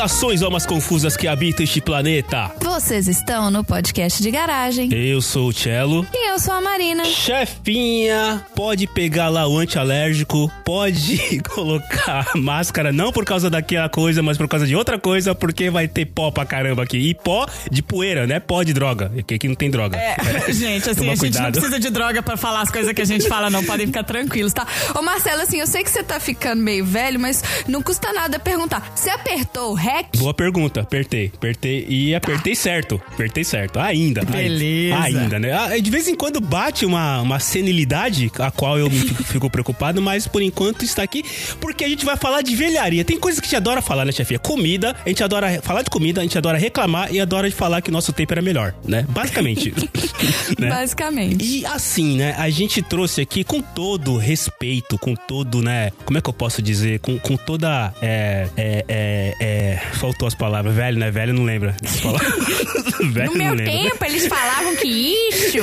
[0.00, 2.50] Saudações, almas confusas que habitam este planeta.
[2.58, 4.88] Vocês estão no podcast de garagem.
[4.90, 6.06] Eu sou o Cello.
[6.14, 7.04] E eu sou a Marina.
[7.04, 14.38] Chefinha, pode pegar lá o antialérgico, pode colocar máscara, não por causa daquela coisa, mas
[14.38, 16.96] por causa de outra coisa, porque vai ter pó pra caramba aqui.
[16.96, 18.40] E pó de poeira, né?
[18.40, 19.12] Pó de droga.
[19.18, 19.98] Aqui, aqui não tem droga.
[19.98, 20.16] É,
[20.50, 21.52] gente, assim, Toma a gente não cuidado.
[21.52, 23.62] precisa de droga pra falar as coisas que a gente fala, não.
[23.62, 24.66] Podem ficar tranquilos, tá?
[24.98, 28.38] Ô Marcelo, assim, eu sei que você tá ficando meio velho, mas não custa nada
[28.38, 28.92] perguntar.
[28.96, 30.06] Você apertou o REC?
[30.16, 34.20] Boa pergunta, apertei, apertei e apertei certo, apertei certo, ainda.
[34.32, 34.98] ai- Beleza.
[35.02, 35.52] Ainda, né?
[35.52, 39.50] Ah, De vez em quando bate uma, uma senilidade, a qual eu me fico, fico
[39.50, 41.24] preocupado, mas por enquanto está aqui,
[41.60, 43.04] porque a gente vai falar de velharia.
[43.04, 44.38] Tem coisas que a gente adora falar, né, chefia?
[44.38, 47.80] Comida, a gente adora falar de comida, a gente adora reclamar e adora de falar
[47.82, 49.04] que nosso tempo era melhor, né?
[49.08, 49.72] Basicamente.
[50.58, 50.68] né?
[50.68, 51.44] Basicamente.
[51.44, 56.20] E assim, né, a gente trouxe aqui com todo respeito, com todo, né, como é
[56.20, 60.98] que eu posso dizer, com, com toda, é, é, é, é, faltou as palavras, velho,
[60.98, 61.74] né, velho não lembra
[63.12, 63.64] velho No não meu lembra.
[63.64, 65.58] tempo, eles falavam que isso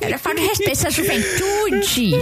[0.00, 2.12] era falta de respeito à juventude.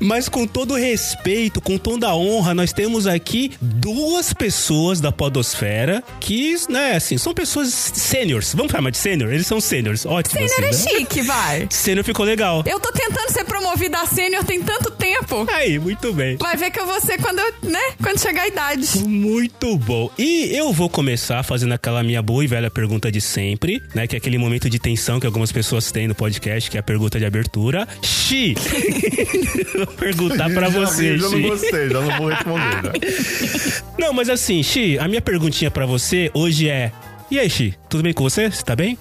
[0.00, 6.02] Mas com todo respeito, com toda a honra, nós temos aqui duas pessoas da podosfera
[6.20, 9.32] que, né, assim, são pessoas sêniores, vamos chamar de sênior?
[9.32, 10.98] Eles são sêniores, ótimo Sênior é assim, né?
[11.00, 11.66] chique, vai.
[11.70, 12.62] Sênior ficou legal.
[12.66, 15.46] Eu tô tentando ser promovida a sênior tem tanto tempo.
[15.52, 16.36] Aí, muito bem.
[16.38, 18.98] Vai ver que eu vou ser quando eu, né, quando chegar a idade.
[19.06, 20.10] Muito bom.
[20.18, 24.06] E eu vou começar fazendo aquela minha boa e velha pergunta de sempre, né?
[24.06, 26.82] Que é aquele momento de tensão que algumas pessoas têm no podcast, que é a
[26.82, 27.86] pergunta de abertura.
[28.02, 28.54] Xi!
[29.76, 31.42] vou perguntar pra já você, vi, já não Xi.
[31.42, 32.82] gostei, já não vou responder.
[32.82, 32.92] né?
[33.98, 36.90] Não, mas assim, Xi, a minha perguntinha pra você hoje é...
[37.30, 38.50] E aí, Xi, tudo bem com você?
[38.50, 38.96] Você tá bem?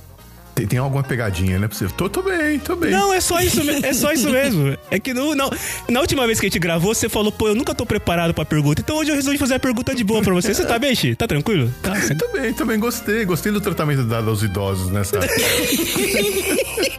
[0.55, 1.67] Tem, tem alguma pegadinha, né?
[1.67, 1.85] você?
[1.89, 2.89] Tô, tô bem, tô bem.
[2.89, 4.77] Não, é só isso, é só isso mesmo.
[4.89, 5.49] É que no, não,
[5.89, 8.45] na última vez que a gente gravou, você falou, pô, eu nunca tô preparado pra
[8.45, 8.81] pergunta.
[8.81, 10.53] Então hoje eu resolvi fazer a pergunta de boa pra você.
[10.53, 11.13] Você tá bem, Xi?
[11.13, 11.69] Tá tranquilo?
[11.81, 13.25] Tá, Tô bem, tô bem, gostei.
[13.25, 15.19] Gostei do tratamento dado aos idosos nessa.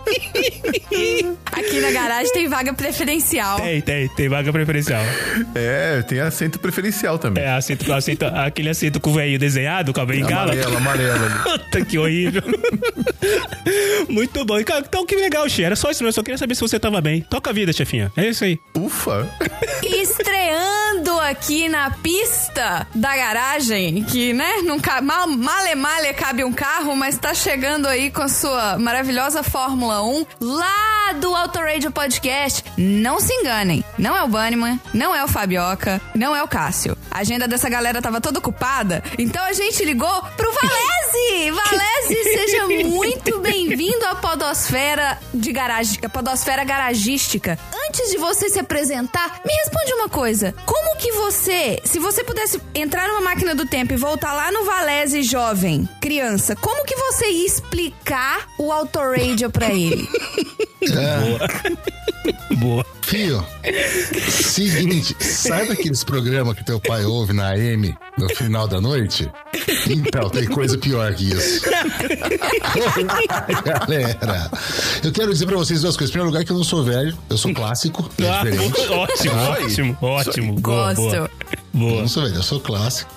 [1.52, 3.60] Aqui na garagem tem vaga preferencial.
[3.60, 5.02] Tem, tem, tem vaga preferencial.
[5.54, 7.44] é, tem assento preferencial também.
[7.44, 10.52] É, assento, assento, aquele assento com o velho desenhado, com a bengala.
[10.52, 11.42] Amarelo, amarelo.
[11.42, 12.42] Puta que horrível.
[14.08, 14.58] Muito bom.
[14.58, 15.64] Então, que legal, Xi.
[15.64, 16.04] Era só isso.
[16.04, 17.22] Eu só queria saber se você tava bem.
[17.22, 18.12] Toca a vida, chefinha.
[18.16, 18.58] É isso aí.
[18.76, 19.28] Ufa!
[19.82, 26.52] Estreando aqui na pista da garagem, que, né, não cabe, mal, male male cabe um
[26.52, 31.90] carro, mas tá chegando aí com a sua maravilhosa Fórmula 1 lá do Auto Radio
[31.90, 32.64] Podcast.
[32.76, 36.96] Não se enganem, não é o Bunnyman, não é o Fabioca, não é o Cássio.
[37.10, 41.50] A agenda dessa galera tava toda ocupada, então a gente ligou pro Valese!
[41.50, 47.58] Valese, seja muito bem-vindo à podosfera de garagem, a podosfera garagística.
[47.88, 50.52] Antes de você se apresentar, me responde uma coisa.
[50.64, 54.64] Como que você, se você pudesse entrar numa máquina do tempo e voltar lá no
[54.64, 60.08] Valese jovem, criança, como que você ia explicar o autoradio pra ele?
[62.58, 62.84] Boa.
[63.02, 63.44] Fio,
[64.20, 69.30] seguinte, sabe aqueles programas que teu pai ouve na AM no final da noite?
[69.88, 71.62] Então, tem coisa pior que isso.
[73.64, 74.50] Galera,
[75.04, 76.10] eu quero dizer pra vocês duas coisas.
[76.10, 78.80] Em primeiro lugar, que eu não sou velho, eu sou clássico, é Ah, diferente.
[78.90, 80.52] ótimo, ótimo, ótimo.
[80.60, 81.00] Boa, Gosto.
[81.00, 81.16] boa.
[81.16, 81.30] Eu
[81.72, 82.00] Boa.
[82.02, 83.15] não sou velho, eu sou clássico.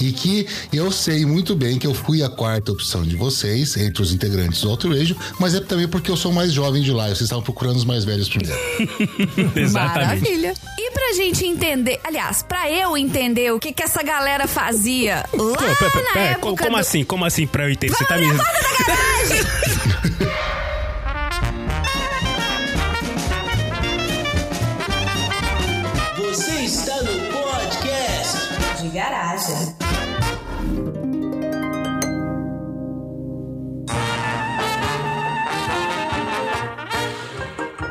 [0.00, 4.02] E que eu sei muito bem que eu fui a quarta opção de vocês, entre
[4.02, 7.08] os integrantes do Eixo, mas é também porque eu sou mais jovem de lá, e
[7.08, 8.58] vocês estavam procurando os mais velhos primeiro.
[9.56, 10.22] Exatamente.
[10.22, 10.54] Maravilha.
[10.78, 15.56] E pra gente entender, aliás, pra eu entender o que que essa galera fazia lá
[15.56, 16.76] Pô, pera, pera, na pera, época como, como do...
[16.76, 17.04] assim?
[17.04, 17.94] Como assim pra eu entender?
[17.94, 18.26] Você tá me.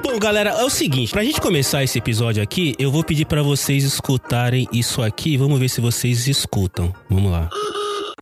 [0.03, 3.41] Bom, galera, é o seguinte, pra gente começar esse episódio aqui, eu vou pedir para
[3.41, 6.93] vocês escutarem isso aqui, vamos ver se vocês escutam.
[7.09, 7.49] Vamos lá.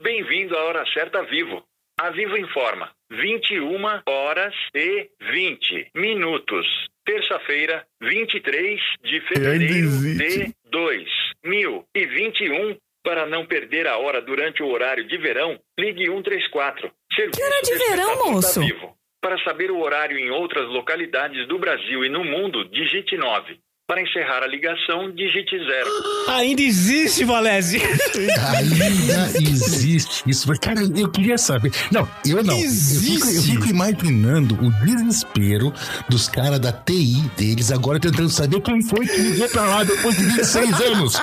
[0.03, 1.63] Bem-vindo à Hora Certa Vivo.
[1.99, 6.67] A Vivo informa, 21 horas e 20 minutos.
[7.03, 9.89] Terça-feira, 23 de fevereiro
[10.19, 11.24] de 2.
[11.45, 16.91] 1021 para não perder a hora durante o horário de verão, ligue 134.
[17.13, 18.59] Serviço que hora de verão, moço?
[18.59, 18.97] Vivo.
[19.21, 23.59] Para saber o horário em outras localidades do Brasil e no mundo, digite 9.
[23.87, 25.87] Para encerrar a ligação, digite zero.
[26.39, 27.79] Ainda existe, Valese.
[28.57, 30.47] Ainda existe isso.
[30.49, 31.71] Mas, cara, eu queria saber.
[31.91, 32.59] Não, eu não.
[32.59, 33.51] Eu fico, eu Existe.
[33.51, 35.71] fico imaginando o desespero
[36.09, 40.17] dos caras da TI deles agora tentando saber quem foi que ligou pra lá depois
[40.17, 41.13] de 26 anos.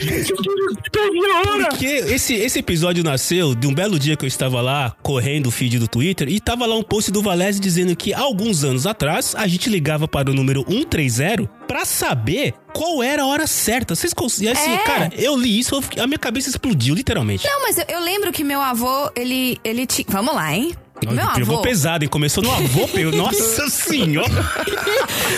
[0.00, 0.42] Gente, eu
[0.90, 1.68] perdi a hora.
[1.68, 5.50] Porque esse, esse episódio nasceu de um belo dia que eu estava lá correndo o
[5.52, 9.36] feed do Twitter e tava lá um post do Valese dizendo que alguns anos atrás
[9.36, 13.94] a gente ligava para o número 130 pra saber qual era a hora certa.
[13.94, 14.78] Vocês cons- e assim, É.
[14.78, 17.46] cara, eu li isso, a minha cabeça explodiu, literalmente.
[17.46, 20.06] Não, mas eu, eu lembro que meu avô, ele, ele tinha.
[20.08, 20.74] Vamos lá, hein?
[21.00, 21.62] Meu pegou avô.
[21.62, 22.08] pesado, hein?
[22.10, 23.12] Começou no avô, pegou.
[23.12, 24.28] Nossa senhora!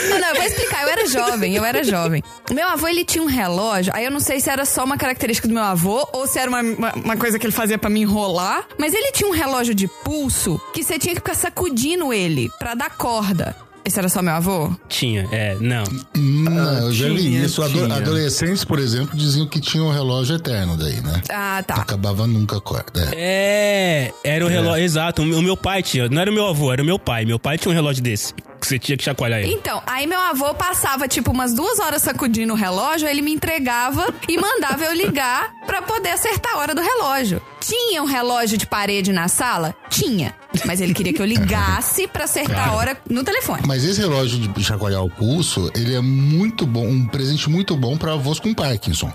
[0.08, 0.82] Não, não, eu vou explicar.
[0.84, 2.22] Eu era jovem, eu era jovem.
[2.50, 3.92] Meu avô, ele tinha um relógio.
[3.94, 6.48] Aí eu não sei se era só uma característica do meu avô ou se era
[6.48, 8.66] uma, uma, uma coisa que ele fazia pra me enrolar.
[8.78, 12.74] Mas ele tinha um relógio de pulso que você tinha que ficar sacudindo ele pra
[12.74, 13.54] dar corda.
[13.84, 14.70] Esse era só meu avô?
[14.88, 15.84] Tinha, é, não.
[16.14, 17.62] Não, eu já vi tinha, isso.
[17.62, 17.94] Ado- tinha.
[17.96, 21.22] Adolescentes, por exemplo, diziam que tinha um relógio eterno daí, né?
[21.30, 21.74] Ah, tá.
[21.74, 23.08] Acabava nunca a corda.
[23.14, 24.10] É.
[24.12, 25.22] É, era o relógio, exato.
[25.22, 27.24] O meu pai tinha, não era o meu avô, era o meu pai.
[27.24, 29.52] Meu pai tinha um relógio desse, que você tinha que chacoalhar ele.
[29.52, 33.32] Então, aí meu avô passava tipo umas duas horas sacudindo o relógio, aí ele me
[33.32, 37.40] entregava e mandava eu ligar pra poder acertar a hora do relógio.
[37.60, 39.74] Tinha um relógio de parede na sala?
[39.88, 40.34] Tinha.
[40.64, 43.62] Mas ele queria que eu ligasse pra acertar a hora no telefone.
[43.66, 47.96] Mas esse relógio de chacoalhar o pulso, ele é muito bom, um presente muito bom
[47.96, 49.12] pra avós com Parkinson.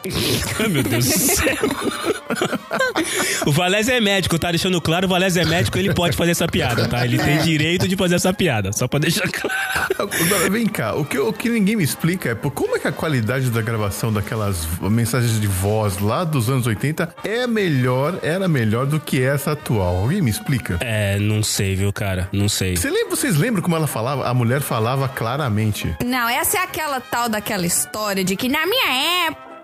[0.59, 2.14] Ai, meu Deus do céu.
[3.45, 6.47] o Valés é médico, tá deixando claro, o Valés é médico, ele pode fazer essa
[6.47, 7.05] piada, tá?
[7.05, 10.09] Ele tem direito de fazer essa piada, só pra deixar claro.
[10.51, 12.91] Vem cá, o que, o que ninguém me explica é por como é que a
[12.91, 18.85] qualidade da gravação daquelas mensagens de voz lá dos anos 80 é melhor, era melhor
[18.85, 19.97] do que essa atual.
[19.97, 20.77] Alguém me explica?
[20.81, 22.29] É, não sei, viu, cara?
[22.31, 22.75] Não sei.
[22.75, 24.27] Você lembra, vocês lembram como ela falava?
[24.27, 25.95] A mulher falava claramente.
[26.03, 29.54] Não, essa é aquela tal daquela história de que na minha época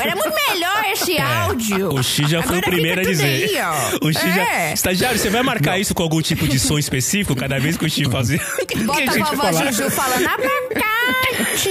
[0.00, 1.94] era muito melhor esse áudio.
[1.94, 3.24] O X já foi o Agora primeiro a dizer.
[3.24, 4.06] aí, ó.
[4.06, 4.42] O X já.
[4.42, 4.72] É.
[4.72, 7.90] Estagiário, você vai marcar isso com algum tipo de som específico cada vez que o
[7.90, 8.40] X fazer?
[8.66, 9.72] Que Bota a vovó falar?
[9.72, 11.70] Juju falando abacate.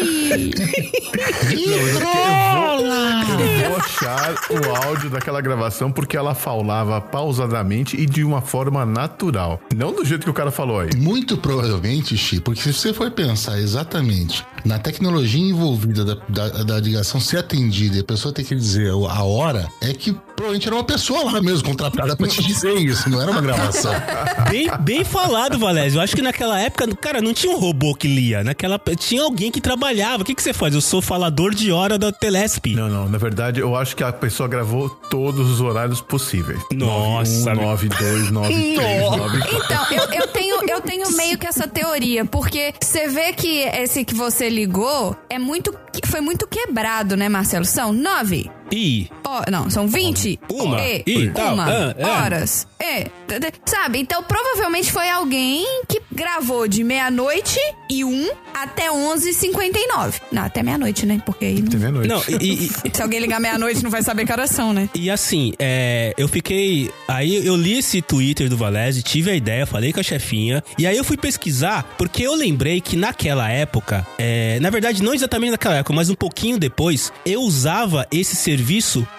[3.60, 8.86] Eu vou achar o áudio daquela gravação porque ela falava pausadamente e de uma forma
[8.86, 9.62] natural.
[9.76, 10.90] Não do jeito que o cara falou aí.
[10.96, 16.80] Muito provavelmente, Chi, porque se você for pensar exatamente na tecnologia envolvida da, da, da
[16.80, 20.76] ligação ser atendida e a pessoa ter que dizer a hora, é que provavelmente era
[20.76, 23.92] uma pessoa lá mesmo contratada pra te dizer isso, não era uma gravação.
[24.50, 26.00] Bem, bem falado, Valézio.
[26.00, 28.44] Eu acho que naquela época, cara, não tinha um robô que lia.
[28.44, 30.24] Naquela, tinha alguém que trabalhava.
[30.24, 30.74] O que, que você faz?
[30.74, 32.74] Eu sou falador de hora da Telesp.
[32.74, 36.60] Não, não, na verdade eu acho que a pessoa gravou todos os horários possíveis.
[36.74, 39.66] Nossa, 92, 93, 94.
[39.66, 44.04] Então, eu, eu tenho, eu tenho meio que essa teoria, porque você vê que esse
[44.04, 45.74] que você ligou é muito.
[46.06, 47.66] Foi muito quebrado, né, Marcelo?
[47.66, 48.50] São nove.
[48.72, 50.82] Ih, Ó, não, são 20 Uma.
[50.82, 51.54] e, E tal.
[51.54, 52.06] uma Ah, é.
[52.06, 52.68] horas.
[52.80, 54.00] É, t- t- sabe?
[54.00, 60.14] Então provavelmente foi alguém que gravou de meia-noite e um até 11h59.
[60.32, 61.22] Não, até meia-noite, né?
[61.26, 61.70] Porque aí não...
[61.70, 62.08] Tem meia-noite.
[62.08, 64.90] não, e, e- Se alguém ligar meia-noite não vai saber que horas são, né?
[64.96, 66.90] E assim, é, eu fiquei.
[67.08, 70.64] Aí eu li esse Twitter do Valese, tive a ideia, falei com a chefinha.
[70.78, 75.14] E aí eu fui pesquisar, porque eu lembrei que naquela época, é, na verdade, não
[75.14, 78.59] exatamente naquela época, mas um pouquinho depois, eu usava esse serviço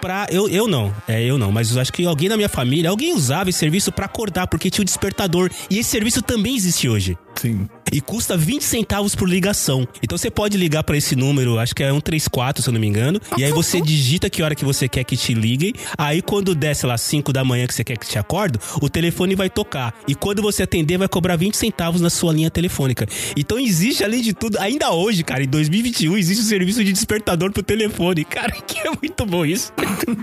[0.00, 0.26] pra.
[0.30, 3.12] Eu, eu não, é, eu não, mas eu acho que alguém na minha família, alguém
[3.12, 5.50] usava esse serviço pra acordar, porque tinha o despertador.
[5.68, 7.16] E esse serviço também existe hoje.
[7.34, 7.68] Sim.
[7.92, 9.86] E custa 20 centavos por ligação.
[10.02, 12.86] Então você pode ligar pra esse número, acho que é 134, se eu não me
[12.86, 13.20] engano.
[13.36, 15.72] E aí você digita que hora que você quer que te liguem.
[15.98, 18.88] Aí quando der, sei lá, 5 da manhã que você quer que te acorde, o
[18.88, 19.94] telefone vai tocar.
[20.06, 23.06] E quando você atender, vai cobrar 20 centavos na sua linha telefônica.
[23.36, 27.50] Então existe, além de tudo, ainda hoje, cara, em 2021, existe o serviço de despertador
[27.50, 28.24] pro telefone.
[28.24, 29.72] Cara, que é muito bom isso.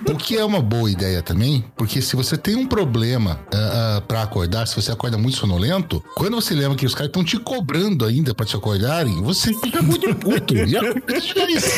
[0.09, 4.01] O que é uma boa ideia também, porque se você tem um problema ah, ah,
[4.01, 7.37] pra acordar, se você acorda muito sonolento, quando você lembra que os caras estão te
[7.39, 10.55] cobrando ainda pra te acordarem, você fica muito puto.
[10.55, 11.69] E acontece isso.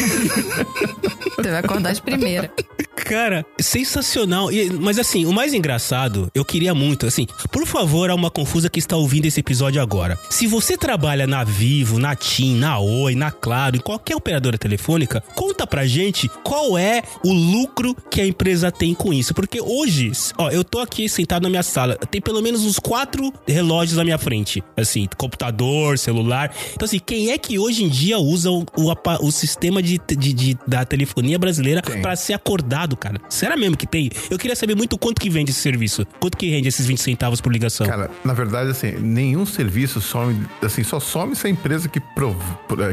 [1.37, 2.51] Você vai acordar de primeira.
[2.95, 4.51] Cara, sensacional.
[4.51, 8.69] E- mas assim, o mais engraçado, eu queria muito, assim, por favor, a uma confusa
[8.69, 10.19] que está ouvindo esse episódio agora.
[10.29, 15.23] Se você trabalha na Vivo, na TIM, na Oi, na Claro, em qualquer operadora telefônica,
[15.35, 19.33] conta pra gente qual é o lucro que a empresa tem com isso.
[19.33, 23.33] Porque hoje, ó, eu tô aqui sentado na minha sala, tem pelo menos uns quatro
[23.47, 24.61] relógios na minha frente.
[24.77, 26.53] Assim, computador, celular.
[26.73, 28.93] Então, assim, quem é que hoje em dia usa o, o,
[29.27, 32.95] o sistema de, de- de- da telefonia brasileira pra ser acordado?
[32.97, 33.19] cara?
[33.29, 34.09] Será mesmo que tem?
[34.29, 36.05] Eu queria saber muito quanto que vende esse serviço.
[36.19, 37.85] Quanto que rende esses 20 centavos por ligação?
[37.87, 42.37] Cara, na verdade, assim, nenhum serviço some, assim, só some se a empresa que, prov,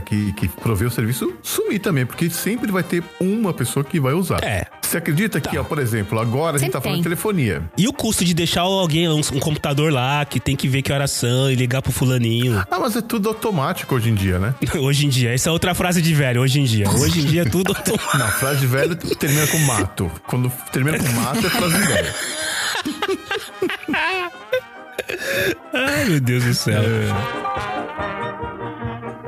[0.04, 4.12] que, que provê o serviço sumir também, porque sempre vai ter uma pessoa que vai
[4.12, 4.42] usar.
[4.44, 4.66] É.
[4.82, 7.11] Você acredita que, ó, por exemplo, agora a gente Sempre tá falando de tem.
[7.11, 7.62] telefonia.
[7.76, 10.92] E o custo de deixar alguém, um, um computador lá, que tem que ver que
[10.92, 12.64] horas são e ligar pro fulaninho?
[12.70, 14.54] Ah, mas é tudo automático hoje em dia, né?
[14.78, 16.88] Hoje em dia, essa é outra frase de velho, hoje em dia.
[16.88, 18.18] Hoje em dia é tudo automático.
[18.18, 20.10] Não, frase de velho termina com mato.
[20.26, 22.14] Quando termina com mato é frase de velho.
[25.72, 26.82] Ai, meu Deus do céu.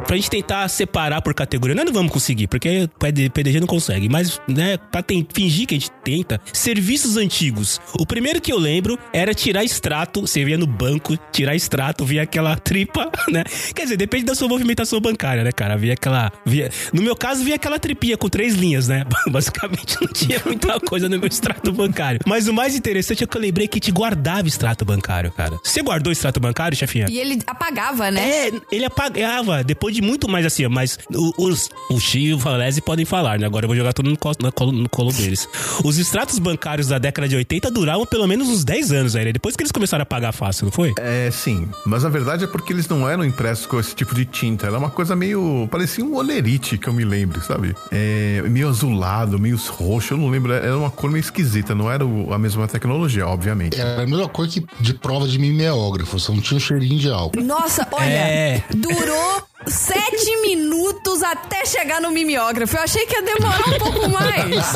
[0.08, 3.66] Pra gente tentar separar por categoria, nós não vamos conseguir, porque o PD PDG não
[3.66, 7.78] consegue, mas, né, pra ten- fingir que a gente tenta, serviços antigos.
[7.92, 12.22] O primeiro que eu lembro era tirar extrato, você via no banco, tirar extrato, via
[12.22, 13.44] aquela tripa, né?
[13.74, 15.76] Quer dizer, depende da sua movimentação bancária, né, cara?
[15.76, 16.32] Via aquela.
[16.44, 19.04] Via, no meu caso, via aquela tripinha com três linhas, né?
[19.30, 22.20] Basicamente não tinha muita coisa no meu extrato bancário.
[22.26, 25.58] Mas o mais interessante é que eu lembrei que te guardava extrato bancário, cara.
[25.62, 27.06] Você guardou extrato bancário, chefinha?
[27.10, 28.48] E ele apagava, né?
[28.48, 32.38] É, ele apagava depois de muito mais assim, mas o- os, o Chi e o
[32.38, 33.46] Valese podem falar, né?
[33.46, 35.48] Agora eu vou jogar tudo no, colo- no colo, no colo deles.
[35.84, 39.32] Os extratos bancários da década de 80 duravam pelo menos uns 10 anos aí, né?
[39.32, 40.92] Depois que eles começaram a pagar fácil, não foi?
[40.98, 41.68] É, sim.
[41.86, 44.66] Mas na verdade é porque eles não eram impressos com esse tipo de tinta.
[44.66, 45.68] Era uma coisa meio.
[45.70, 47.74] parecia um olerite, que eu me lembro, sabe?
[47.90, 50.14] É, meio azulado, meio roxo.
[50.14, 50.52] Eu não lembro.
[50.52, 51.74] Era uma cor meio esquisita.
[51.74, 53.78] Não era a mesma tecnologia, obviamente.
[53.80, 57.10] Era a mesma coisa que de prova de mimeógrafo, só não tinha um cheirinho de
[57.10, 57.42] álcool.
[57.42, 58.62] Nossa, olha, É.
[58.74, 59.42] durou
[59.88, 62.76] sete minutos até chegar no mimeógrafo.
[62.76, 64.74] Eu achei que ia demorar um pouco mais.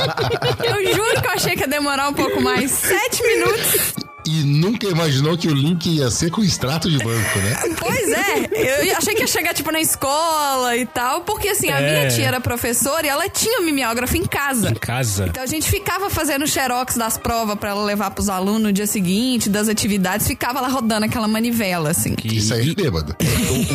[0.65, 2.71] Eu juro que eu achei que ia demorar um pouco mais.
[2.71, 3.95] Sete minutos.
[4.25, 7.57] E nunca imaginou que o link ia ser com extrato de banco, né?
[7.83, 11.81] Pois é, eu achei que ia chegar, tipo, na escola e tal, porque, assim, a
[11.81, 11.99] É.
[12.01, 14.71] minha tia era professora e ela tinha um mimeógrafo em casa.
[14.71, 15.27] Em casa.
[15.29, 18.87] Então a gente ficava fazendo xerox das provas pra ela levar pros alunos no dia
[18.87, 22.15] seguinte, das atividades, ficava lá rodando aquela manivela, assim.
[22.15, 23.17] Que- Isso aí é bêbado.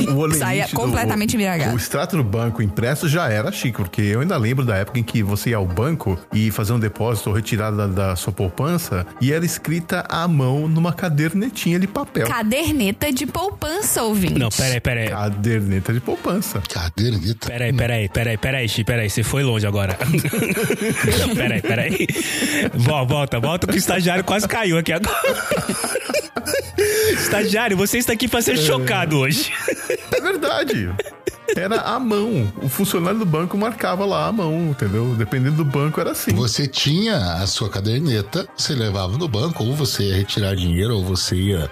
[0.07, 1.73] O, o olerite Saía do- completamente embriagado.
[1.73, 5.03] O extrato no banco impresso já era chique, porque eu ainda lembro da época em
[5.03, 9.05] que você ia ao banco e fazer um depósito ou retirada da, da sua poupança
[9.19, 12.27] e era escrita à mão numa cadernetinha de papel.
[12.27, 14.37] Caderneta de poupança, ouvinte.
[14.37, 15.09] Não, peraí, peraí.
[15.09, 16.61] Caderneta de poupança.
[16.69, 17.47] Caderneta.
[17.47, 19.97] Peraí, peraí, peraí, peraí, Chi, peraí, você foi longe agora.
[21.27, 22.07] Não, peraí, peraí.
[22.75, 25.17] Vol- Volta, volta que o estagiário quase caiu aqui agora.
[27.13, 29.51] Estagiário, você está aqui para ser chocado hoje.
[30.11, 30.89] É verdade.
[31.55, 32.51] Era à mão.
[32.61, 35.15] O funcionário do banco marcava lá à mão, entendeu?
[35.15, 36.33] Dependendo do banco, era assim.
[36.33, 41.03] Você tinha a sua caderneta, você levava no banco, ou você ia retirar dinheiro, ou
[41.03, 41.71] você ia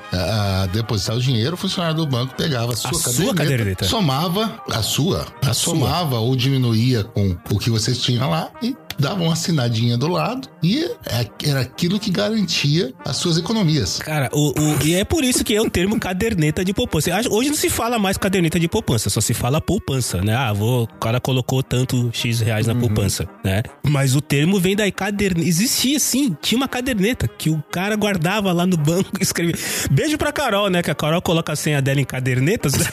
[0.72, 3.86] depositar o dinheiro, o funcionário do banco pegava a sua, sua caderneta, caderneta.
[3.86, 9.22] somava a sua, a somava ou diminuía com o que você tinha lá e dava
[9.24, 14.00] uma assinadinha do lado e é- era aquilo que garantia as suas economias.
[14.00, 17.12] Cara, o, o- e é por isso que é o termo caderneta de poupança.
[17.30, 20.36] Hoje não se fala mais caderneta de poupança, só se fala poupança, né?
[20.36, 23.64] Ah, vou, o cara colocou tanto X reais na poupança, né?
[23.88, 25.48] Mas o termo vem daí, caderneta.
[25.48, 29.56] Existia sim, tinha uma caderneta que o cara guardava lá no banco e escrevia.
[29.92, 30.82] Beijo pra Carol, né?
[30.82, 32.74] Que a Carol coloca a senha dela em cadernetas.
[32.74, 32.86] né?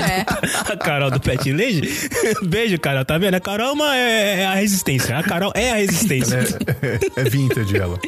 [0.00, 0.24] É.
[0.72, 1.82] A Carol do Pet Lady.
[2.46, 3.34] Beijo, Carol, tá vendo?
[3.34, 5.13] A Carol é, uma- é- é a resistência.
[5.18, 6.38] A Carol é a resistência.
[7.16, 7.98] É, é vintage ela.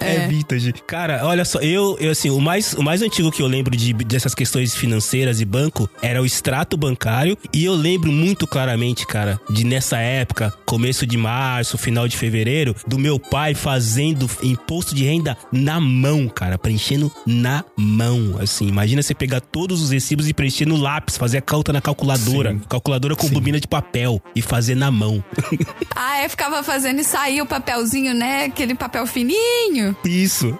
[0.00, 0.72] É, vintage.
[0.86, 3.92] Cara, olha só, eu, eu assim, o mais, o mais antigo que eu lembro de,
[3.92, 7.36] dessas questões financeiras e banco era o extrato bancário.
[7.52, 12.74] E eu lembro muito claramente, cara, de nessa época, começo de março, final de fevereiro,
[12.86, 18.36] do meu pai fazendo imposto de renda na mão, cara, preenchendo na mão.
[18.40, 21.80] Assim, imagina você pegar todos os recibos e preencher no lápis, fazer a conta na
[21.80, 22.60] calculadora, Sim.
[22.68, 25.22] calculadora com bobina de papel e fazer na mão.
[25.96, 28.44] Ah, é, ficava fazendo e saía o papelzinho, né?
[28.44, 29.96] Aquele papel fininho.
[30.04, 30.58] Isso.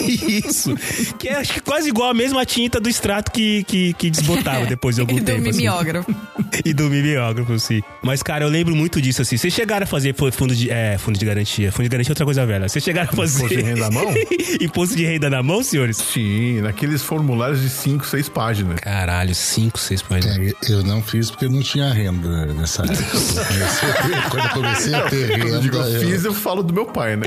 [0.00, 0.74] Isso.
[1.18, 4.66] Que é acho que quase igual a mesma tinta do extrato que, que, que desbotava
[4.66, 5.48] depois de algum E do tempo.
[5.48, 5.58] assim.
[5.58, 6.14] mimeógrafo.
[6.66, 7.80] E do mimeógrafo, sim.
[8.02, 9.38] Mas, cara, eu lembro muito disso, assim.
[9.38, 10.70] Vocês chegaram a fazer fu- fundo de.
[10.70, 11.72] É, fundo de garantia.
[11.72, 12.68] Fundo de garantia é outra coisa velha.
[12.68, 13.38] Vocês chegaram a fazer.
[13.38, 14.14] Imposto de renda à mão?
[14.60, 15.96] Imposto de renda na mão, senhores?
[15.96, 18.80] Sim, naqueles formulários de 5, 6 páginas.
[18.80, 20.36] Caralho, 5, 6 páginas.
[20.38, 23.02] É, eu não fiz porque não tinha renda nessa época.
[23.02, 26.08] Eu comecei a ter- Quando eu comecei a ter Quando eu digo renda, eu eu-
[26.10, 27.26] fiz, eu falo do meu pai, né?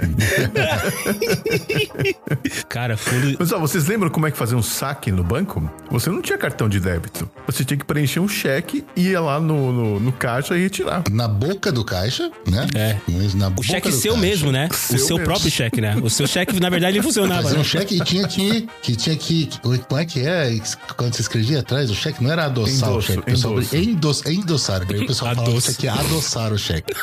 [2.70, 3.36] Cara, fundo.
[3.40, 5.70] Mas ó, vocês lembram como é que fazia um saque no banco?
[5.92, 7.30] Você não tinha cartão de débito.
[7.48, 11.04] Você tinha que preencher um cheque, ia lá no, no, no caixa e retirar.
[11.12, 12.68] na boca do caixa, né?
[12.76, 12.98] É.
[13.08, 14.28] Mas Na O boca cheque do seu caixa.
[14.28, 14.70] mesmo, né?
[14.72, 15.32] Seu o seu mesmo.
[15.32, 15.96] próprio cheque, né?
[16.02, 17.44] O seu cheque, na verdade, ele funcionava.
[17.44, 17.62] Fazia Né?
[17.62, 19.50] um cheque e tinha que, que tinha que.
[19.62, 20.60] Como é que é?
[20.98, 23.20] Quando você escrevia atrás, o cheque não era adoçar Endosso, o cheque.
[23.20, 23.76] O pessoal endosso.
[23.78, 24.82] endoss, é endossar.
[24.84, 25.74] O pessoal falava que Adoço.
[25.76, 26.94] tinha que adoçar o cheque.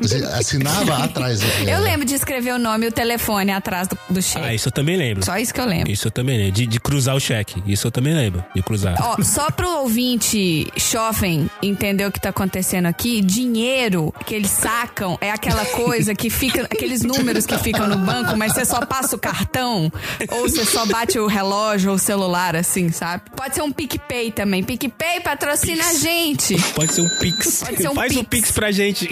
[0.00, 1.40] Você assinava atrás.
[1.66, 4.44] Eu lembro de escrever o nome e o telefone atrás do, do cheque.
[4.44, 5.24] Ah, isso eu também lembro.
[5.24, 5.90] Só isso que eu lembro.
[5.90, 6.52] Isso eu também lembro.
[6.52, 7.62] De, de cruzar o cheque.
[7.66, 8.44] Isso eu também lembro.
[8.54, 8.94] De cruzar.
[9.00, 15.18] Ó, só pro ouvinte jovem entender o que tá acontecendo aqui, dinheiro que eles sacam
[15.20, 19.16] é aquela coisa que fica, aqueles números que ficam no banco, mas você só passa
[19.16, 19.90] o cartão,
[20.30, 23.22] ou você só bate o relógio ou o celular, assim, sabe?
[23.36, 24.62] Pode ser um PicPay também.
[24.62, 26.56] PicPay patrocina a gente.
[26.74, 27.62] Pode ser um Pix.
[27.64, 28.28] Pode ser um Faz um Pix.
[28.28, 29.08] Pix pra gente.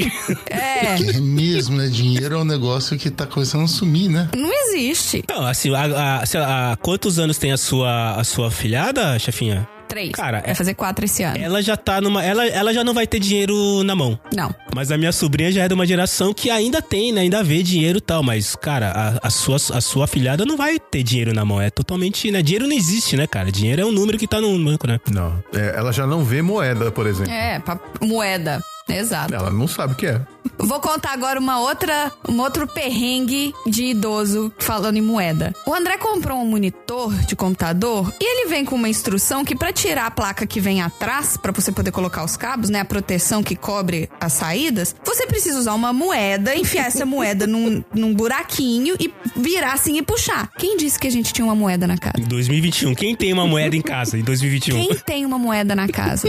[0.50, 1.86] É, É mesmo, né?
[1.88, 4.28] Dinheiro é um negócio que tá começando a sumir, né?
[4.36, 5.24] não existe.
[5.28, 9.18] Não, assim, a, a- sei lá, a- quantos anos tem a sua, a sua filhada,
[9.18, 9.66] chefinha?
[9.88, 10.10] Três.
[10.10, 11.38] Cara, Vai é- fazer quatro esse ano.
[11.38, 12.20] Ela já tá numa.
[12.22, 14.18] Ela, ela já não vai ter dinheiro na mão.
[14.34, 14.52] Não.
[14.74, 17.20] Mas a minha sobrinha já é de uma geração que ainda tem, né?
[17.20, 18.20] Ainda vê dinheiro e tal.
[18.20, 18.90] Mas, cara,
[19.22, 21.60] a, a sua, a sua afilhada não vai ter dinheiro na mão.
[21.60, 22.32] É totalmente.
[22.32, 22.42] Né?
[22.42, 23.50] Dinheiro não existe, né, cara?
[23.52, 24.98] Dinheiro é um número que tá no banco, né?
[25.08, 25.40] Não.
[25.54, 27.32] É, ela já não vê moeda, por exemplo.
[27.32, 27.62] É,
[28.04, 28.60] moeda.
[28.88, 29.34] Exato.
[29.34, 30.20] Ela não sabe o que é.
[30.58, 35.52] Vou contar agora uma outra, um outro perrengue de idoso falando em moeda.
[35.66, 39.72] O André comprou um monitor de computador e ele vem com uma instrução que pra
[39.72, 43.42] tirar a placa que vem atrás, pra você poder colocar os cabos, né, a proteção
[43.42, 48.96] que cobre as saídas, você precisa usar uma moeda, enfiar essa moeda num, num buraquinho
[48.98, 50.48] e virar assim e puxar.
[50.58, 52.18] Quem disse que a gente tinha uma moeda na casa?
[52.18, 52.94] Em 2021.
[52.94, 54.76] Quem tem uma moeda em casa em 2021?
[54.76, 56.28] Quem tem uma moeda na casa?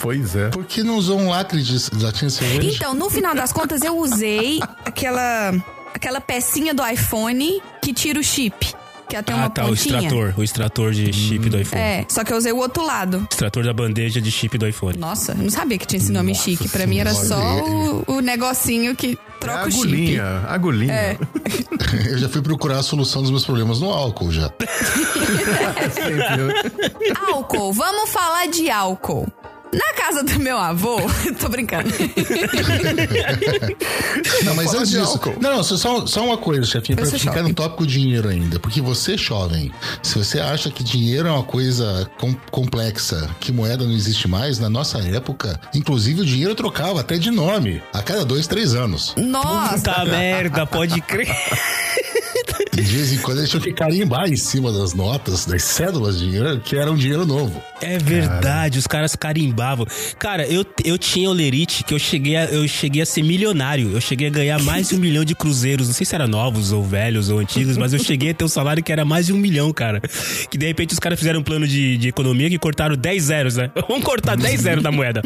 [0.00, 0.48] Pois é.
[0.48, 2.76] Por que não usou um lacre de latinha de cerveja?
[2.76, 5.52] Então, no final das contas, eu usei aquela,
[5.94, 8.74] aquela pecinha do iPhone que tira o chip.
[9.08, 9.64] Que tem uma ah, tá.
[9.64, 9.96] O pontinha.
[9.96, 10.34] extrator.
[10.36, 11.82] O extrator de chip do iPhone.
[11.82, 13.26] É, só que eu usei o outro lado.
[13.28, 14.96] Extrator da bandeja de chip do iPhone.
[14.98, 16.68] Nossa, eu não sabia que tinha esse nome Nossa chique.
[16.68, 17.64] Pra mim era só senhora.
[17.64, 19.82] o, o negocinho que É troca o chip.
[19.82, 20.92] agulhinha, agulhinha.
[20.92, 21.18] É.
[22.08, 24.48] Eu já fui procurar a solução dos meus problemas no álcool já.
[26.10, 27.14] Né?
[27.32, 29.26] Álcool, vamos falar de álcool.
[29.72, 30.96] Na casa do meu avô,
[31.38, 31.88] tô brincando.
[34.44, 35.20] Não, mas antes disso.
[35.40, 37.42] Não, não, só, só uma coisa, chefinho, pra ficar jovem.
[37.44, 38.58] no tópico dinheiro ainda.
[38.58, 39.70] Porque você, jovem,
[40.02, 44.58] se você acha que dinheiro é uma coisa com- complexa, que moeda não existe mais,
[44.58, 49.14] na nossa época, inclusive o dinheiro trocava até de nome, a cada dois, três anos.
[49.16, 51.28] Nossa, Puta merda, pode crer.
[52.82, 56.30] De vez em quando eles tinham que carimbar em cima das notas, das cédulas de
[56.30, 57.62] dinheiro, que era um dinheiro novo.
[57.80, 59.86] É verdade, os caras carimbavam.
[60.18, 63.92] Cara, eu, eu tinha o Lerite que eu cheguei, a, eu cheguei a ser milionário.
[63.92, 65.86] Eu cheguei a ganhar mais de um milhão de cruzeiros.
[65.86, 68.48] Não sei se era novos ou velhos ou antigos, mas eu cheguei a ter um
[68.48, 70.00] salário que era mais de um milhão, cara.
[70.50, 73.56] Que de repente os caras fizeram um plano de, de economia que cortaram 10 zeros,
[73.56, 73.70] né?
[73.88, 75.22] Vamos cortar 10 zeros da moeda.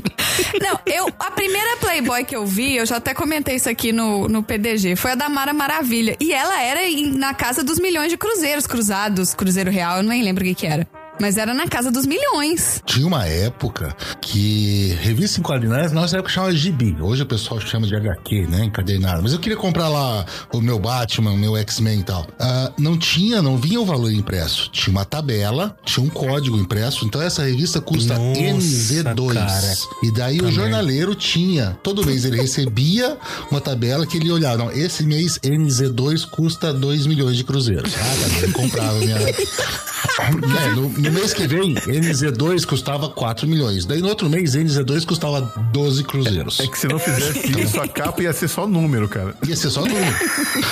[0.60, 1.08] Não, eu.
[1.18, 4.96] A primeira Playboy que eu vi, eu já até comentei isso aqui no, no PDG,
[4.96, 6.16] foi a da Mara Maravilha.
[6.20, 6.80] E ela era
[7.16, 10.66] na casa dos milhões de cruzeiros cruzados, Cruzeiro Real, eu nem lembro o que que
[10.66, 10.88] era.
[11.20, 12.82] Mas era na casa dos milhões.
[12.84, 16.96] Tinha uma época que revista em quadrinhos, nossa época chamava gibi.
[17.00, 18.64] Hoje o pessoal chama de HQ, né?
[18.64, 19.22] Encadernado.
[19.22, 22.26] Mas eu queria comprar lá o meu Batman, o meu X-Men e tal.
[22.38, 24.68] Ah, não tinha, não vinha o valor impresso.
[24.70, 27.04] Tinha uma tabela, tinha um código impresso.
[27.04, 29.34] Então essa revista custa Nossa, NZ2.
[29.34, 29.74] cara.
[30.02, 33.16] E daí o jornaleiro tinha, todo mês ele recebia
[33.50, 34.58] uma tabela que ele olhava.
[34.58, 37.92] Não, esse mês NZ2 custa 2 milhões de cruzeiros.
[37.94, 39.16] Ah, tá, ele comprava minha.
[40.20, 43.84] É, no, no mês que vem, NZ2 custava 4 milhões.
[43.84, 45.40] Daí no outro mês, NZ2 custava
[45.72, 46.60] 12 cruzeiros.
[46.60, 49.34] É que se não fizesse isso, a capa ia ser só número, cara.
[49.46, 50.14] Ia ser só número.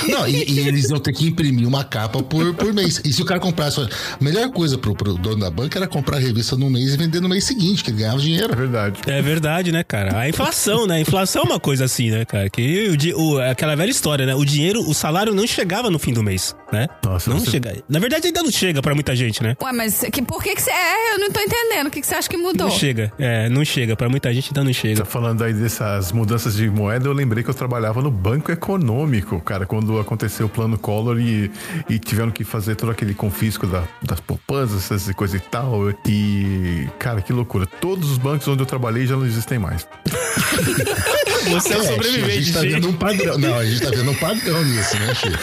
[0.09, 3.01] Não, e, e eles iam ter que imprimir uma capa por, por mês.
[3.05, 3.81] E se o cara comprasse.
[3.81, 3.89] A
[4.23, 7.21] melhor coisa pro, pro dono da banca era comprar a revista no mês e vender
[7.21, 8.57] no mês seguinte, que ele ganhava É dinheiro.
[8.57, 9.01] verdade.
[9.07, 10.19] É verdade, né, cara?
[10.19, 10.97] A inflação, né?
[10.97, 12.49] A inflação é uma coisa assim, né, cara?
[12.51, 14.35] Que o, o- aquela velha história, né?
[14.35, 16.89] O dinheiro, o salário não chegava no fim do mês, né?
[17.05, 17.83] Nossa, não você- chega.
[17.89, 19.57] Na verdade, ainda não chega pra muita gente, né?
[19.63, 20.71] Ué, mas que, por que que você...
[20.71, 21.87] É, eu não tô entendendo.
[21.89, 22.69] O que que você acha que mudou?
[22.69, 23.13] Não chega.
[23.19, 23.95] É, não chega.
[23.97, 25.01] Pra muita gente ainda não chega.
[25.01, 29.41] Tá falando aí dessas mudanças de moeda, eu lembrei que eu trabalhava no Banco Econômico,
[29.41, 31.51] cara, quando aconteceu o plano Collor e,
[31.89, 35.91] e tiveram que fazer todo aquele confisco da- das poupanças, essas coisas e tal.
[36.07, 37.67] E, cara, que loucura.
[37.67, 39.87] Todos os bancos onde eu trabalhei já não existem mais.
[41.51, 43.39] Você é um a sobrevivente, gente tá vendo um padrão.
[43.39, 45.39] Não, a gente tá vendo um padrão nisso, né, Chico?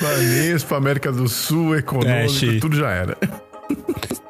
[0.00, 3.16] Banespa, América do Sul, Econômico, É, tudo já era.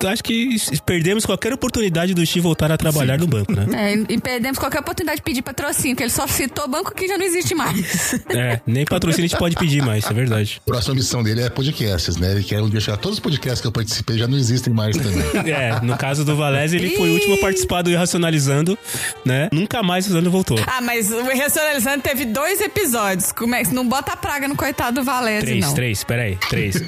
[0.03, 3.67] Eu Acho que perdemos qualquer oportunidade do Chi voltar a trabalhar no banco, né?
[3.93, 7.19] É, e perdemos qualquer oportunidade de pedir patrocínio, que ele só citou banco que já
[7.19, 8.19] não existe mais.
[8.31, 10.61] É, nem patrocínio a gente pode pedir mais, é verdade.
[10.65, 12.33] A próxima missão dele é podcasts, né?
[12.33, 12.97] Ele quer um dia chegar.
[12.97, 15.21] Todos os podcasts que eu participei já não existem mais também.
[15.51, 18.79] É, no caso do Valese, ele foi o último a participar do Irracionalizando,
[19.25, 19.49] né?
[19.53, 20.59] Nunca mais o Sandro voltou.
[20.67, 23.33] Ah, mas o Racionalizando teve dois episódios.
[23.33, 25.75] Como é que não bota a praga no coitado do Valese, Três, não.
[25.75, 26.77] três, peraí, três.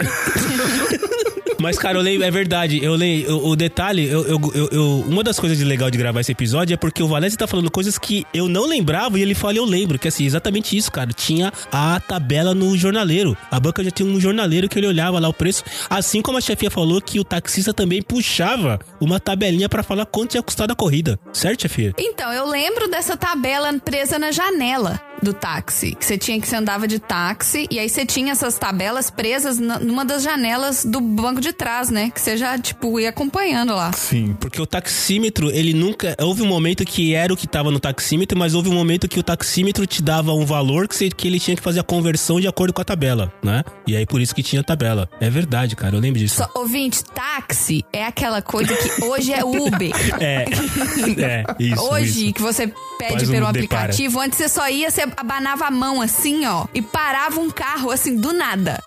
[1.62, 2.41] Mas, cara, eu lembro, é verdade.
[2.82, 6.32] Eu le- o, detalhe, eu, eu, eu- uma das coisas de legal de gravar esse
[6.32, 9.54] episódio é porque o Valese tá falando coisas que eu não lembrava e ele fala,
[9.58, 11.10] eu lembro, que assim, exatamente isso, cara.
[11.12, 13.36] Tinha a tabela no jornaleiro.
[13.50, 15.62] A banca já tinha um jornaleiro que ele olhava lá o preço.
[15.88, 20.30] Assim como a chefia falou que o taxista também puxava uma tabelinha pra falar quanto
[20.32, 21.18] tinha custado a corrida.
[21.32, 21.92] Certo, chefia?
[21.98, 25.94] Então, eu lembro dessa tabela presa na janela do táxi.
[25.94, 30.04] Que você tinha que andava de táxi e aí você tinha essas tabelas presas numa
[30.04, 32.10] das janelas do banco de trás, né?
[32.10, 33.92] Que você já, tipo, ia acompanhando lá.
[33.92, 34.36] Sim.
[34.40, 36.14] Porque o taxímetro, ele nunca.
[36.20, 39.18] Houve um momento que era o que tava no taxímetro, mas houve um momento que
[39.18, 42.40] o taxímetro te dava um valor que, você- que ele tinha que fazer a conversão
[42.40, 43.62] de acordo com a tabela, né?
[43.86, 45.08] E aí por isso que tinha tabela.
[45.20, 46.36] É verdade, cara, eu lembro disso.
[46.36, 49.92] Só, ouvinte, táxi é aquela coisa que hoje é Uber.
[50.20, 50.44] É.
[51.18, 51.82] É, isso.
[51.82, 52.34] Hoje, isso.
[52.34, 52.66] que você
[52.98, 53.82] pede Faz um pelo depara.
[53.84, 57.90] aplicativo, antes você só ia, você abanava a mão assim, ó, e parava um carro
[57.90, 58.82] assim, do nada.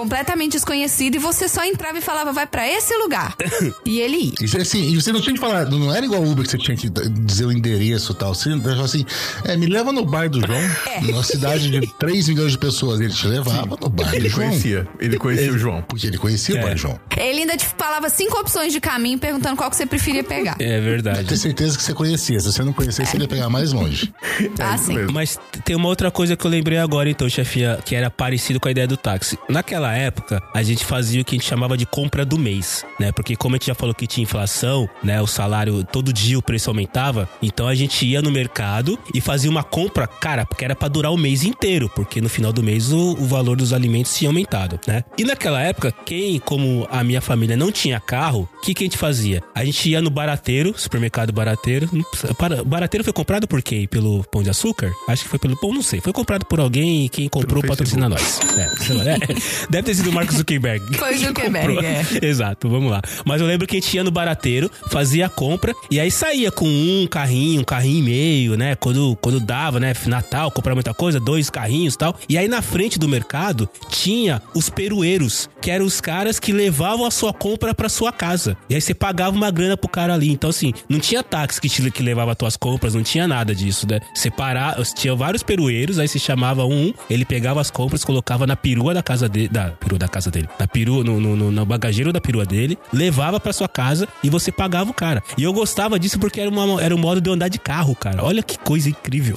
[0.00, 3.34] Completamente desconhecido e você só entrava e falava, vai pra esse lugar.
[3.84, 4.34] e ele ia.
[4.40, 6.58] Isso, assim, e você não tinha que falar, não era igual o Uber que você
[6.58, 8.34] tinha que dizer o endereço e tal.
[8.34, 9.04] Você falava assim,
[9.44, 10.60] é, me leva no bar do João,
[11.02, 13.00] numa cidade de 3 milhões de pessoas.
[13.00, 14.48] Ele te levava no bar do Ele João.
[14.48, 14.88] conhecia.
[14.98, 15.82] Ele conhecia o João.
[15.82, 16.98] Porque ele conhecia o bar do João.
[17.16, 20.56] Ele ainda te falava cinco opções de caminho, perguntando qual que você preferia pegar.
[20.58, 21.36] É Tenho verdade.
[21.38, 22.40] certeza que você conhecia.
[22.40, 24.12] Se você não conhecesse, ele ia pegar mais longe.
[24.58, 25.06] Ah, isso sim.
[25.12, 28.68] Mas tem uma outra coisa que eu lembrei agora, então, chefia, que era parecido com
[28.68, 29.38] a ideia do táxi.
[29.48, 33.12] Naquela época, a gente fazia o que a gente chamava de compra do mês, né?
[33.12, 35.20] Porque como a gente já falou que tinha inflação, né?
[35.20, 37.28] O salário, todo dia o preço aumentava.
[37.42, 41.12] Então a gente ia no mercado e fazia uma compra, cara, porque era pra durar
[41.12, 41.88] o mês inteiro.
[41.94, 45.04] Porque no final do mês o, o valor dos alimentos tinha aumentado, né?
[45.18, 48.86] E naquela época, quem, como a minha família não tinha carro, o que, que a
[48.86, 49.42] gente fazia?
[49.54, 51.88] A gente ia no barateiro, supermercado barateiro.
[52.38, 53.86] Para- Barateiro foi comprado por quem?
[53.86, 54.92] Pelo Pão de Açúcar?
[55.08, 56.00] Acho que foi pelo Pão, não sei.
[56.00, 58.40] Foi comprado por alguém e quem comprou patrocina nós.
[58.60, 59.18] É, sei lá, é.
[59.70, 60.84] Deve ter sido o Mark Zuckerberg.
[60.98, 62.04] Foi o Zuckerberg, é.
[62.22, 63.00] Exato, vamos lá.
[63.24, 66.50] Mas eu lembro que a gente ia no barateiro, fazia a compra e aí saía
[66.50, 68.74] com um carrinho, um carrinho e meio, né?
[68.74, 69.94] Quando, quando dava, né?
[70.06, 72.16] Natal, comprar muita coisa, dois carrinhos e tal.
[72.28, 77.06] E aí na frente do mercado tinha os perueiros, que eram os caras que levavam
[77.06, 78.56] a sua compra pra sua casa.
[78.68, 80.30] E aí você pagava uma grana pro cara ali.
[80.30, 83.54] Então, assim, não tinha táxi que, te, que levava as tuas compras, não tinha nada
[83.54, 84.00] disso, né?
[84.14, 88.56] Você parava, tinha vários perueiros, aí se chamava um, ele pegava as compras, colocava na
[88.56, 92.12] perua da casa dele, da perua da casa dele, na perua, no, no, no, bagageiro
[92.12, 95.22] da perua dele, levava pra sua casa e você pagava o cara.
[95.36, 97.94] E eu gostava disso porque era, uma, era um modo de eu andar de carro,
[97.94, 98.24] cara.
[98.24, 99.36] Olha que coisa incrível.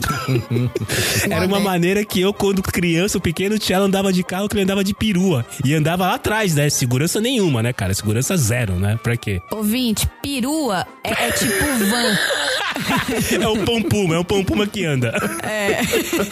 [1.30, 4.84] era uma maneira que eu, quando criança, pequeno, tinha andava de carro, que ele andava
[4.84, 5.46] de perua.
[5.64, 6.70] E andava lá atrás, né?
[6.70, 7.94] Segurança nenhuma, né, cara?
[7.94, 8.98] Segurança zero, né?
[9.02, 9.42] Pra quê?
[9.52, 12.18] Ouvinte, perua é, é tipo van.
[13.40, 15.14] É o Pompuma, é o Pompuma que anda.
[15.44, 15.84] É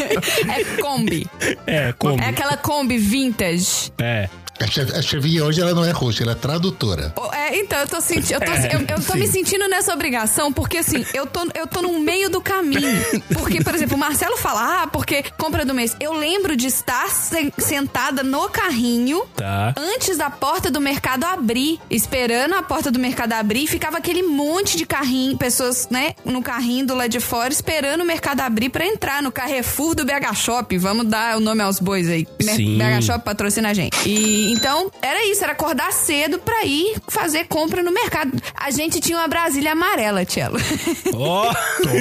[0.82, 1.28] Kombi.
[1.68, 2.22] É, como?
[2.22, 3.81] É aquela Kombi vintage.
[4.00, 4.30] É.
[4.64, 7.14] A chefe- a chefinha hoje ela não é roxa, ela é tradutora.
[7.18, 8.34] Oh, É, então, eu tô sentindo.
[8.34, 11.68] Eu tô, É, eu, eu tô me sentindo nessa obrigação, porque assim, eu tô, eu
[11.68, 13.02] tô no meio do caminho.
[13.34, 15.96] Porque, por exemplo, o Marcelo fala, ah, porque compra do mês.
[16.00, 19.74] Eu lembro de estar sen- sentada no carrinho Tá.
[19.78, 24.78] antes da porta do mercado abrir, esperando a porta do mercado abrir, ficava aquele monte
[24.78, 28.86] de carrinho, pessoas, né, no carrinho do lado de fora, esperando o mercado abrir pra
[28.86, 30.78] entrar no Carrefour do BH Shop.
[30.78, 32.28] Vamos dar o nome aos bois aí.
[32.44, 32.78] Mer- Sim.
[32.78, 33.98] BH Shop patrocina a gente.
[34.08, 38.32] E então, era isso, era acordar cedo pra ir fazer compra no mercado.
[38.56, 40.58] A gente tinha uma Brasília amarela, Tchelo.
[41.16, 41.54] Ó.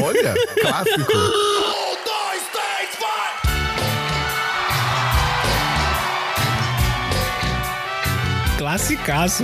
[0.04, 1.12] Olha, clássico.
[8.70, 9.42] Classicaço.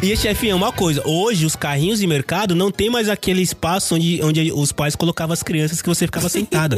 [0.00, 1.02] E, chefinha, uma coisa.
[1.04, 5.32] Hoje, os carrinhos de mercado não tem mais aquele espaço onde, onde os pais colocavam
[5.32, 6.76] as crianças que você ficava sentada.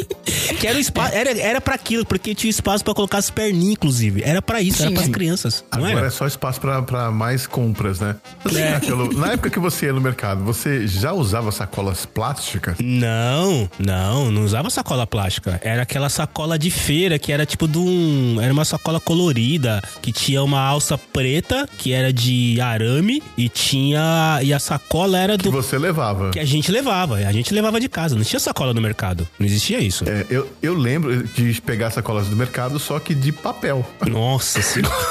[0.59, 1.14] que era o espaço...
[1.14, 4.22] Era, era pra aquilo, porque tinha espaço pra colocar as perninhas, inclusive.
[4.24, 5.00] Era pra isso, era Tinha.
[5.02, 5.64] pras crianças.
[5.70, 6.07] Não Agora era?
[6.07, 8.16] é só espaço pra, pra mais compras, né?
[8.42, 12.76] Você, Marcelo, na época que você ia no mercado, você já usava sacolas plásticas?
[12.83, 15.61] Não, não, não usava sacola plástica.
[15.62, 18.38] Era aquela sacola de feira que era tipo de um.
[18.40, 24.40] Era uma sacola colorida que tinha uma alça preta que era de arame e tinha.
[24.42, 25.50] E a sacola era Que do.
[25.50, 26.31] você levava.
[26.31, 27.16] Que a gente levava.
[27.16, 28.14] A gente levava de casa.
[28.16, 29.26] Não tinha sacola no mercado.
[29.38, 30.05] Não existia isso.
[30.09, 33.85] É, eu, eu lembro de pegar sacolas do mercado, só que de papel.
[34.07, 34.92] Nossa senhora.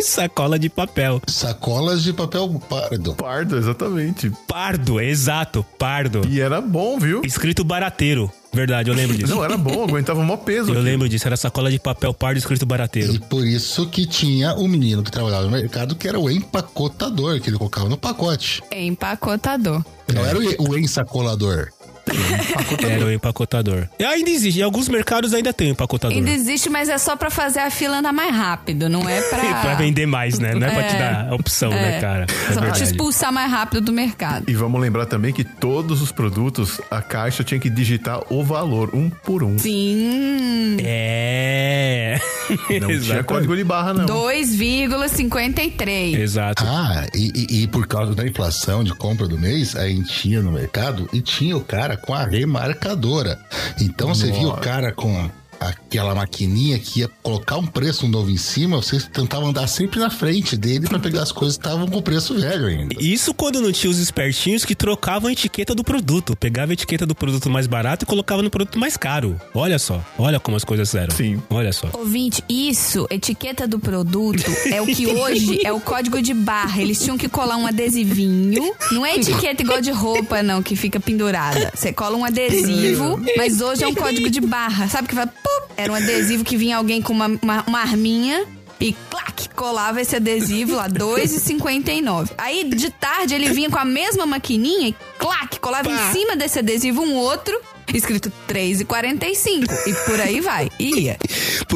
[0.00, 1.20] sacola de papel.
[1.26, 3.14] Sacolas de papel pardo.
[3.14, 4.30] Pardo, exatamente.
[4.46, 6.22] Pardo, exato, pardo.
[6.28, 7.22] E era bom, viu?
[7.24, 8.30] Escrito barateiro.
[8.52, 9.34] Verdade, eu lembro disso.
[9.34, 10.70] Não, era bom, aguentava o maior peso.
[10.70, 10.82] Eu aqui.
[10.82, 13.14] lembro disso, era sacola de papel pardo escrito barateiro.
[13.14, 17.40] E por isso que tinha o menino que trabalhava no mercado, que era o empacotador,
[17.40, 18.62] que ele colocava no pacote.
[18.72, 19.84] Empacotador.
[20.12, 21.68] Não era o, o ensacolador.
[22.88, 23.88] Era o empacotador.
[23.98, 24.60] E ainda existe.
[24.60, 26.16] Em alguns mercados ainda tem empacotador.
[26.16, 29.38] Ainda existe, mas é só pra fazer a fila andar mais rápido, não é pra...
[29.62, 30.54] pra vender mais, né?
[30.54, 30.98] Não é, pra te É.
[30.98, 32.00] dar a opção, né, É.
[32.00, 32.26] cara?
[32.48, 34.44] É Só pra te expulsar mais rápido do mercado.
[34.48, 38.90] E vamos lembrar também que todos os produtos, a caixa tinha que digitar o valor,
[38.94, 39.58] um por um.
[39.58, 40.76] Sim.
[40.80, 42.18] É.
[42.80, 44.06] Não tinha código de barra, não.
[44.06, 46.14] 2,53.
[46.18, 46.64] Exato.
[46.66, 50.40] Ah, e, e- e por causa da inflação de compra do mês, a gente ia
[50.42, 53.38] no mercado e tinha o cara com a remarcadora.
[53.80, 58.36] Então você via o cara com aquela maquininha que ia colocar um preço novo em
[58.36, 62.00] cima, você tentava andar sempre na frente dele pra pegar as coisas que estavam com
[62.00, 62.94] preço velho ainda.
[63.00, 66.36] Isso quando não tinha os espertinhos que trocavam a etiqueta do produto.
[66.36, 69.40] Pegava a etiqueta do produto mais barato e colocava no produto mais caro.
[69.54, 70.04] Olha só.
[70.18, 71.14] Olha como as coisas eram.
[71.14, 71.42] Sim.
[71.50, 71.88] Olha só.
[71.92, 76.80] Ouvinte, isso, etiqueta do produto, é o que hoje é o código de barra.
[76.80, 78.74] Eles tinham que colar um adesivinho.
[78.92, 81.72] Não é etiqueta igual de roupa, não, que fica pendurada.
[81.74, 84.88] Você cola um adesivo, mas hoje é um código de barra.
[84.88, 85.28] Sabe que vai.
[85.76, 88.44] Era um adesivo que vinha alguém com uma, uma, uma arminha.
[88.80, 92.30] E clac, colava esse adesivo lá, 2,59.
[92.38, 96.60] Aí de tarde ele vinha com a mesma maquininha e clac, colava em cima desse
[96.60, 97.60] adesivo um outro,
[97.94, 99.66] escrito 3,45.
[99.86, 100.70] E por aí vai.
[100.78, 101.18] E ia.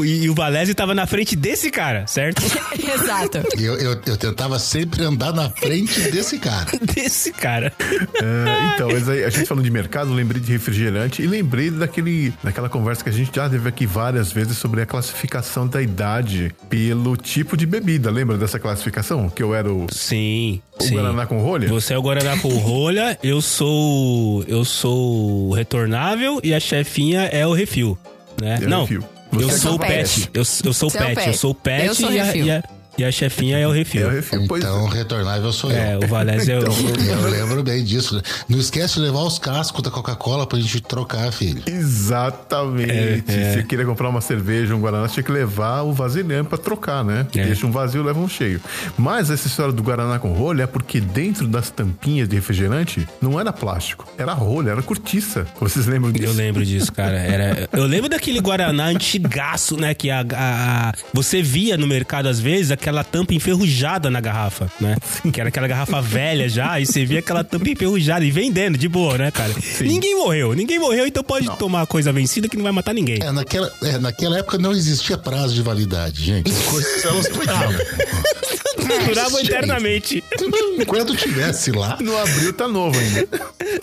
[0.03, 2.41] E, e o Valese tava na frente desse cara, certo?
[2.77, 3.43] Exato.
[3.57, 6.67] Eu, eu, eu tentava sempre andar na frente desse cara.
[6.93, 7.73] desse cara.
[7.79, 12.33] É, então, mas aí, a gente falando de mercado, lembrei de refrigerante e lembrei daquele,
[12.43, 16.53] daquela conversa que a gente já teve aqui várias vezes sobre a classificação da idade
[16.69, 18.09] pelo tipo de bebida.
[18.11, 19.29] Lembra dessa classificação?
[19.29, 20.61] Que eu era o, Sim.
[20.79, 20.95] o sim.
[20.95, 21.67] Guaraná com rolha?
[21.69, 24.43] Você é o Guaraná com rolha, eu sou.
[24.47, 25.53] Eu sou o
[26.43, 27.97] e a chefinha é o refil.
[28.41, 28.59] Né?
[28.61, 28.81] É o Não.
[28.81, 29.03] refil.
[29.33, 30.19] Eu sou é o o pet.
[30.21, 30.29] pet.
[30.33, 31.15] Eu, eu sou o é o pet.
[31.15, 31.27] pet.
[31.27, 32.45] Eu sou o pet Eu sou e, a, refil.
[32.45, 32.63] e, a,
[32.97, 34.03] e a chefinha é o refil.
[34.03, 35.77] É o refil, pois Então, retornável sou eu.
[35.77, 36.63] É, o Valese é o.
[37.23, 38.21] Eu lembro bem disso.
[38.47, 41.61] Não esquece de levar os cascos da Coca-Cola pra gente trocar, filho.
[41.67, 42.91] Exatamente.
[42.91, 43.31] É, é.
[43.31, 47.03] Se você queria comprar uma cerveja, um Guaraná, tinha que levar o vasilhame pra trocar,
[47.03, 47.25] né?
[47.35, 47.43] É.
[47.45, 48.61] Deixa um vazio, leva um cheio.
[48.97, 53.39] Mas essa história do Guaraná com rolha é porque dentro das tampinhas de refrigerante não
[53.39, 55.45] era plástico, era rolha, era cortiça.
[55.59, 56.27] Vocês lembram disso?
[56.27, 57.17] Eu lembro disso, cara.
[57.17, 59.93] Era, eu lembro daquele Guaraná antigaço, né?
[59.93, 64.69] Que a, a- a- você via no mercado, às vezes, aquela tampa enferrujada na garrafa,
[64.79, 64.97] né?
[65.31, 68.89] Que era aquela garrafa velha já, e você via aquela tampa enferrujada e vendendo, de
[68.89, 69.53] boa, né, cara?
[69.79, 73.19] Ninguém morreu, ninguém morreu, então pode tomar coisa vencida que não vai matar ninguém.
[73.21, 76.51] É, naquela, é, naquela época não existia prazo de validade, gente.
[76.51, 77.73] As coisas elas duravam.
[79.05, 80.23] Durava eternamente.
[80.77, 81.97] Enquanto tivesse lá.
[82.01, 83.27] No abril tá novo ainda.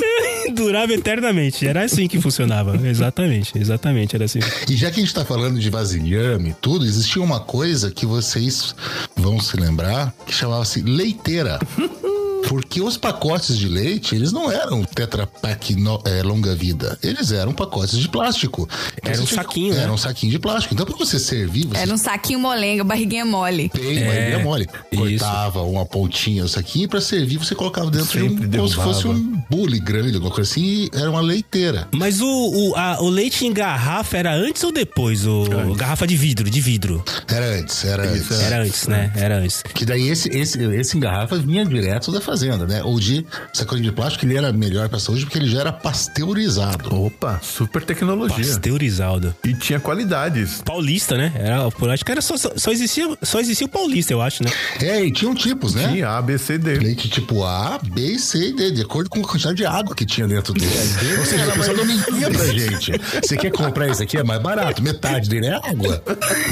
[0.55, 1.67] Durava eternamente.
[1.67, 2.77] Era assim que funcionava.
[2.87, 4.41] Exatamente, exatamente, era assim.
[4.69, 8.05] E já que a gente tá falando de vasilhame e tudo, existia uma coisa que
[8.05, 8.75] vocês
[9.17, 11.59] vão se lembrar que chamava-se leiteira.
[12.49, 16.99] Porque os pacotes de leite, eles não eram Tetra Pak no- é, longa vida.
[17.03, 18.69] Eles eram pacotes de plástico.
[18.99, 19.83] Então, Era um saquinho, né?
[19.83, 20.75] Era um saquinho de plástico.
[20.75, 23.69] Então, pra você servir, você Era um saquinho molenga, barriguinha mole.
[23.69, 24.67] tem É, ideia mole.
[24.93, 25.01] isso.
[25.25, 28.61] Cortava uma pontinha do saquinho pra servir, você colocava dentro Sempre de um.
[28.61, 31.89] Como se fosse um bule grande, alguma coisa assim, e era uma leiteira.
[31.93, 35.27] Mas o, o, a- o leite em garrafa era antes ou depois?
[35.27, 35.45] O,
[35.77, 37.03] garrafa de vidro, de vidro.
[37.29, 38.31] Era antes, era antes.
[38.41, 39.13] Era antes, né?
[39.17, 39.63] Era antes.
[39.75, 42.81] Que daí esse, esse, esse em garrafa vinha direto da fazenda, né?
[42.85, 46.95] Ou de sacolinho de plástico, ele era melhor pra saúde porque ele já era pasteurizado.
[46.95, 48.37] Opa, super tecnologia.
[48.37, 49.35] Pasteurizado.
[49.45, 50.63] E tinha qualidades.
[50.65, 51.33] Paulista, né?
[51.35, 54.51] Era, acho que era só, só, só existia, só existia o paulista, eu acho, né?
[54.81, 55.89] É, e tinham tipos, né?
[55.89, 56.79] Tinha A, B, C, D.
[56.79, 60.07] Leite tipo A, B, C e D, de acordo com a quantidade de água que
[60.07, 60.71] tinha dentro dele.
[61.19, 62.93] Ou seja, a pessoa não mentia pra gente.
[63.23, 64.17] Você quer comprar esse aqui?
[64.17, 64.81] É mais barato.
[64.83, 66.03] Metade dele é água.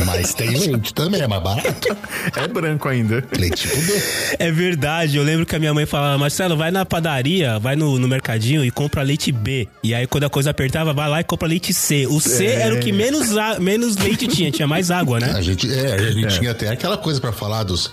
[0.05, 1.97] Mas tem leite também, é mais barato.
[2.35, 3.25] É branco ainda.
[3.37, 4.03] Leite tipo B.
[4.39, 7.99] É verdade, eu lembro que a minha mãe falava, Marcelo, vai na padaria, vai no,
[7.99, 9.69] no mercadinho e compra leite B.
[9.83, 12.07] E aí quando a coisa apertava, vai lá e compra leite C.
[12.07, 12.61] O C É.
[12.63, 15.33] era o que menos, a- menos leite tinha, tinha mais água, né?
[15.35, 17.91] A gente, é, a gente tinha até aquela coisa pra falar dos.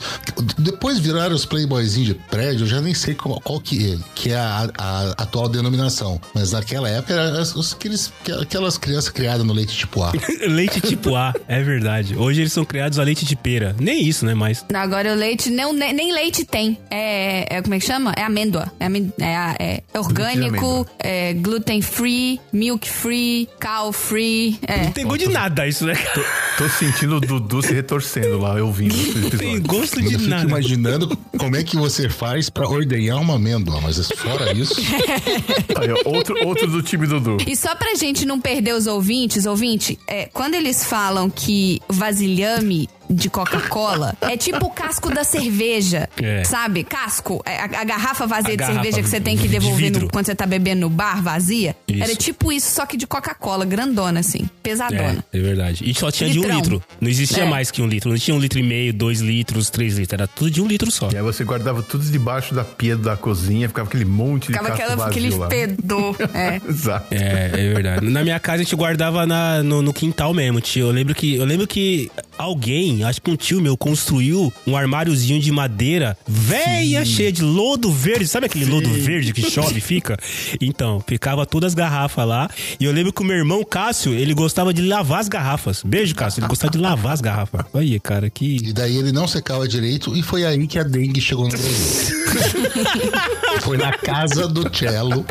[0.58, 4.36] Depois viraram os playboyzinhos de prédio, eu já nem sei qual, qual que, que é
[4.38, 6.20] a, a atual denominação.
[6.34, 8.12] Mas naquela época eram as- os- aqueles,
[8.42, 10.12] aquelas crianças criadas no leite tipo A.
[10.48, 12.16] leite tipo A, é verdade.
[12.18, 13.76] Hoje eles são criados a leite de pera.
[13.80, 14.34] Nem isso, né?
[14.34, 16.78] Mas Agora o leite, não, nem, nem leite tem.
[16.90, 18.14] É, é- Como é que chama?
[18.16, 18.72] É amêndoa.
[18.80, 20.88] É, amen- é, a- é orgânico, amêndoa.
[21.00, 24.60] é gluten free, milk free, cow free.
[24.68, 24.84] É.
[24.84, 25.96] não tem gosto de nada isso, né?
[25.96, 26.24] cara?
[26.60, 30.30] Tô sentindo o Dudu se retorcendo lá, eu ouvindo Não tem gosto Eu de fico
[30.30, 30.44] nada.
[30.48, 34.76] imaginando como é que você faz pra ordenhar uma amêndoa, mas fora isso.
[35.76, 37.38] Aí, ó, outro, outro do time Dudu.
[37.48, 42.88] E só pra gente não perder os ouvintes, ouvinte, é, quando eles falam que vasilhame
[43.10, 46.10] de Coca-Cola é tipo o casco da cerveja.
[46.22, 46.44] É.
[46.44, 46.84] Sabe?
[46.84, 47.42] Casco.
[47.46, 49.92] É, A, a garrafa vazia A de garrafa cerveja que você tem que de devolver
[49.92, 50.10] no- vidro.
[50.12, 51.76] quando você tá bebendo no bar, vazia.
[51.88, 52.04] Isso.
[52.04, 54.50] Era tipo isso, só que de Coca-Cola, grandona, assim.
[54.64, 55.24] Pesadona.
[55.32, 55.90] É, é verdade.
[55.90, 56.58] E só tinha de um Litrão.
[56.60, 56.84] litro.
[57.00, 57.50] Não existia É.
[57.50, 58.10] mais que um litro.
[58.10, 60.14] Não tinha um litro e meio, dois litros, três litros.
[60.14, 61.10] Era tudo de um litro só.
[61.12, 64.70] E aí você guardava tudo debaixo da pia da cozinha, ficava aquele monte de Ficava
[64.70, 65.50] casco aquela, vazio aquele lá.
[65.50, 66.16] fedor.
[66.36, 66.62] É.
[66.68, 67.08] Exato.
[67.14, 68.06] É, é verdade.
[68.10, 70.88] Na minha casa a gente guardava na- no, no quintal mesmo, tio.
[70.88, 75.40] Eu lembro que eu lembro que alguém, acho que um tio meu, construiu um armáriozinho
[75.40, 78.28] de madeira velha, cheia de lodo verde.
[78.28, 80.18] Sabe aquele lodo verde que chove e fica?
[80.60, 82.50] Então, ficava todas as garrafas lá.
[82.80, 85.82] E eu lembro que o meu irmão Cássio, ele gostava de lavar as garrafas.
[85.84, 86.42] Beijo, Cássio.
[86.42, 87.66] Ele gostava de lavar as garrafas.
[87.74, 88.58] Olha, cara, que.
[88.58, 92.16] E daí ele não secava direito e foi aí que a dengue chegou no Brasil.
[93.62, 95.26] foi na casa do Cello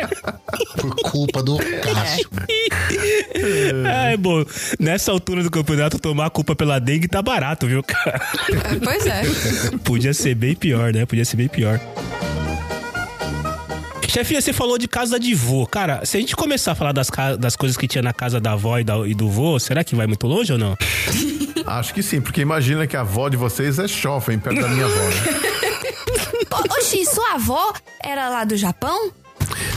[0.80, 2.28] por culpa do Cássio.
[3.86, 4.44] É, bom,
[4.78, 8.20] nessa altura do campeonato, tomar a culpa pela dengue tá barato, viu, cara?
[8.82, 9.22] Pois é.
[9.84, 11.06] Podia ser bem pior, né?
[11.06, 11.80] Podia ser bem pior.
[14.08, 15.66] Chefinha, você falou de casa de vô.
[15.66, 18.52] Cara, se a gente começar a falar das, das coisas que tinha na casa da
[18.52, 20.76] avó e, da- e do vô, será que vai muito longe ou não?
[21.66, 24.84] Acho que sim, porque imagina que a avó de vocês é chofem perto da minha
[24.84, 25.40] avó, né?
[26.78, 29.10] Oxi, sua avó era lá do Japão?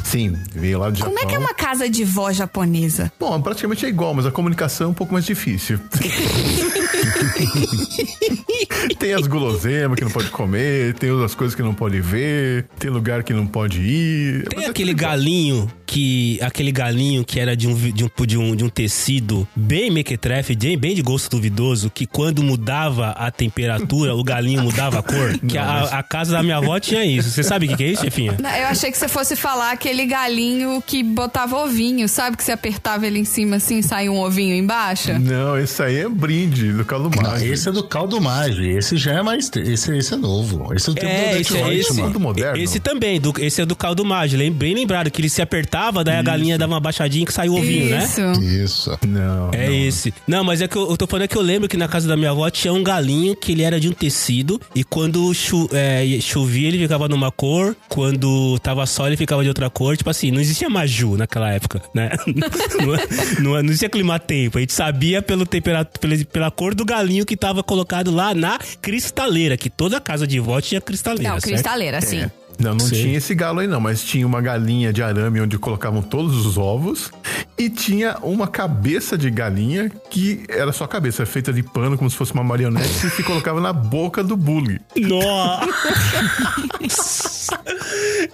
[0.03, 1.13] Sim, veio lá do Japão.
[1.15, 3.11] Como é que é uma casa de vó japonesa?
[3.19, 5.79] Bom, praticamente é igual, mas a comunicação é um pouco mais difícil.
[8.99, 12.89] tem as guloseimas que não pode comer, tem as coisas que não pode ver, tem
[12.89, 14.47] lugar que não pode ir.
[14.49, 16.38] Tem é aquele galinho que.
[16.41, 20.56] Aquele galinho que era de um, de um, de um, de um tecido bem mequetrefe,
[20.56, 25.38] bem, bem de gosto duvidoso, que quando mudava a temperatura, o galinho mudava a cor.
[25.47, 27.30] Que a, a casa da minha avó tinha isso.
[27.30, 28.36] Você sabe o que, que é isso, chefinha?
[28.41, 32.36] Não, Eu achei que você fosse falar aquele galinho que botava ovinho, sabe?
[32.36, 35.13] Que você apertava ele em cima assim e saía um ovinho embaixo?
[35.17, 37.54] Não, esse aí é brinde do caldo Não, mágico.
[37.54, 38.62] esse é do caldo mágico.
[38.63, 39.50] Esse já é mais.
[39.56, 40.73] Esse, esse é novo.
[40.73, 42.58] Esse é do tempo do É, Odete esse, é esse, moderno.
[42.58, 46.15] esse também, do- esse é do caldo mágico, bem lembrado, que ele se apertava, daí
[46.17, 48.03] a galinha dava uma baixadinha que saiu o ovinho, né?
[48.03, 48.21] Isso.
[48.43, 48.99] Isso.
[49.07, 49.49] Não.
[49.53, 49.73] É não.
[49.75, 50.13] esse.
[50.27, 52.07] Não, mas é que eu, eu tô falando é que eu lembro que na casa
[52.07, 55.69] da minha avó tinha um galinho que ele era de um tecido e quando chu-
[55.71, 59.95] é, chovia ele ficava numa cor, quando tava sol ele ficava de outra cor.
[59.97, 62.09] Tipo assim, não existia Maju naquela época, né?
[62.25, 64.57] não, não, não existia clima-tempo.
[64.57, 68.57] A gente sabia pelo temperatura, pela, pela cor do galinho que tava colocado lá na
[68.81, 71.53] cristaleira, que toda casa de vó tinha cristaleira, Não, certo?
[71.53, 72.21] cristaleira, sim.
[72.21, 72.31] É.
[72.60, 73.02] Não, não Sei.
[73.04, 76.58] tinha esse galo aí não, mas tinha uma galinha de arame onde colocavam todos os
[76.58, 77.12] ovos
[77.58, 82.15] e tinha uma cabeça de galinha que era só cabeça, feita de pano como se
[82.15, 84.82] fosse uma marionete e se colocava na boca do bully.
[84.96, 85.67] Nossa!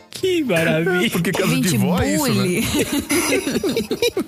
[0.23, 1.09] que maravilha!
[1.09, 2.61] Porque casa de vó é isso, né?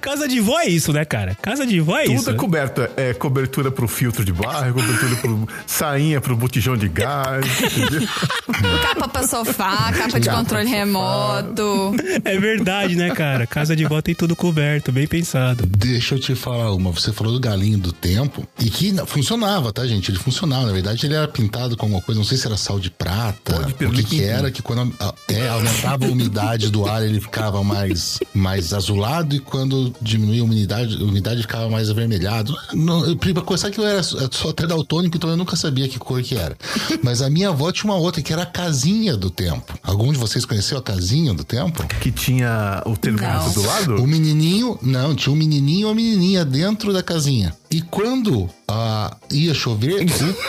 [0.00, 1.36] Casa de vó é isso, né, cara?
[1.40, 2.30] Casa de vó é Tudo isso.
[2.30, 2.38] é né?
[2.38, 2.88] coberto.
[2.96, 8.06] É cobertura pro filtro de barro, cobertura pro sainha pro botijão de gás, entendeu?
[8.82, 11.94] Capa pra sofá, capa de Capa controle remoto.
[12.24, 13.46] É verdade, né, cara?
[13.46, 15.66] Casa de vó tem tudo coberto, bem pensado.
[15.66, 16.90] Deixa eu te falar uma.
[16.90, 20.10] Você falou do galinho do tempo e que funcionava, tá, gente?
[20.10, 20.66] Ele funcionava.
[20.66, 23.68] Na verdade, ele era pintado com alguma coisa, não sei se era sal de prata,
[23.68, 27.62] o que, que era, que quando a- é, aumentava a umidade do ar, ele ficava
[27.62, 32.52] mais, mais azulado e quando diminuía a umidade, a umidade ficava mais avermelhado.
[32.74, 36.20] Não, pra começar que eu era só até daltônico, então eu nunca sabia que cor
[36.22, 36.56] que era.
[37.02, 39.72] Mas a minha avó tinha uma outra, que era a casinha do tempo.
[39.84, 41.86] Algum de vocês conheceu a casinha do tempo?
[42.00, 44.02] Que tinha o termômetro do lado.
[44.02, 47.54] O menininho, não, tinha um menininho e uma menininha dentro da casinha.
[47.70, 50.04] E quando ah, ia chover,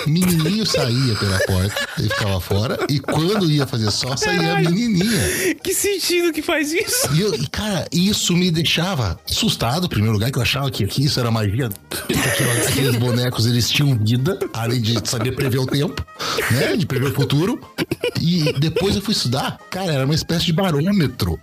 [0.06, 2.78] o menininho saía pela porta, ele ficava fora.
[2.90, 5.56] E quando ia fazer sol, saía a menininha.
[5.64, 7.14] Que sentido que faz isso?
[7.14, 10.86] E, eu, e, cara, isso me deixava assustado, em primeiro lugar, que eu achava que,
[10.86, 11.70] que isso era magia.
[12.04, 16.06] Aquela- Aqueles bonecos, eles tinham vida, além de saber prever o tempo,
[16.52, 16.76] né?
[16.76, 17.60] De prever o futuro.
[18.22, 21.40] E depois eu fui estudar, cara, era uma espécie de barômetro.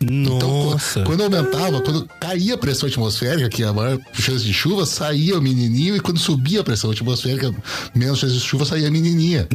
[0.00, 1.02] Então, Nossa.
[1.02, 5.38] quando aumentava, quando caía a pressão atmosférica, que é a maior chance de chuva, saía
[5.38, 7.54] o menininho, e quando subia a pressão atmosférica,
[7.94, 9.48] menos chance de chuva, saía a menininha.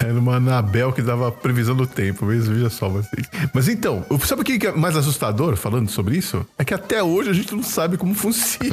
[0.00, 3.26] Era uma Anabel que dava previsão do tempo, veja veja só vocês.
[3.52, 6.46] Mas então, sabe o que é mais assustador falando sobre isso?
[6.58, 8.68] É que até hoje a gente não sabe como funciona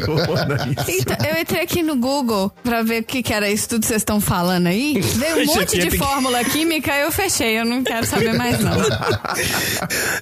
[0.77, 0.91] isso.
[0.91, 3.87] Então, eu entrei aqui no Google pra ver o que, que era isso tudo que
[3.87, 4.99] vocês estão falando aí.
[5.01, 7.59] Veio um monte de fórmula química e eu fechei.
[7.59, 8.75] Eu não quero saber mais, não.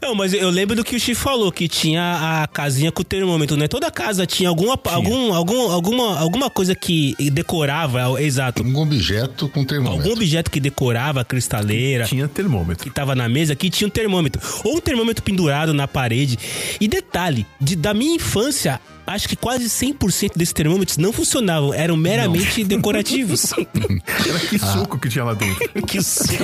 [0.02, 3.06] Não, mas eu lembro do que o Chico falou, que tinha a casinha com o
[3.06, 3.68] termômetro, né?
[3.68, 8.64] Toda casa tinha alguma, Algum, algum, alguma, alguma coisa que decorava, é, exato.
[8.64, 10.02] Um objeto com termômetro.
[10.02, 12.06] Algum objeto que decorava a cristaleira.
[12.06, 12.84] Tinha termômetro.
[12.84, 14.42] que tava na mesa que tinha um termômetro.
[14.64, 16.38] Ou um termômetro pendurado na parede.
[16.80, 21.96] E detalhe, de- da minha infância acho que quase 100% desses termômetros não funcionavam, eram
[21.98, 23.54] meramente decorativos.
[24.28, 25.70] Era que suco que tinha lá dentro.
[25.86, 26.44] que suco.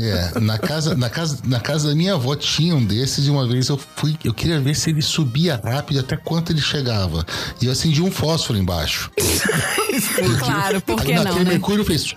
[0.00, 3.46] É, na casa, na, casa, na casa da minha avó tinha um desses e uma
[3.46, 7.24] vez eu fui, eu queria ver se ele subia rápido até quanto ele chegava.
[7.60, 9.10] E eu acendi um fósforo embaixo.
[10.38, 11.50] Claro, por que Aí não, naquele né?
[11.52, 12.14] mercúrio fez.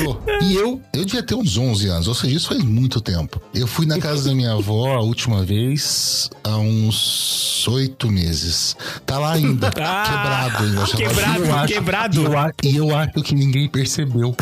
[0.00, 0.22] Quebrou.
[0.42, 3.40] E eu, eu devia ter uns 11 anos, ou seja, isso faz muito tempo.
[3.54, 8.76] Eu fui na casa da minha avó a última vez há uns oito meses.
[9.04, 10.86] Tá lá ainda, Ah, quebrado ainda.
[10.96, 12.20] quebrado, eu acho- quebrado.
[12.20, 14.34] E eu, a- e eu acho que ninguém percebeu.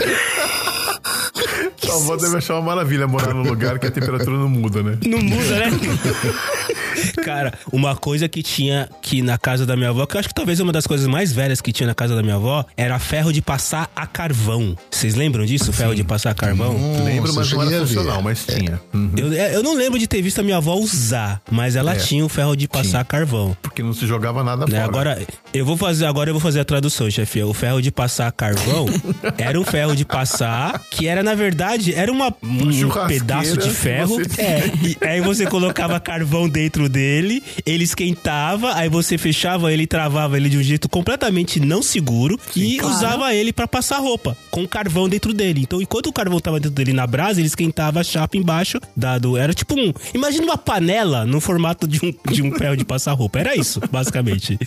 [1.82, 4.98] Sua avó deve achar uma maravilha morar num lugar que a temperatura não muda, né?
[5.06, 5.70] Não muda, né?
[7.24, 10.34] Cara, uma coisa que tinha que na casa da minha avó, que eu acho que
[10.34, 13.32] talvez uma das coisas mais velhas que tinha na casa da minha avó, era ferro
[13.32, 14.76] de passar a carvão.
[14.90, 15.72] Vocês lembram disso?
[15.72, 16.72] Ferro de passar a carvão?
[17.04, 18.80] Lembro, Nossa, mas eu não cheguei era funcional, mas tinha.
[18.92, 19.10] Uhum.
[19.16, 21.96] Eu, eu não lembro de ter visto a minha avó usar, mas ela É.
[21.96, 23.56] tinha o ferro de passar carvão.
[23.62, 24.84] Porque não se jogava nada Né, fora.
[24.84, 27.42] agora eu vou fazer agora eu vou fazer a tradução, chefe.
[27.42, 28.86] O ferro de passar carvão
[29.38, 34.16] era um ferro de passar que era na verdade era uma um pedaço de ferro.
[34.18, 39.84] você- É, e aí você colocava carvão dentro dele, ele esquentava, aí você fechava ele
[39.84, 44.36] e travava ele de um jeito completamente não seguro e usava ele pra passar roupa
[44.50, 45.62] com carvão dentro dele.
[45.62, 49.36] Então, enquanto o carvão tava dentro dele na brasa, ele esquentava a chapa embaixo, dado
[49.36, 53.12] era tipo um, imagina uma panela no formato de um de um ferro de passar
[53.12, 53.38] roupa.
[53.38, 54.58] Era isso, basicamente.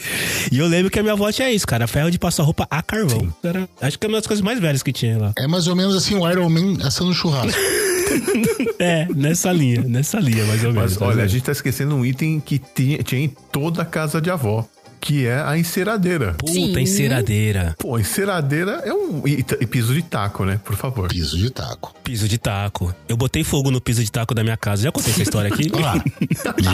[0.51, 2.81] E eu lembro que a minha avó tinha isso, cara, ferro de passar roupa a
[2.81, 3.33] carvão.
[3.43, 5.33] Era, acho que é uma das coisas mais velhas que tinha lá.
[5.37, 7.51] É mais ou menos assim o Iron Man assando churrasco.
[8.79, 10.97] É, nessa linha, nessa linha, mais ou menos.
[10.97, 14.19] Mas olha, a gente tá esquecendo um item que tinha, tinha em toda a casa
[14.19, 14.67] de avó,
[15.01, 16.35] que é a enceradeira.
[16.37, 16.79] Puta, Sim.
[16.79, 17.75] enceradeira.
[17.79, 19.27] Pô, enceradeira é um.
[19.27, 20.59] E, e piso de taco, né?
[20.63, 21.09] Por favor.
[21.09, 21.93] Piso de taco.
[22.03, 22.93] Piso de taco.
[23.09, 24.83] Eu botei fogo no piso de taco da minha casa.
[24.83, 25.69] Já contei essa história aqui?
[25.73, 26.03] Olha lá.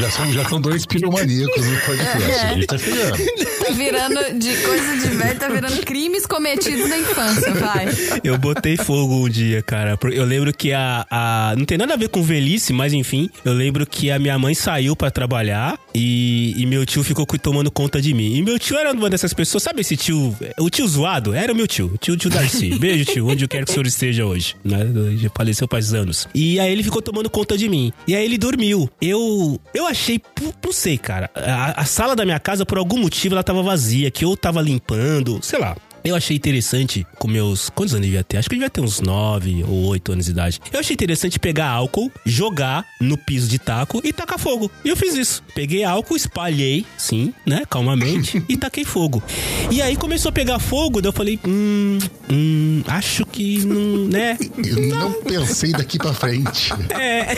[0.02, 2.46] já, são, já são dois piromaníacos no podcast.
[2.46, 3.18] A gente tá chegando.
[3.66, 7.88] Tá virando de coisa de velho, tá virando crimes cometidos na infância, vai.
[8.24, 9.98] Eu botei fogo um dia, cara.
[10.12, 11.56] Eu lembro que a, a.
[11.58, 13.30] Não tem nada a ver com velhice, mas enfim.
[13.46, 17.72] Eu lembro que a minha mãe saiu pra trabalhar e, e meu tio ficou tomando
[17.72, 20.36] conta de E meu tio era uma dessas pessoas, sabe esse tio?
[20.60, 21.34] O tio zoado?
[21.34, 21.92] Era o meu tio.
[21.94, 22.76] O tio, tio Darcy.
[22.80, 24.56] Beijo, tio, onde eu quero que o senhor esteja hoje.
[24.64, 24.80] Né?
[25.18, 26.28] Já faleceu faz anos.
[26.34, 27.92] E aí ele ficou tomando conta de mim.
[28.08, 28.90] E aí ele dormiu.
[29.02, 29.60] Eu.
[29.74, 30.22] Eu achei.
[30.64, 31.30] Não sei, cara.
[31.36, 34.62] A, a sala da minha casa, por algum motivo, ela tava vazia, que eu tava
[34.62, 35.76] limpando, sei lá.
[36.08, 37.70] Eu achei interessante com meus.
[37.70, 38.38] Quantos anos eu devia ter?
[38.38, 40.62] Acho que eu devia ter uns 9 ou 8 anos de idade.
[40.72, 44.72] Eu achei interessante pegar álcool, jogar no piso de taco e tacar fogo.
[44.86, 45.44] E eu fiz isso.
[45.54, 47.64] Peguei álcool, espalhei, sim, né?
[47.70, 49.22] Calmamente, e taquei fogo.
[49.70, 51.98] E aí começou a pegar fogo, daí eu falei, hum,
[52.32, 54.38] hum, acho que não, né?
[54.66, 56.72] Eu não pensei daqui pra frente.
[56.90, 57.36] É.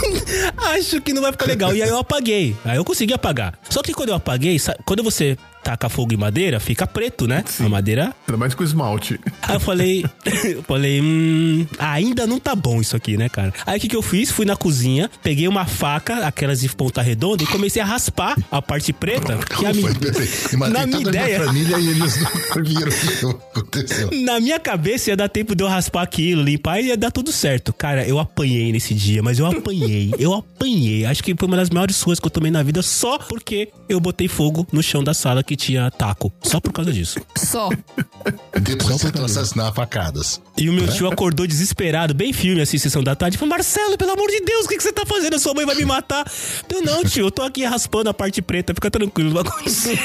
[0.56, 1.74] Acho que não vai ficar legal.
[1.74, 2.56] E aí eu apaguei.
[2.64, 3.58] Aí eu consegui apagar.
[3.68, 7.44] Só que quando eu apaguei, quando você taca fogo em madeira, fica preto, né?
[7.58, 8.14] A madeira.
[8.26, 9.20] Ainda mais com esmalte.
[9.42, 10.04] Aí eu falei,
[10.44, 13.52] eu falei, hum, ainda não tá bom isso aqui, né, cara?
[13.66, 14.30] Aí o que, que eu fiz?
[14.30, 18.62] Fui na cozinha, peguei uma faca, aquelas de ponta redonda, e comecei a raspar a
[18.62, 19.36] parte preta.
[19.38, 19.90] Que a minha,
[20.70, 21.44] na minha ideia.
[21.44, 22.88] família e eles não viram
[23.30, 24.10] o que aconteceu.
[24.20, 27.32] Na minha cabeça ia dar tempo de eu raspar aquilo, limpar e ia dar tudo
[27.32, 27.72] certo.
[27.72, 31.04] Cara, eu apanhei nesse dia, mas eu apanhei, eu apanhei.
[31.04, 34.00] Acho que foi uma das maiores suas que eu tomei na vida só porque eu
[34.00, 36.32] botei fogo no chão da sala que tinha taco.
[36.44, 37.18] Só por causa disso.
[37.36, 37.70] Só.
[38.62, 40.40] Depois você tentou assassinar facadas.
[40.56, 43.36] E o meu tio acordou desesperado, bem filme, assim, sessão da tarde.
[43.36, 45.34] Falou, Marcelo, pelo amor de Deus, o que, que você tá fazendo?
[45.34, 46.24] A sua mãe vai me matar.
[46.68, 49.98] Eu, não, tio, eu tô aqui raspando a parte preta, fica tranquilo, não vai acontecer.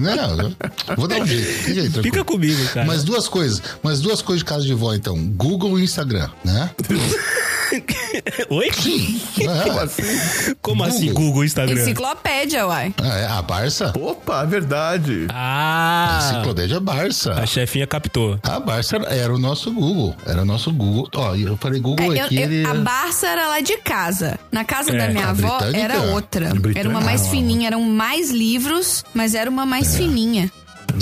[0.00, 0.54] Não,
[0.96, 1.64] vou dar um jeito.
[1.64, 2.02] Tranquilo.
[2.04, 2.86] Fica comigo, cara.
[2.86, 5.16] Mas duas coisas, mas duas coisas de casa de vó, então.
[5.30, 6.70] Google e Instagram, né?
[8.50, 8.70] Oi?
[8.74, 9.20] Sim.
[9.40, 10.54] É.
[10.60, 11.20] Como assim, Google.
[11.30, 11.80] Google, Instagram?
[11.82, 12.94] Enciclopédia, uai.
[13.02, 13.92] Ah, é, a Barça.
[13.98, 15.26] Opa, é verdade.
[15.30, 17.32] Ah, Enciclopédia Barça.
[17.34, 18.38] a chefinha captou.
[18.42, 20.14] A Barça era, era o nosso Google.
[20.26, 21.08] Era o nosso Google.
[21.14, 22.36] Ó, eu falei Google É, aqui.
[22.36, 22.66] eu- ele...
[22.66, 24.38] a Barça era lá de casa.
[24.50, 25.84] Na casa É, da minha a avó britânica.
[25.84, 26.46] era outra.
[26.46, 26.88] Era Britânica.
[26.90, 27.68] uma mais fininha.
[27.68, 30.50] Eram mais livros, mas era uma mais fininha.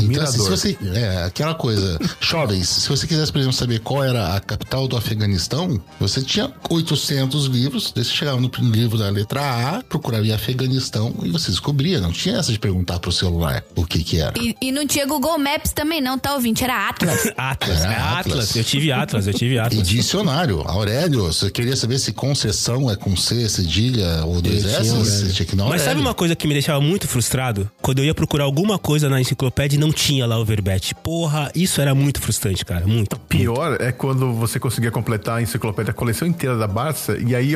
[0.00, 0.78] Então, assim, se você.
[0.94, 1.98] É, aquela coisa.
[2.20, 6.52] Jovens, se você quisesse, por exemplo, saber qual era a capital do Afeganistão, você tinha
[6.68, 7.92] 800 livros.
[7.94, 9.40] Daí você chegava no livro da letra
[9.78, 12.00] A, procuraria Afeganistão e você descobria.
[12.00, 14.34] Não tinha essa de perguntar pro celular o que que era.
[14.40, 16.64] E, e não tinha Google Maps também, não, tá ouvinte?
[16.64, 17.28] Era Atlas.
[17.36, 18.18] Atlas, É, é, Atlas.
[18.18, 18.56] Atlas.
[18.56, 19.88] Eu tive Atlas, eu tive E Atlas.
[19.88, 20.62] dicionário.
[20.66, 24.92] Aurélio, você queria saber se concessão é com C, cedilha ou dois S?
[24.94, 26.00] Mas sabe Aurélio.
[26.00, 27.70] uma coisa que me deixava muito frustrado?
[27.80, 30.94] Quando eu ia procurar alguma coisa na enciclopédia não tinha lá o verbete.
[30.94, 32.86] Porra, isso era muito frustrante, cara.
[32.86, 33.18] Muito.
[33.20, 37.54] Pior é quando você conseguia completar a enciclopédia, a coleção inteira da Barça, e aí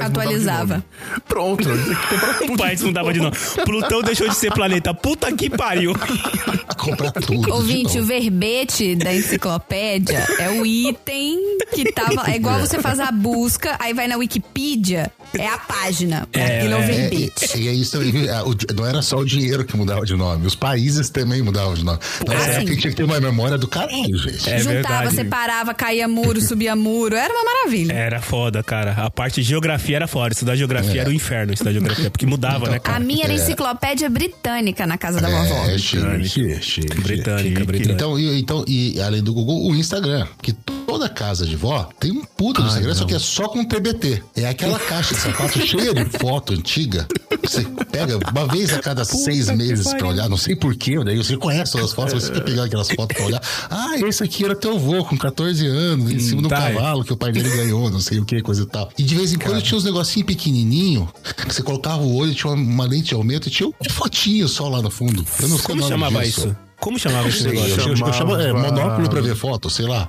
[0.00, 0.74] Atualizava.
[0.74, 0.84] nome.
[1.28, 3.36] Pronto, isso O país mudava de novo.
[3.64, 4.92] Plutão deixou de ser planeta.
[4.94, 5.92] Puta que pariu.
[6.76, 7.52] Comprar tudo.
[7.52, 11.38] Ouvinte, o verbete da enciclopédia é o item
[11.72, 12.30] que tava.
[12.30, 16.28] É igual você faz a busca, aí vai na Wikipedia, é a página.
[16.32, 17.58] É, é o É, verbete.
[17.58, 20.04] e, e é isso também, é, o di- não era só o dinheiro que mudava
[20.04, 21.98] de nome, os países também mudavam de nome.
[22.28, 22.56] Nessa Ah, época sim.
[22.56, 24.48] a gente tinha que ter uma memória do caralho, gente.
[24.48, 25.14] É Juntava, verdade.
[25.16, 27.16] separava, caía muro, subia muro.
[27.16, 27.92] Era uma maravilha.
[27.92, 28.92] Era foda, cara.
[28.92, 30.32] A parte de geografia era foda.
[30.32, 32.10] Estudar geografia era o inferno, estudar geografia.
[32.10, 33.00] Porque mudava, né, A cara?
[33.00, 35.64] minha era enciclopédia britânica na casa da vovó.
[35.66, 37.00] É, chique, chique, chique.
[37.00, 37.92] Britânica, britânica.
[37.92, 40.26] Então, e, então, e além do Google, o Instagram.
[40.40, 43.64] Que toda casa de vó tem um puta do Instagram, só que é só com
[43.64, 44.22] TBT.
[44.36, 47.06] É aquela caixa de sapato cheia de foto antiga.
[47.28, 51.16] que Você pega uma vez a cada seis meses pra olhar, não sei porquê, daí
[51.16, 53.42] você conhece todas as fotos, você quer pegar aquelas fotos pra olhar.
[53.68, 56.56] Ah, esse aqui era teu avô com 14 anos, em cima de um tá.
[56.56, 58.90] cavalo que o pai dele ganhou, não sei o que, coisa e tal.
[58.96, 62.52] E de vez em quando tinha uns negocinhos pequenininho, que você colocava o olho, tinha
[62.52, 65.24] uma, uma lente de aumento e tinha um fotinho só lá no fundo.
[65.40, 66.40] Eu não sei Como o nome chamava disso.
[66.40, 66.56] isso?
[66.78, 67.70] Como chamava esse Eu, negócio?
[67.70, 70.08] eu, eu chamo é, Chamava- monóculo pra ver foto, sei lá.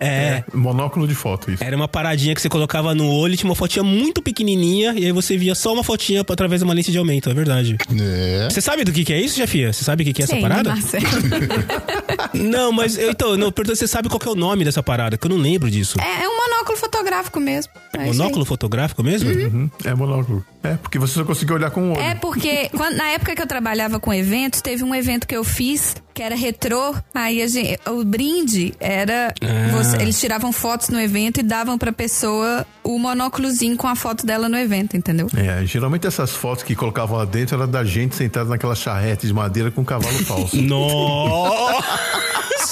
[0.00, 0.42] É.
[0.52, 1.62] Monóculo de foto, isso.
[1.62, 5.12] Era uma paradinha que você colocava no olho, tinha uma fotinha muito pequenininha, e aí
[5.12, 7.76] você via só uma fotinha através de uma lente de aumento, é verdade.
[8.00, 8.48] É.
[8.50, 9.72] Você sabe do que, que é isso, Jefia?
[9.72, 10.70] Você sabe o que, que é essa Sim, parada?
[10.70, 11.04] Marcelo.
[12.34, 15.16] Não, mas eu, então, não, pergunto, você sabe qual que é o nome dessa parada?
[15.16, 15.98] Que eu não lembro disso.
[16.00, 17.72] É, é um monóculo fotográfico mesmo.
[17.92, 18.04] É.
[18.06, 19.30] Monóculo fotográfico mesmo?
[19.30, 20.44] Uhum, É monóculo.
[20.62, 22.00] É, porque você só conseguiu olhar com o olho.
[22.00, 25.44] É porque quando- na época que eu trabalhava com eventos, teve um evento que eu
[25.44, 26.94] fiz que era retrô.
[27.12, 29.34] Aí a gente- o brinde era.
[29.42, 29.76] Ah.
[29.76, 34.24] você- eles tiravam fotos no evento e davam pra pessoa o monóculozinho com a foto
[34.24, 35.28] dela no evento, entendeu?
[35.36, 39.32] É, geralmente essas fotos que colocavam lá dentro era da gente sentada naquela charrete de
[39.32, 40.54] madeira com um cavalo falso.
[40.62, 41.84] Nossa,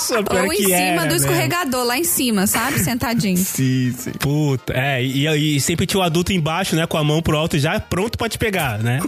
[0.06, 1.16] pior Ou em que cima era, do né?
[1.16, 2.78] escorregador, lá em cima, sabe?
[2.80, 3.36] Sentadinho.
[3.44, 4.12] sim, sim.
[4.12, 7.58] Puta, é, e, e sempre tinha o adulto embaixo, né, com a mão pro alto
[7.58, 9.00] já pronto pra te pegar, né?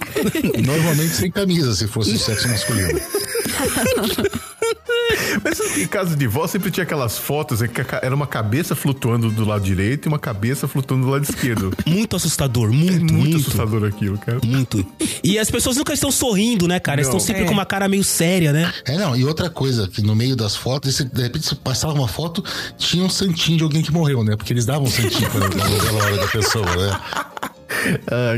[0.65, 3.01] Normalmente sem camisa, se fosse o sexo masculino.
[5.43, 9.31] Mas em casa de vó sempre tinha aquelas fotos em que era uma cabeça flutuando
[9.31, 11.73] do lado direito e uma cabeça flutuando do lado esquerdo.
[11.87, 13.37] Muito assustador, muito, Muito, muito.
[13.37, 14.41] assustador aquilo, cara.
[14.45, 14.85] Muito.
[15.23, 17.01] E as pessoas nunca estão sorrindo, né, cara?
[17.01, 17.09] Não.
[17.09, 17.47] Estão sempre É.
[17.47, 18.73] com uma cara meio séria, né?
[18.85, 22.09] É, não, e outra coisa, que no meio das fotos, de repente você passava uma
[22.09, 22.43] foto,
[22.79, 24.37] tinha um santinho de alguém que morreu, né?
[24.37, 27.01] Porque eles davam um santinho pra- na velório da pessoa, né?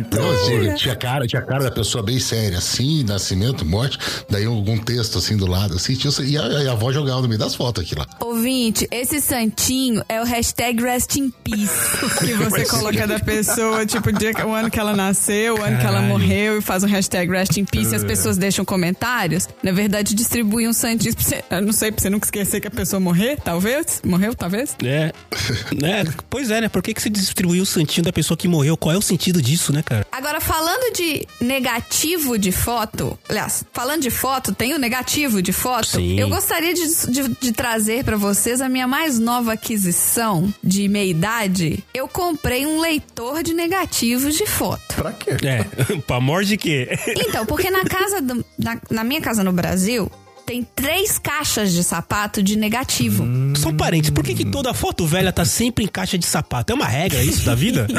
[0.01, 4.79] Então, assim, tinha cara, tinha cara da pessoa bem séria, assim, nascimento, morte, daí algum
[4.79, 7.55] texto assim do lado, assim, tinha, e, a, e a avó jogava no meio das
[7.55, 8.07] fotos aqui lá.
[8.21, 11.71] Ouvinte, esse santinho é o hashtag Rest in Peace.
[12.19, 15.63] Que você coloca da pessoa, tipo, o, dia, que- o ano que ela nasceu, o
[15.63, 16.07] ano que ela Caralho.
[16.09, 18.07] morreu, e faz um hashtag Rest in Peace, e as É.
[18.07, 19.49] pessoas deixam comentários.
[19.63, 22.69] Na verdade, distribui um santinho pra você, eu não sei, pra você nunca esquecer que
[22.69, 24.01] a pessoa morrer, talvez?
[24.05, 24.77] Morreu, talvez?
[24.85, 25.13] É.
[25.85, 26.05] é.
[26.29, 26.69] Pois é, né?
[26.69, 28.77] Por que, que você distribuiu o santinho da pessoa que morreu?
[28.77, 30.07] Qual é o sentido disso, né, cara?
[30.13, 35.87] Agora, falando de negativo de foto, aliás, falando de foto, tem o negativo de foto.
[35.87, 36.19] Sim.
[36.19, 41.11] Eu gostaria de, de- de trazer pra vocês a minha mais nova aquisição de meia
[41.11, 41.83] idade.
[41.95, 44.95] Eu comprei um leitor de negativos de foto.
[44.97, 45.37] pra quê?
[45.45, 45.65] É.
[46.07, 46.89] pra morte de quê?
[47.17, 50.11] Então, porque na casa do- na, na minha casa no Brasil
[50.47, 53.27] tem três caixas de sapato de negativo.
[53.57, 56.73] Só um parênteses, por que, que toda foto velha tá sempre em caixa de sapato?
[56.73, 57.87] É uma regra isso da vida?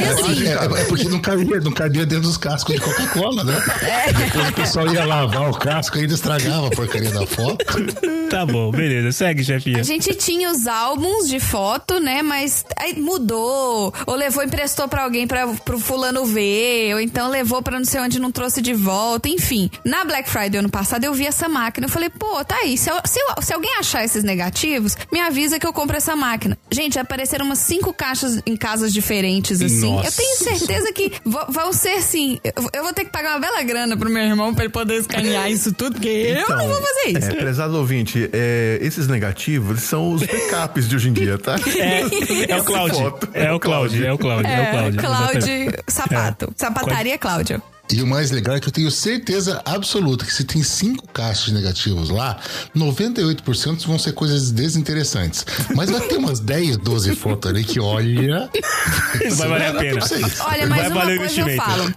[0.00, 3.60] É, assim, é, é porque não cabia, não cabia dentro dos cascos de Coca-Cola, né?
[4.16, 7.64] Depois o pessoal ia lavar o casco e ainda estragava a porcaria da foto.
[8.28, 9.12] tá bom, beleza.
[9.12, 9.80] Segue, chefinha.
[9.80, 12.22] A gente tinha os álbuns de foto, né?
[12.22, 13.92] Mas aí mudou.
[14.06, 16.94] Ou levou, emprestou pra alguém pra, pro fulano ver.
[16.94, 19.28] Ou então levou pra não sei onde não trouxe de volta.
[19.28, 21.86] Enfim, na Black Friday ano passado eu vi essa máquina.
[21.86, 22.78] Eu falei, pô, tá aí.
[22.78, 26.16] Se, eu- se eu- se alguém achar esses negativos, me avisa que eu compro essa
[26.16, 26.56] máquina.
[26.70, 29.90] Gente, apareceram umas cinco caixas em casas diferentes, assim.
[29.94, 30.08] Nossa.
[30.08, 32.38] Eu tenho certeza que vão ser assim.
[32.42, 34.94] Eu, eu vou ter que pagar uma bela grana pro meu irmão, pra ele poder
[35.00, 37.30] escanear isso tudo, porque eu não vou fazer isso.
[37.30, 41.56] É, prezado ouvinte, é, esses negativos são os backups de hoje em dia, tá?
[41.78, 42.02] É,
[42.52, 43.18] é o Cláudio.
[43.34, 45.00] É o Cláudio, é o Cláudio, é o É, Cláudio.
[45.00, 45.78] Cláudio exatamente.
[45.88, 46.52] Sapato.
[46.56, 47.62] Sapataria Cláudia.
[47.92, 51.52] E o mais legal é que eu tenho certeza absoluta que se tem cinco caixas
[51.52, 52.38] negativos lá,
[52.76, 55.44] 98% vão ser coisas desinteressantes.
[55.74, 58.50] Mas vai ter umas 10, 12 fotos ali que olha.
[59.36, 60.00] Vai valer a pena.
[60.46, 61.94] Olha, mas Vai uma valer o coisa eu falo.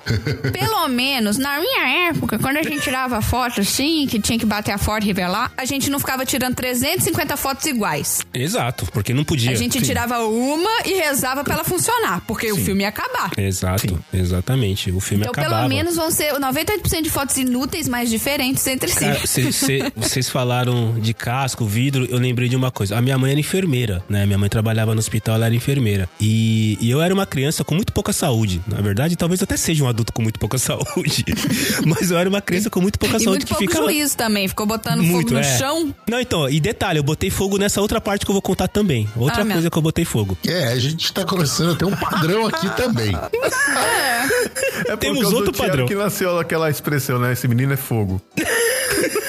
[0.52, 4.72] Pelo menos, na minha época, quando a gente tirava foto assim, que tinha que bater
[4.72, 8.22] a foto e revelar, a gente não ficava tirando 350 fotos iguais.
[8.34, 9.52] Exato, porque não podia.
[9.52, 13.32] A gente tirava uma e rezava pra ela funcionar, porque o filme ia acabar.
[13.38, 14.92] Exato, exatamente.
[14.92, 15.68] O filme Então, acabava.
[15.84, 19.00] Menos vão ser 98% de fotos inúteis, mas diferentes entre si.
[19.00, 22.98] Cara, cê- vocês falaram de casco, vidro, eu lembrei de uma coisa.
[22.98, 24.26] A minha mãe era enfermeira, né?
[24.26, 26.08] Minha mãe trabalhava no hospital, ela era enfermeira.
[26.20, 28.62] E, e eu era uma criança com muito pouca saúde.
[28.68, 31.26] Na verdade, talvez até seja um adulto com muito pouca saúde.
[31.86, 33.86] Mas eu era uma criança com muito pouca E saúde muito que pouco ficava.
[33.86, 34.48] juízo também.
[34.48, 35.58] Ficou botando Muito, fogo no é.
[35.58, 35.96] chão.
[36.08, 39.08] Não, então, e detalhe, eu botei fogo nessa outra parte que eu vou contar também.
[39.16, 40.38] Outra Ah, coisa que eu botei fogo.
[40.48, 43.12] É, a gente tá começando a ter um padrão aqui também.
[44.86, 45.88] É por Temos outro Thiago padrão.
[45.88, 47.34] que nasceu aquela expressão, né?
[47.34, 48.22] Esse menino é fogo.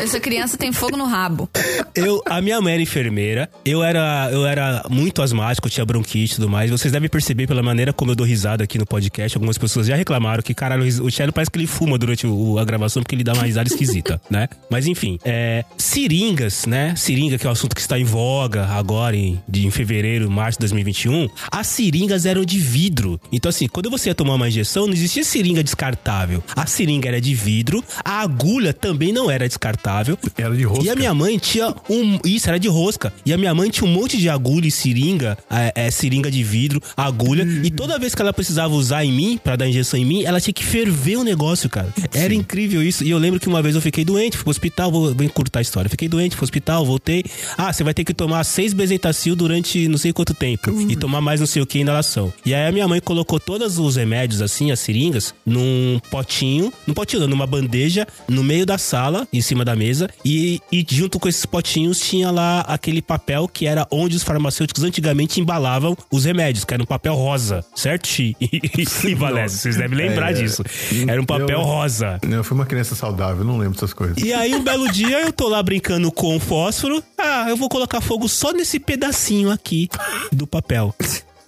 [0.00, 1.48] Essa criança tem fogo no rabo.
[1.94, 6.36] Eu, a minha mãe era enfermeira, eu era, eu era muito asmático, tinha bronquite e
[6.36, 6.70] tudo mais.
[6.70, 9.36] Vocês devem perceber pela maneira como eu dou risada aqui no podcast.
[9.36, 12.64] Algumas pessoas já reclamaram que, caralho, o Chelo parece que ele fuma durante o- a
[12.64, 14.48] gravação porque ele dá uma risada esquisita, né?
[14.70, 16.94] Mas enfim, é, seringas, né?
[16.96, 20.58] Seringa, que é o assunto que está em voga agora em, de, em fevereiro, março
[20.58, 21.28] de 2021.
[21.52, 23.20] As seringas eram de vidro.
[23.30, 26.42] Então, assim, quando você ia tomar uma injeção, não existia seringa descartável.
[26.56, 29.89] A seringa era de vidro, a agulha também não era descartável.
[30.36, 30.84] Era de rosca.
[30.84, 32.18] E a minha mãe tinha um.
[32.24, 33.12] Isso, era de rosca.
[33.24, 36.42] E a minha mãe tinha um monte de agulha e seringa, é, é, seringa de
[36.42, 37.42] vidro, agulha.
[37.62, 40.40] E toda vez que ela precisava usar em mim, pra dar injeção em mim, ela
[40.40, 41.92] tinha que ferver o negócio, cara.
[42.14, 43.04] Era incrível isso.
[43.04, 45.60] E eu lembro que uma vez eu fiquei doente, fui pro hospital, vou, vou encurtar
[45.60, 45.88] a história.
[45.88, 47.24] Fiquei doente, fui pro hospital, voltei.
[47.56, 50.70] Ah, você vai ter que tomar seis bezetacil durante não sei quanto tempo.
[50.90, 52.32] E tomar mais não sei o que inalação.
[52.44, 56.94] E aí a minha mãe colocou todos os remédios, assim, as seringas, num potinho, num
[56.94, 60.08] potinho, não, numa bandeja, no meio da sala, em cima da mesa.
[60.24, 64.82] E, e junto com esses potinhos tinha lá aquele papel que era onde os farmacêuticos
[64.84, 68.36] antigamente embalavam os remédios, que era um papel rosa, certo, Xi?
[69.10, 70.62] E Valécio, vocês devem lembrar É, disso.
[71.08, 72.18] Era um papel eu- rosa.
[72.22, 74.18] Eu fui uma criança saudável, não lembro dessas coisas.
[74.18, 77.02] E aí, um belo dia, eu tô lá brincando com o fósforo.
[77.18, 79.88] Ah, eu vou colocar fogo só nesse pedacinho aqui
[80.32, 80.94] do papel.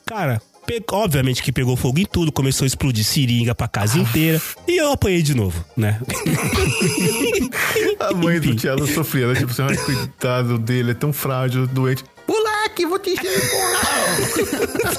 [0.07, 4.41] Cara, pe- obviamente que pegou fogo em tudo, começou a explodir seringa pra casa inteira.
[4.67, 6.01] E eu apanhei de novo, né?
[8.01, 9.35] A mãe do Thiago sofria, né?
[9.35, 12.05] Tipo ai, coitado dele, é tão frágil, doente.
[12.73, 14.93] Moleque, vou te encher de porrada.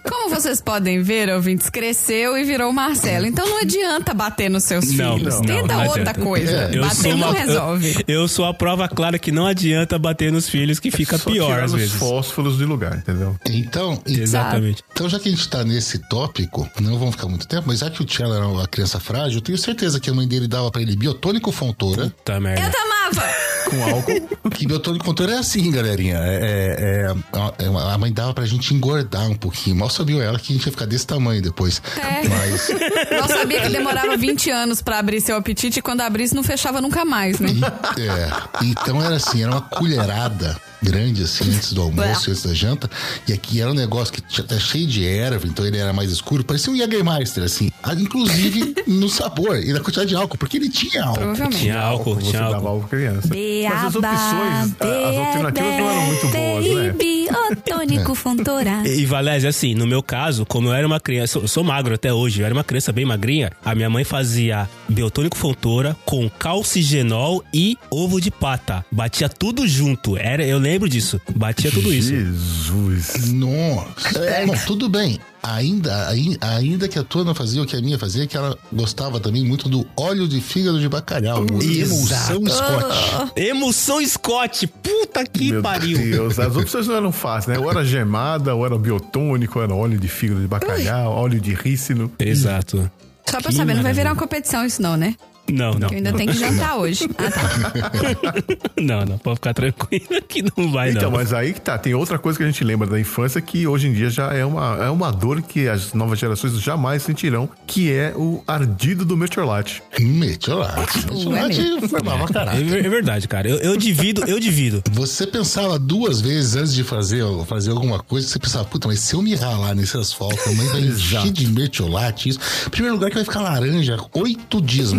[0.08, 3.26] Como vocês podem ver, ouvintes, cresceu e virou Marcelo.
[3.26, 5.34] Então não adianta bater nos seus Não, filhos.
[5.36, 6.20] não, Tenta não outra adianta.
[6.20, 6.70] coisa.
[6.72, 8.04] Eu Bater não uma- resolve.
[8.08, 11.30] Eu, eu sou a prova clara que não adianta bater nos filhos, que fica Só
[11.30, 11.94] pior às os vezes.
[11.94, 13.36] fósforos de lugar, entendeu?
[13.46, 14.82] Então, Exatamente.
[14.92, 17.90] então, já que a gente tá nesse tópico, não vamos ficar muito tempo, mas já
[17.90, 20.70] que o Tchelo era uma criança frágil, eu tenho certeza que a mãe dele dava
[20.70, 22.12] pra ele biotônico fontoura.
[22.24, 22.62] Tá merda.
[22.62, 22.82] Eu
[23.12, 23.45] amava!
[23.68, 24.50] Com álcool.
[24.50, 26.18] Que biotônico fontoura é assim, galerinha.
[26.18, 29.76] É, é- é- a mãe dava pra gente engordar um pouquinho.
[29.76, 31.82] Mal sabia ela que a gente ia ficar desse tamanho depois.
[31.98, 32.28] É.
[32.28, 32.68] Mas.
[33.10, 36.80] Não sabia que demorava 20 anos pra abrir seu apetite e quando abrisse não fechava
[36.80, 37.48] nunca mais, né?
[37.50, 38.30] E- é,
[38.64, 42.88] então era assim, era uma colherada grande assim antes do almoço, antes da janta.
[43.28, 46.10] E aqui era um negócio que tinha- tá cheio de erva, então ele era mais
[46.10, 50.56] escuro, parecia um Jägermeister assim, Ah, inclusive no sabor e na quantidade de álcool, porque
[50.56, 51.20] ele tinha álcool.
[51.20, 51.58] Provavelmente.
[51.58, 52.68] Tinha álcool, Você tinha dava álcool.
[52.68, 53.28] álcool pra criança.
[53.28, 56.94] Mas as opções, as alternativas não eram muito boas, né?
[56.98, 58.82] Biotônico Fontoura.
[58.86, 61.94] E, e Valézia, assim, no meu caso, como eu era uma criança, eu sou magro
[61.94, 66.28] até hoje, eu era uma criança bem magrinha, a minha mãe fazia biotônico fontora com
[66.30, 68.84] calcigenol e ovo de pata.
[68.90, 70.16] Batia tudo junto.
[70.16, 71.20] Era, eu lembro disso.
[71.34, 72.08] Batia tudo isso.
[72.10, 73.32] Jesus.
[73.32, 74.18] Nossa.
[74.18, 75.18] É, bom, tudo bem.
[75.42, 78.58] Ainda, ai- ainda que a tua não fazia o que a minha fazia, que ela
[78.72, 83.32] gostava também muito do óleo de fígado de bacalhau, o emulsão Scott.
[83.36, 84.66] Emoção Scott.
[84.66, 85.98] Puta que Meu pariu.
[85.98, 87.64] Deus, as opções não eram fáceis, né?
[87.64, 91.54] Ou era gemada, ou era biotônico, ou era óleo de fígado de bacalhau, óleo de
[91.54, 92.10] rícino.
[92.18, 92.90] Exato.
[93.30, 95.14] Só pra Que saber, não vai virar uma competição isso não, né?
[95.52, 95.88] Não, não.
[95.88, 97.08] Eu ainda tenho que jantar hoje.
[97.18, 98.34] Ah, tá.
[98.80, 101.18] Não, não, pode ficar tranquilo que não vai, Então, não.
[101.18, 101.76] mas aí que tá.
[101.78, 104.44] Tem outra coisa que a gente lembra da infância que hoje em dia já é
[104.44, 109.16] uma, é uma dor que as novas gerações jamais sentirão, que é o ardido do.
[109.16, 109.82] Metiolate.
[109.98, 112.64] Metiolate formava É, caráter.
[112.64, 113.48] ver- é verdade, cara.
[113.48, 114.82] Eu, eu divido, eu divido.
[114.92, 119.14] Você pensava duas vezes antes de fazer, fazer alguma coisa, você pensava, puta, mas se
[119.14, 122.38] eu me ralar nesse asfalto, a mãe vai encher de mertiolate, isso.
[122.70, 124.92] Primeiro lugar que vai ficar laranja oito dias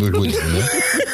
[0.45, 0.69] né?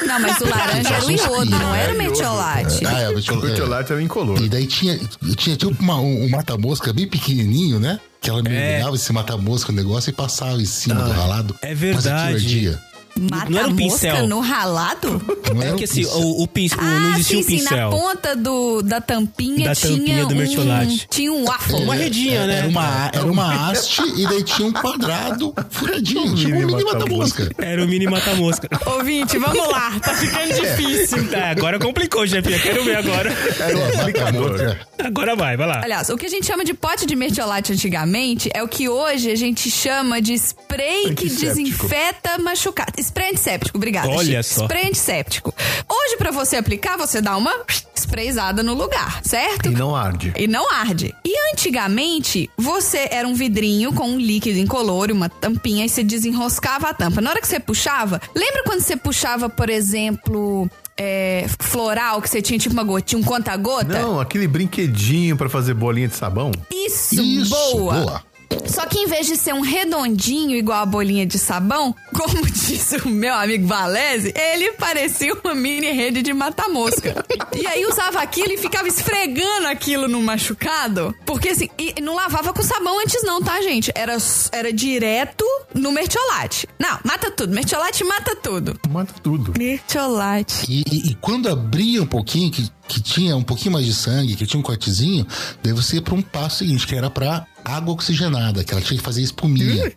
[0.07, 2.86] Não, mas o laranja era o iodo, não era o metiolate.
[2.86, 3.47] Ah, é, o O mertiolate.
[3.47, 4.41] Mertiolate era incolor.
[4.41, 4.99] E daí tinha,
[5.36, 7.99] tinha tipo uma- um, um mata-mosca bem pequenininho, né?
[8.21, 11.55] Que ela mergulhava esse mata-mosca no negócio e passava em cima do ralado.
[11.61, 12.34] é Mas aquilo verdade.
[12.36, 12.82] ardia.
[13.16, 14.28] Mata não era um mosca pincel.
[14.28, 15.22] no ralado?
[15.53, 16.18] Não É era que um assim, pincel.
[16.20, 17.57] o, o pincel, não ah, existia sim, um sim.
[17.57, 17.78] pincel.
[17.78, 21.07] Na ponta do, da tampinha Da tinha tampinha do um, mertiolate.
[21.09, 21.84] Tinha um waffle.
[21.84, 22.57] Uma redinha, né?
[22.59, 26.36] Era uma, era uma haste e daí tinha um quadrado furadinho.
[26.36, 27.49] Tipo um mini mata-mosca.
[27.59, 28.68] Era o mini mata-mosca.
[28.97, 29.91] Ouvinte, vamos lá.
[29.99, 31.30] Tá ficando difícil.
[31.30, 32.59] Tá, agora complicou, chefinha.
[32.59, 33.32] Quero ver agora.
[33.59, 34.51] Era um É, aplicador.
[34.51, 34.88] mata-mosca.
[35.03, 35.82] Agora vai, vai lá.
[35.84, 39.30] Aliás, o que a gente chama de pote de mertiolate antigamente é o que hoje
[39.32, 43.03] a gente chama de spray que desinfeta machucado.
[43.04, 44.10] Spray antisséptico, obrigada.
[44.10, 44.56] Olha Chico.
[44.60, 44.64] só.
[44.64, 45.54] Spray antisséptico.
[45.89, 47.54] Hoje, pra você aplicar, você dá uma
[47.95, 49.70] sprayzada no lugar, certo?
[49.70, 50.34] E não arde.
[50.38, 51.14] E não arde.
[51.24, 56.89] E antigamente, você era um vidrinho com um líquido incolor, uma tampinha, e você desenroscava
[56.89, 57.22] a tampa.
[57.22, 62.41] Na hora que você puxava, lembra quando você puxava, por exemplo, é, floral, que você
[62.41, 63.99] tinha tipo uma gotinha, um conta-gota?
[64.01, 66.51] Não, aquele brinquedinho pra fazer bolinha de sabão.
[66.72, 67.93] Isso, Isso, boa.
[67.95, 68.32] boa.
[68.68, 72.97] Só que em vez de ser um redondinho igual a bolinha de sabão, como disse
[72.97, 77.26] o meu amigo Valese, ele parecia uma mini rede de mata-mosca.
[77.56, 81.14] e aí usava aquilo e ficava esfregando aquilo no machucado.
[81.26, 83.91] Porque assim, e não lavava com sabão antes não, tá, gente?
[83.95, 84.18] Era,
[84.51, 86.68] era direto no mertiolate.
[86.80, 87.54] Não, mata tudo.
[87.54, 88.80] Mertiolate mata tudo.
[88.89, 89.54] Mata tudo.
[89.58, 90.66] Mertiolate.
[90.70, 94.36] E, e- e quando abria um pouquinho, que, que tinha um pouquinho mais de sangue,
[94.36, 95.26] que tinha um cortezinho,
[95.64, 98.97] daí você ia pra um passo seguinte, que era pra água oxigenada, que ela tinha
[98.97, 99.91] que fazer espuminha.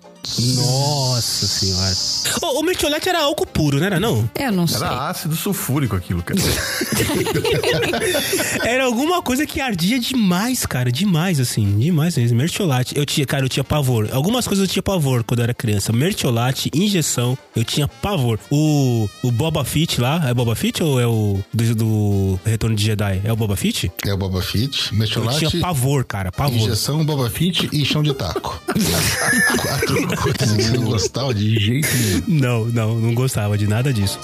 [0.56, 1.94] Nossa senhora.
[2.42, 4.28] O, o mertiolate era álcool puro, não era não?
[4.38, 4.78] Eu não sei.
[4.78, 6.40] Era ácido sulfúrico aquilo, cara.
[8.64, 10.90] Era alguma coisa que ardia demais, cara.
[10.90, 11.78] Demais, assim.
[11.78, 12.36] Demais mesmo.
[12.36, 12.96] Mertiolate.
[12.96, 14.08] Eu tinha, cara, eu tinha pavor.
[14.12, 15.92] Algumas coisas eu tinha pavor quando eu era criança.
[15.92, 18.38] Mertiolate, injeção, eu tinha pavor.
[18.50, 22.84] O, o Boba Fett lá, é Boba Fett ou é o do, do Retorno de
[22.84, 23.20] Jedi?
[23.24, 23.90] É o Boba Fett?
[24.04, 26.32] É o Boba Fett, Eu mertiolate, tinha pavor, cara.
[26.32, 26.56] Pavor.
[26.56, 28.60] injeção, Boba Fett e chão de taco.
[29.62, 32.22] Quatro você não gostava de jeito nenhum.
[32.40, 34.18] Não, não, não gostava de nada disso.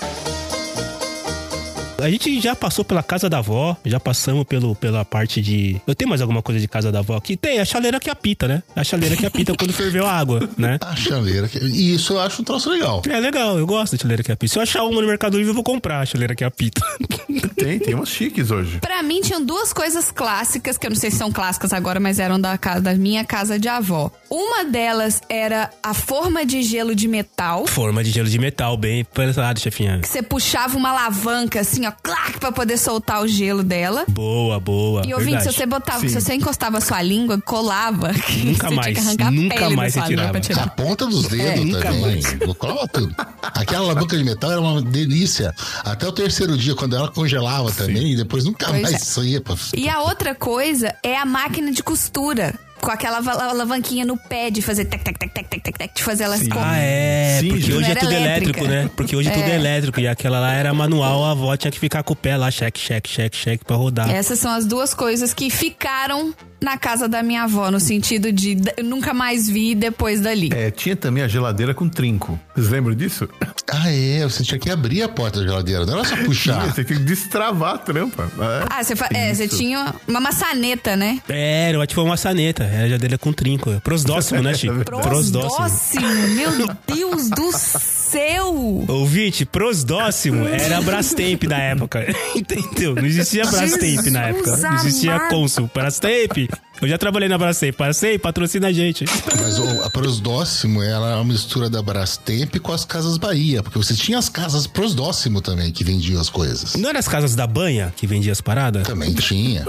[2.00, 5.80] A gente já passou pela casa da avó, já passamos pelo, pela parte de.
[5.86, 7.36] Eu tenho mais alguma coisa de casa da avó aqui?
[7.36, 8.60] Tem, a chaleira que apita, né?
[8.74, 10.78] A chaleira que apita quando ferveu a água, né?
[10.80, 11.46] A chaleira.
[11.46, 13.02] que- E isso eu acho um troço legal.
[13.08, 14.52] É legal, eu gosto da chaleira que apita.
[14.52, 16.80] Se eu achar uma no Mercado Livre, eu vou comprar a chaleira que apita.
[17.56, 18.78] Tem, tem umas chiques hoje.
[18.80, 22.18] Pra mim, tinham duas coisas clássicas, que eu não sei se são clássicas agora, mas
[22.18, 24.10] eram da, casa, da minha casa de avó.
[24.34, 27.66] Uma delas era a forma de gelo de metal.
[27.66, 29.98] Forma de gelo de metal, bem pensado, chefinha.
[29.98, 34.06] Que você puxava uma alavanca, assim, ó, clac, pra poder soltar o gelo dela.
[34.08, 35.02] Boa, boa.
[35.06, 36.08] E ouvinte, se você botava, Sim.
[36.08, 38.10] se você encostava a sua língua, colava.
[38.42, 40.30] Nunca você mais, Tinha que arrancar a nunca pele mais você tirava.
[40.30, 40.62] pra tirar.
[40.62, 42.00] A ponta dos dedos nunca também.
[42.00, 42.36] mais.
[42.56, 43.14] Colava tudo.
[43.42, 45.54] Aquela alavanca de metal era uma delícia.
[45.84, 48.98] Até o terceiro dia, quando ela congelava também, e depois nunca Pois mais é.
[48.98, 49.56] saía pra.
[49.76, 52.54] E a outra coisa é a máquina de costura.
[52.82, 55.94] Com aquela ava- alavanquinha no pé de fazer tec, tec, tec, tec, tec, tec, tec,
[55.94, 56.58] de fazer elas com.
[56.58, 58.58] Ah, é, Sim, porque hoje é tudo elétrica.
[58.60, 58.90] elétrico, né?
[58.96, 59.54] Porque hoje tudo é É.
[59.54, 62.50] elétrico e aquela lá era manual, a avó tinha que ficar com o pé lá,
[62.50, 64.10] cheque, cheque, cheque, cheque pra rodar.
[64.10, 68.56] Essas são as duas coisas que ficaram na casa da minha avó, no sentido de
[68.82, 70.50] nunca mais vi depois dali.
[70.54, 72.38] É, tinha também a geladeira com trinco.
[72.54, 73.28] Vocês lembram disso?
[73.70, 74.22] Ah, é.
[74.22, 76.66] Você tinha que abrir a porta da geladeira, não era só puxar.
[76.72, 78.30] você tinha que destravar a trampa.
[78.38, 78.66] É.
[78.70, 81.20] Ah, você, fa- é, você tinha uma maçaneta, né?
[81.28, 83.80] É, era tipo uma maçaneta, era já dele com trinco.
[83.82, 84.84] Prosdóximo, né, Chico?
[84.84, 86.50] Prosdóximo, meu
[86.86, 88.84] Deus do céu!
[88.88, 92.04] Ouvinte, prosdóximo era a Brastemp da época.
[92.36, 92.94] Entendeu?
[92.94, 94.56] Não existia Brastemp na época.
[94.58, 95.18] Não existia.
[95.30, 95.70] Consul.
[95.72, 96.50] Brastemp.
[96.80, 97.76] Eu já trabalhei na Brastemp.
[97.76, 99.04] Brastemp, patrocina a gente.
[99.40, 103.94] Mas o, a Prosdóximo era uma mistura da Brastemp com as Casas Bahia, porque você
[103.94, 106.74] tinha as casas Prosdóximo também, que vendiam as coisas.
[106.74, 108.82] Não eram as casas da banha que vendia as paradas?
[108.86, 109.64] Também tinha.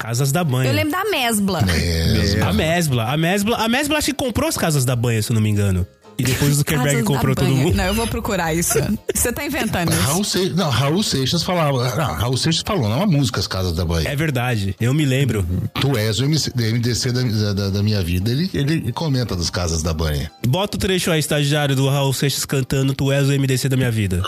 [0.00, 0.68] Casas da banha.
[0.70, 1.60] Eu lembro da mesbla.
[1.70, 3.04] É, A Mesbla.
[3.12, 5.48] A Mesbla, a Mesbla acho que comprou as casas da banha, se eu não me
[5.48, 5.86] engano.
[6.18, 7.64] E depois o Zuckerberg comprou todo banha.
[7.64, 7.74] mundo.
[7.76, 8.78] Não, eu vou procurar isso.
[9.14, 10.00] Você tá inventando isso.
[10.00, 11.94] Raul Seixas, não, Raul Seixas falava.
[11.94, 14.08] Não, Raul Seixas falou, não é uma música As Casas da Bahia.
[14.08, 15.46] É verdade, eu me lembro.
[15.80, 19.92] Tu és o MDC da, da, da minha vida, ele, ele comenta das Casas da
[19.92, 20.30] Banha.
[20.46, 23.90] Bota o trecho aí, estagiário do Raul Seixas cantando Tu és o MDC da minha
[23.90, 24.22] vida.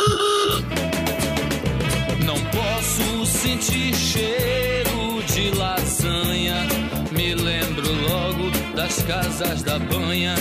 [2.24, 6.66] Não posso sentir cheiro de lasanha.
[7.12, 10.34] Me lembro logo das casas da banha,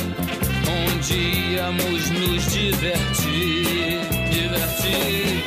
[2.94, 4.30] onde íamos nos divertir.
[4.30, 5.47] Divertir.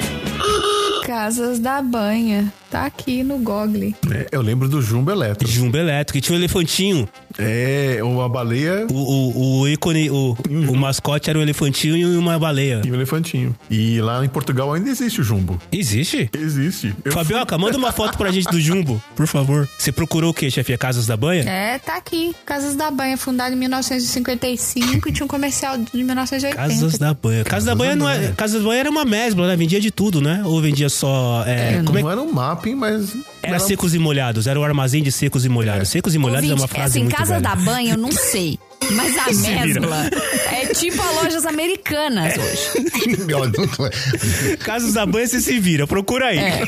[1.10, 2.52] Casas da banha.
[2.70, 3.92] Tá aqui no Google.
[4.12, 5.50] É, eu lembro do Jumbo Elétrico.
[5.50, 6.16] Jumbo elétrico.
[6.18, 7.08] E tinha um elefantinho.
[7.36, 12.38] É, uma baleia O, o, o ícone, o, o mascote era um elefantinho e uma
[12.38, 12.80] baleia.
[12.84, 13.56] e um elefantinho.
[13.68, 15.60] E lá em Portugal ainda existe o Jumbo.
[15.72, 16.30] Existe?
[16.36, 16.94] Existe.
[17.04, 19.68] Eu Fabioca, manda uma foto pra gente do Jumbo, por favor.
[19.76, 20.78] Você procurou o quê, chefia?
[20.78, 21.42] Casas da Banha?
[21.50, 22.36] É, tá aqui.
[22.46, 26.54] Casas da banha, fundada em 1955 e tinha um comercial de 1980.
[26.54, 27.42] Casas da Banha.
[27.42, 28.32] Casas da Banha não é.
[28.36, 29.56] Casas da Banha era uma mesbla, né?
[29.56, 30.42] Vendia de tudo, né?
[30.44, 31.44] Ou vendia só.
[31.46, 33.16] É, como é Não era um mapping, mas.
[33.42, 35.88] Era secos e molhados, era o armazém de secos e molhados.
[35.88, 37.42] Secos e molhados é uma Ouvinte, frase assim, muito Casa velha.
[37.42, 38.58] da banha eu não sei.
[38.92, 40.10] Mas a mesbla
[40.52, 42.90] é tipo a lojas americanas hoje.
[44.50, 44.56] É.
[44.56, 46.38] Casas da Banha você se vira, procura aí.
[46.38, 46.62] É.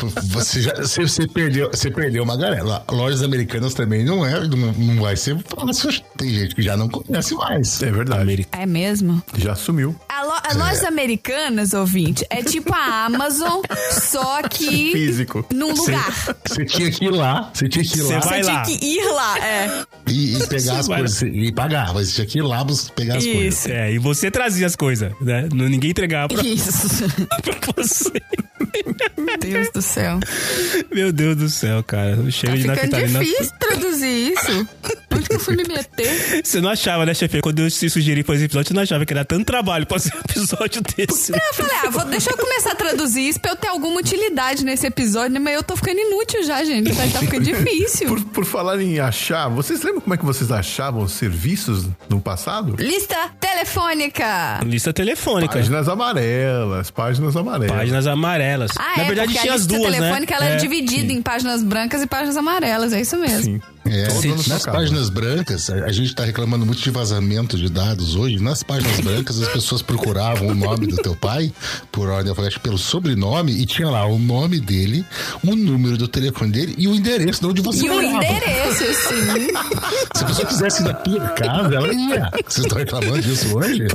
[0.30, 2.82] Você, já, você, você perdeu, você perdeu uma galera.
[2.90, 5.90] Lojas americanas também não é, não, não vai ser fácil.
[6.16, 7.82] Tem gente que já não conhece mais.
[7.82, 8.46] É verdade.
[8.52, 9.22] É mesmo?
[9.36, 9.94] Já sumiu.
[10.12, 13.60] A, lo- a lojas americanas, ouvinte, é tipo a Amazon,
[13.92, 15.46] só que Físico.
[15.54, 16.36] num lugar.
[16.46, 19.38] Você tinha que ir lá, você tinha que ir lá Você tinha que ir lá,
[19.38, 19.84] é.
[20.08, 23.24] e, e pegar as coisas e pagar, mas você tinha que ir lá pegar as
[23.24, 23.54] coisas.
[23.60, 23.68] Isso.
[23.70, 25.48] É, e você trazia as coisas, né?
[25.54, 27.04] Não- Ninguém entregava pra, Isso.
[27.42, 28.10] pra você.
[29.40, 30.18] Deus do céu.
[30.92, 32.16] Meu Deus do céu, cara.
[32.16, 33.20] O Tá cheiro de naftalina.
[33.20, 34.68] difícil traduzir isso.
[35.12, 36.42] Onde que eu fui me meter?
[36.44, 37.40] Você não achava, né, chefe?
[37.40, 40.14] Quando eu te sugeri fazer episódio, você não achava que era tanto trabalho pra fazer
[40.14, 41.32] um episódio desse.
[41.32, 44.64] Eu falei, ah, vou, deixa eu começar a traduzir isso pra eu ter alguma utilidade
[44.64, 45.38] nesse episódio, né?
[45.40, 46.94] mas eu tô ficando inútil já, gente.
[46.94, 48.08] Tá, tá ficando difícil.
[48.08, 52.20] Por, por falar em achar, vocês lembram como é que vocês achavam os serviços no
[52.20, 52.76] passado?
[52.78, 54.60] Lista telefônica.
[54.64, 55.52] Lista telefônica.
[55.54, 57.76] Páginas amarelas, páginas amarelas.
[57.76, 58.70] Páginas amarelas.
[58.76, 60.40] Ah, Na é, verdade, tinha a as lista duas, telefônica né?
[60.40, 60.56] ela é, É.
[60.56, 63.42] dividida em páginas brancas e páginas amarelas, é isso mesmo.
[63.42, 63.60] Sim.
[63.86, 64.78] É, Todo ano nas trocava.
[65.00, 68.38] Páginas brancas, a a gente tá reclamando muito de vazamento de dados hoje.
[68.40, 71.52] Nas páginas brancas, as pessoas procuravam o nome do teu pai
[71.90, 75.04] por ordem alfabética pelo sobrenome e tinha lá o nome dele,
[75.42, 78.24] o número do telefone dele e o endereço de onde você E o morava.
[78.24, 79.48] endereço, sim.
[80.16, 82.30] Se a pessoa quisesse ir na tua casa, ela ia.
[82.46, 83.86] Vocês estão reclamando disso hoje?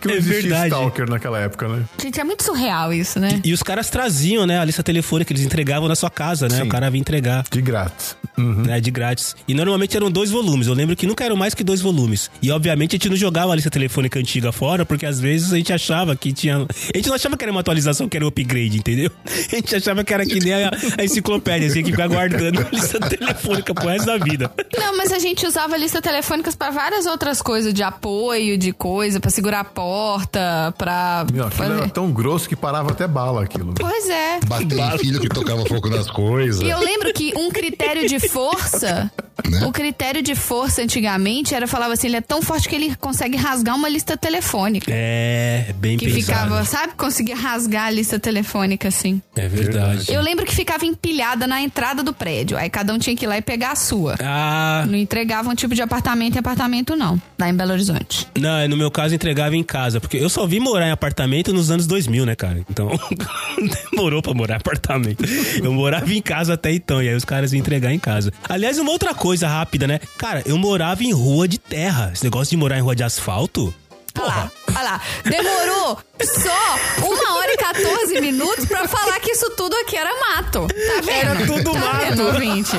[0.00, 0.66] Que não É verdade.
[0.66, 1.84] Stalker naquela época, né?
[2.02, 3.40] Gente, é muito surreal isso, né?
[3.44, 6.56] E os caras traziam, né, a lista telefônica, eles entregavam na sua casa, né?
[6.56, 6.62] Sim.
[6.62, 7.44] O cara vinha entregar.
[7.50, 8.16] De grátis.
[8.38, 8.62] Uhum.
[8.62, 9.34] Né, de grátis.
[9.48, 10.66] E normalmente eram dois volumes.
[10.66, 12.30] Eu lembro que nunca eram mais que dois volumes.
[12.42, 15.56] E obviamente a gente não jogava a lista telefônica antiga fora, porque às vezes a
[15.56, 16.56] gente achava que tinha.
[16.58, 19.10] A gente não achava que era uma atualização, que era um upgrade, entendeu?
[19.46, 22.68] A gente achava que era que nem a, a enciclopédia, assim, que ficar guardando a
[22.70, 24.50] lista telefônica pro resto da vida.
[24.76, 29.20] Não, mas a gente usava lista telefônicas pra várias outras coisas, de apoio, de coisa,
[29.20, 31.74] pra segurar a porta, pra Não, aquilo fazer...
[31.74, 33.72] era tão grosso que parava até bala aquilo.
[33.74, 34.40] Pois é.
[34.46, 36.60] Bater em filho que tocava fogo nas coisas.
[36.60, 39.10] E eu lembro que um critério de força,
[39.50, 39.64] Né?
[39.66, 43.36] o critério de força antigamente era falava assim, ele é tão forte que ele consegue
[43.36, 44.90] rasgar uma lista telefônica.
[44.92, 46.24] É, bem Que pensado.
[46.24, 46.94] ficava, sabe?
[46.96, 49.20] Conseguia rasgar a lista telefônica assim.
[49.36, 50.12] É verdade.
[50.12, 52.56] Eu lembro que ficava empilhada na entrada do prédio.
[52.56, 54.16] Aí cada um tinha que ir lá e pegar a sua.
[54.22, 57.20] Ah, Não entregavam tipo de apartamento em apartamento, não.
[57.38, 58.26] Lá em Belo Horizonte.
[58.38, 61.70] não, no meu caso entregava em casa, porque eu só vim morar em apartamento nos
[61.70, 62.60] anos 2000, né, cara?
[62.70, 62.88] Então,
[63.92, 65.24] demorou pra morar em apartamento.
[65.62, 68.15] Eu morava em casa até então, e aí os caras iam entregar em casa.
[68.48, 70.00] Aliás, uma outra coisa rápida, né?
[70.18, 72.10] Cara, eu morava em rua de terra.
[72.12, 73.74] Esse negócio de morar em rua de asfalto.
[74.18, 75.00] Olha lá, olha lá.
[75.24, 80.66] Demorou só uma hora e 14 minutos pra falar que isso tudo aqui era mato.
[80.68, 81.10] Tá vendo?
[81.10, 82.06] Era tudo tá mato.
[82.06, 82.76] Vendo, ouvinte?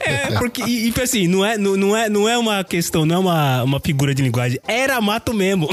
[0.00, 3.14] É, porque, e, e assim, não é, não, não é, não é uma questão, não
[3.16, 4.60] é uma, uma figura de linguagem.
[4.68, 5.68] Era mato mesmo.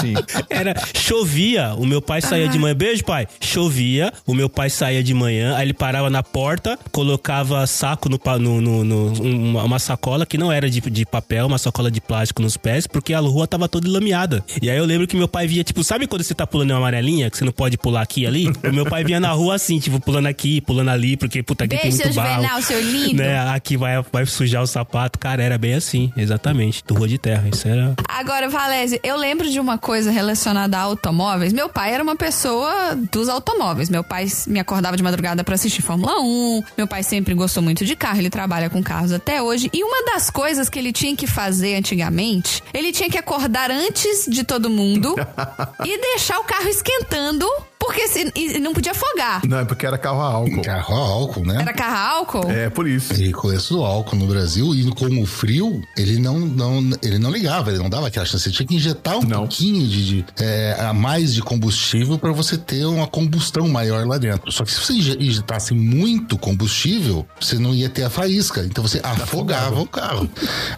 [0.00, 0.14] Sim.
[0.48, 5.02] Era, chovia, o meu pai saía de manhã, beijo pai, chovia, o meu pai saía
[5.02, 9.64] de manhã, aí ele parava na porta, colocava saco no, pa- no, no- no- uma,
[9.64, 13.12] uma sacola que não era de, de papel, uma sacola de plástico nos pés, porque
[13.12, 14.23] a rua tava toda lameada.
[14.60, 16.72] E aí eu lembro que meu pai via, tipo, sabe quando você tá pulando em
[16.72, 18.48] uma amarelinha, que você não pode pular aqui e ali?
[18.64, 21.76] O meu pai vinha na rua assim, tipo, pulando aqui, pulando ali, porque, puta, aqui
[21.76, 22.42] Beijo, tem muito seu barro.
[22.42, 23.16] Juvenal, seu lindo.
[23.16, 25.18] Né, aqui vai, vai sujar o sapato.
[25.18, 27.94] Cara, era bem assim, exatamente, do rua de terra, isso era...
[28.08, 31.52] Agora, Valézio, eu lembro de uma coisa relacionada a automóveis.
[31.52, 33.90] Meu pai era uma pessoa dos automóveis.
[33.90, 36.62] Meu pai me acordava de madrugada pra assistir Fórmula 1.
[36.78, 39.70] Meu pai sempre gostou muito de carro, ele trabalha com carros até hoje.
[39.72, 44.13] E uma das coisas que ele tinha que fazer antigamente, ele tinha que acordar antes
[44.28, 45.14] de todo mundo
[45.84, 47.46] e deixar o carro esquentando.
[47.84, 49.42] Porque se, e não podia afogar.
[49.46, 50.62] Não, é porque era carro a álcool.
[50.62, 51.60] Carro a álcool, né?
[51.60, 52.50] Era carro a álcool?
[52.50, 53.12] É, por isso.
[53.14, 57.18] E com isso do álcool no Brasil, e com o frio, ele não, não, ele
[57.18, 58.44] não ligava, ele não dava aquela chance.
[58.44, 59.40] Você tinha que injetar um Não.
[59.40, 64.16] pouquinho de, de, é, a mais de combustível para você ter uma combustão maior lá
[64.18, 64.50] dentro.
[64.50, 68.62] Só que se você inje- injetasse muito combustível, você não ia ter a faísca.
[68.64, 70.28] Então você afogava o carro.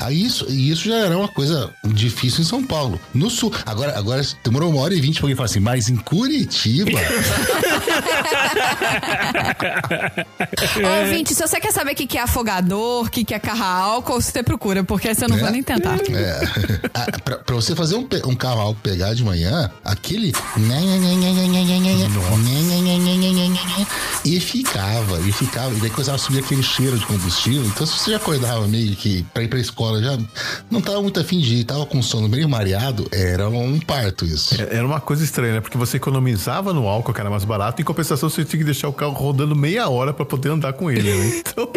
[0.00, 2.98] Aí isso, e isso já era uma coisa difícil em São Paulo.
[3.14, 3.52] No sul.
[3.64, 6.95] Agora, agora demorou uma hora e vinte pra alguém falar assim, mas em Curitiba.
[6.96, 7.72] Cuba.
[11.02, 13.64] Ouvinte, se você quer saber o que que é afogador, o que que é carro
[13.64, 15.40] álcool, você procura, porque eu não É.
[15.40, 15.96] vou nem tentar.
[16.10, 16.40] É.
[16.94, 20.32] Ah, pra, pra você fazer um, um cavalo pegar de manhã, aquele.
[24.24, 25.72] E ficava, e ficava.
[25.74, 27.64] E daí começava a subir aquele cheiro de combustível.
[27.66, 30.16] Então, se você já acordava meio que pra ir pra escola, já
[30.70, 34.54] não tava muito afim de ir, tava com sono meio mareado, era um parto isso.
[34.60, 35.60] É- Era uma coisa estranha, né?
[35.60, 38.88] Porque você economizava no álcool, que era mais barato, em compensação você tinha que deixar
[38.88, 41.32] o carro rodando meia hora pra poder andar com ele, né?
[41.38, 41.68] Então,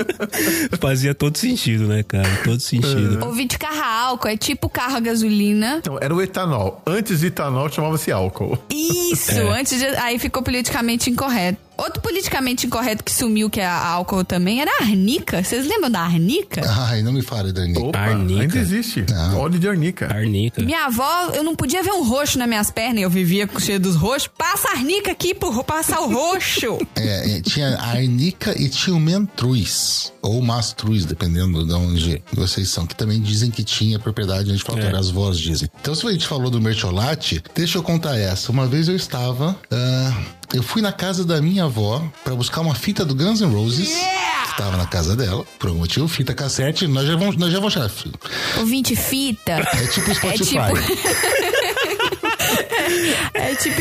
[0.80, 2.28] Fazia todo sentido, né, cara?
[2.44, 3.24] Todo sentido.
[3.24, 5.76] Ouvinte, carro a álcool é tipo carro a gasolina.
[5.78, 6.82] então, era o etanol.
[6.86, 8.58] Antes de etanol chamava-se álcool.
[8.70, 9.60] Isso, É.
[9.60, 9.86] antes de.
[9.86, 11.58] Aí ficou politicamente incorreto.
[11.80, 15.42] Outro politicamente incorreto que sumiu, que é a álcool também, era a arnica.
[15.42, 16.60] Vocês lembram da arnica?
[16.66, 17.78] Ai, não me fale, Dani.
[17.78, 18.42] Opa, Arnica.
[18.42, 19.04] ainda existe.
[19.08, 19.38] Não.
[19.38, 20.06] Óleo de arnica.
[20.12, 20.62] Arnica.
[20.62, 23.80] Minha avó, eu não podia ver um roxo nas minhas pernas, eu vivia com cheio
[23.80, 24.28] dos roxos.
[24.36, 26.78] Passa a arnica aqui por passar o roxo.
[27.00, 30.12] É, é, tinha a arnica e tinha o mentruz.
[30.20, 32.86] Ou mastruz, dependendo de onde vocês são.
[32.86, 34.98] Que também dizem que tinha propriedade anti-inflamatória.
[34.98, 35.68] As vozes dizem.
[35.80, 38.52] Então, se a gente falou do mertiolate, deixa eu contar essa.
[38.52, 39.56] Uma vez eu estava...
[39.70, 40.12] ah,
[40.52, 43.88] eu fui na casa da minha avó pra buscar uma fita do Guns N' Roses.
[43.88, 45.44] Que tava na casa dela.
[45.58, 46.86] Por algum motivo, fita cassete.
[46.86, 47.90] Nós já vamos, nós já vamos achar.
[48.58, 49.52] Ouvinte fita.
[49.52, 50.56] É tipo Spotify.
[50.58, 51.00] É tipo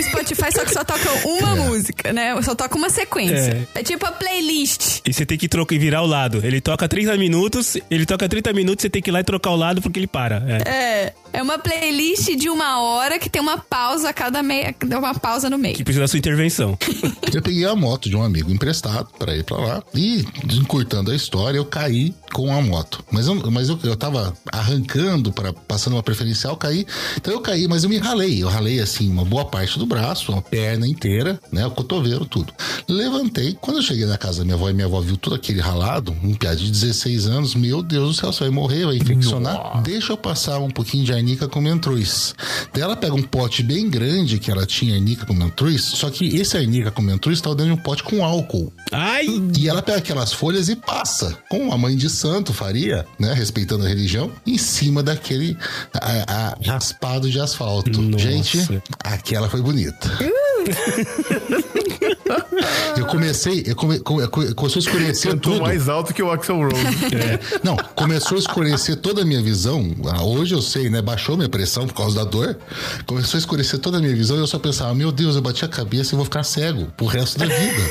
[0.03, 2.39] Spotify, só que só toca uma música, né?
[2.41, 3.67] Só toca uma sequência.
[3.75, 5.01] É, tipo a playlist.
[5.05, 6.41] E você tem que trocar e virar o lado.
[6.43, 9.51] Ele toca 30 minutos, ele toca 30 minutos, você tem que ir lá e trocar
[9.51, 10.43] o lado porque ele para.
[10.47, 10.69] É.
[10.69, 11.13] É.
[11.31, 14.75] É uma playlist de uma hora que tem uma pausa a cada meia.
[14.97, 15.75] Uma pausa no meio.
[15.75, 16.77] Que precisa da sua intervenção.
[17.31, 21.15] Eu peguei a moto de um amigo emprestado pra ir pra lá e, encurtando a
[21.15, 23.03] história, eu caí com a moto.
[23.11, 26.85] Mas eu, mas eu, eu tava arrancando, para passando uma preferencial, caí.
[27.15, 28.41] Então eu caí, mas eu me ralei.
[28.41, 31.65] Eu ralei assim uma boa parte do braço, uma perna inteira, né?
[31.65, 32.51] O cotovelo, tudo.
[32.87, 33.57] Levantei.
[33.61, 36.15] Quando eu cheguei na casa da minha avó e minha avó viu tudo aquele ralado,
[36.23, 39.81] um piá de 16 anos, meu Deus do céu, você vai morrer, vai infeccionar.
[39.83, 42.33] Deixa eu passar um pouquinho de arnica com mentruz.
[42.73, 46.25] Daí ela pega um pote bem grande que ela tinha arnica com mentruz, só que
[46.37, 48.73] esse arnica com mentruz estava dentro de um pote com álcool.
[48.91, 49.27] Ai!
[49.57, 53.33] E ela pega aquelas folhas e passa, como a mãe de santo faria, né?
[53.33, 55.55] Respeitando a religião, em cima daquele
[55.93, 58.01] a- a- raspado de asfalto.
[58.01, 58.23] Nossa.
[58.23, 60.09] Gente, aquela foi bonita.
[62.97, 65.63] eu comecei, eu come, come- come- começou a escurecer Cantou tudo.
[65.63, 66.75] mais alto que o Axel Rose.
[67.15, 67.39] É.
[67.63, 69.95] Não, começou a escurecer toda a minha visão.
[70.07, 71.01] Ah, Hoje eu sei, né?
[71.01, 72.57] Baixou minha pressão por causa da dor.
[73.05, 75.63] Começou a escurecer toda a minha visão e eu só pensava, meu Deus, eu bati
[75.65, 77.81] a cabeça e vou ficar cego pro resto da vida.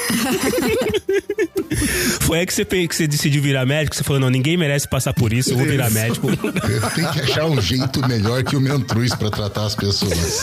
[2.20, 3.96] Foi aí que você, que você decidiu virar médico?
[3.96, 5.94] Você falou, não, ninguém merece passar por isso, eu vou virar Isso.
[5.94, 6.28] médico.
[6.28, 10.42] Eu tenho que achar um jeito melhor que o Mentruz pra tratar as pessoas.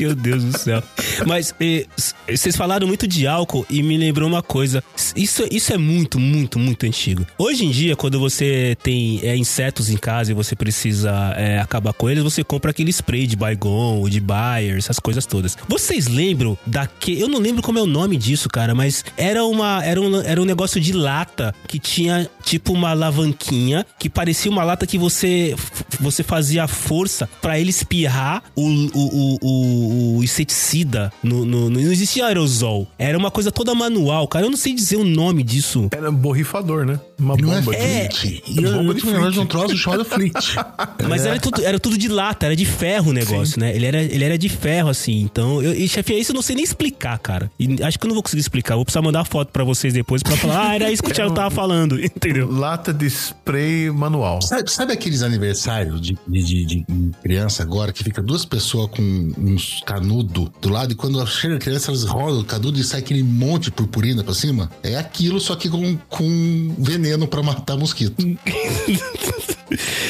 [0.00, 0.82] Meu Deus do céu.
[1.26, 4.82] Mas s- vocês falaram muito de álcool e me lembrou uma coisa.
[5.14, 7.26] Isso, isso é muito, muito, muito antigo.
[7.38, 11.92] Hoje em dia, quando você tem eh, insetos em casa e você precisa eh, acabar
[11.92, 15.56] com eles, você compra aquele spray de Baygon, de Bayer, essas coisas todas.
[15.68, 17.20] Vocês lembram daquele.
[17.22, 20.40] Eu não lembro como é o nome disso, cara, mas era uma era um, era
[20.40, 25.54] um negócio de lata que tinha tipo uma alavanquinha que parecia uma lata que você
[26.00, 31.12] você fazia força pra ele espirrar o, o, o, o, o inseticida.
[31.22, 32.86] No, no- não existia aerosol.
[32.98, 34.46] Era uma coisa toda manual, cara.
[34.46, 35.88] Eu não sei dizer o nome disso.
[35.90, 37.00] Era um borrifador, né?
[37.18, 37.72] Uma Não é bomba.
[37.76, 37.80] de-
[38.16, 38.42] Flit.
[38.46, 39.48] E eu, bomba de lembrado de um Flit.
[39.50, 40.34] troço chamado Flit.
[41.08, 43.74] Mas era, tudo, era tudo de lata, era de ferro o negócio, né?
[43.74, 45.20] Ele era, ele era de ferro, assim.
[45.20, 47.50] Então, eu, e chefe, isso eu não sei nem explicar, cara.
[47.58, 48.76] E acho que eu não vou conseguir explicar.
[48.76, 51.34] Vou precisar mandar foto pra vocês depois pra falar, ah, era isso que o Thiago
[51.34, 52.50] tava falando, entendeu?
[52.50, 54.40] Lata de spray manual.
[54.42, 56.84] Sabe, sabe aqueles aniversários de, de, de- de
[57.22, 61.58] criança agora que fica duas pessoas com uns canudo do lado e quando chega a
[61.58, 64.70] criança elas rodam o canudo e sai aquele monte de purpurina pra cima?
[64.82, 68.16] É aquilo, só que com, com veneno pra matar mosquito.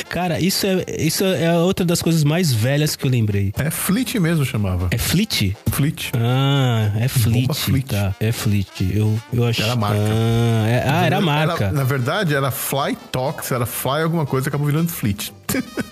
[0.08, 3.52] Cara, isso é, isso é outra das coisas mais velhas que eu lembrei.
[3.56, 4.88] É Flit mesmo chamava.
[4.90, 5.56] É Flit?
[5.70, 6.10] Flit.
[6.16, 7.46] Ah, é Flit.
[7.46, 7.82] Bomba.
[7.86, 8.68] Tá, é Flit.
[8.92, 9.64] Eu, eu achei.
[9.64, 10.00] Era a marca.
[10.02, 11.70] Ah, é- ah, era a marca.
[11.70, 15.32] na verdade, era Fly Tox, era Fly alguma coisa, acabou virando Flit.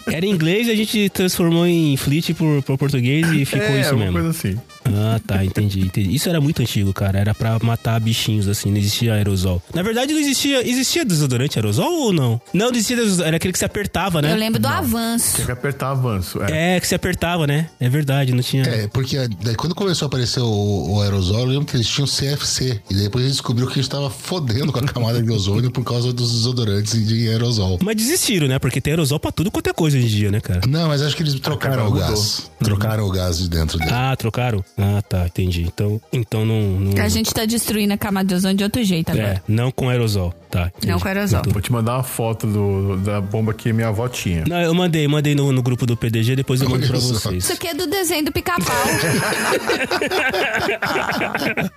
[0.06, 3.80] Era em inglês e a gente transformou em Flit por, por português e ficou é,
[3.80, 4.12] isso mesmo.
[4.12, 4.58] coisa assim.
[4.94, 6.14] Ah, tá, entendi, entendi.
[6.14, 7.18] Isso era muito antigo, cara.
[7.18, 9.62] Era pra matar bichinhos, assim, não existia aerosol.
[9.74, 10.66] Na verdade, não existia.
[10.68, 12.40] Existia desodorante aerosol ou não?
[12.52, 13.28] Não, não existia desodorante.
[13.28, 14.32] Era aquele que se apertava, né?
[14.32, 15.36] Eu lembro do avanço.
[15.36, 16.42] Tem que apertar avanço.
[16.42, 16.76] É.
[16.76, 17.68] É, que se apertava, né?
[17.80, 18.64] É verdade, não tinha.
[18.64, 22.06] É, porque daí quando começou a aparecer o, o aerosol, eu lembro que eles tinham
[22.06, 22.80] CFC.
[22.90, 25.70] E depois a gente descobriu que a gente tava fodendo com a camada de ozônio
[25.70, 27.78] por causa dos desodorantes de aerosol.
[27.82, 28.58] Mas desistiram, né?
[28.58, 30.60] Porque tem aerosol pra tudo quanto é coisa hoje em dia, né, cara?
[30.66, 32.50] Não, mas acho que eles trocaram o gás.
[32.62, 33.90] Trocaram o gás de dentro dele.
[33.92, 34.64] Ah, trocaram?
[34.80, 35.62] Ah, tá, entendi.
[35.62, 36.60] Então, então não.
[36.78, 39.26] não A gente tá destruindo a camada de ozônio de outro jeito agora.
[39.26, 40.32] é, não com aerosol.
[40.48, 40.68] Tá.
[40.68, 40.86] entendi.
[40.92, 41.42] Não com aerosol.
[41.48, 44.44] Vou te mandar uma foto do- da bomba que minha avó tinha.
[44.48, 47.44] Não, eu mandei, mandei no, no grupo do PDG, depois eu mando pra vocês.
[47.44, 48.64] Isso aqui é do desenho do pica-pau.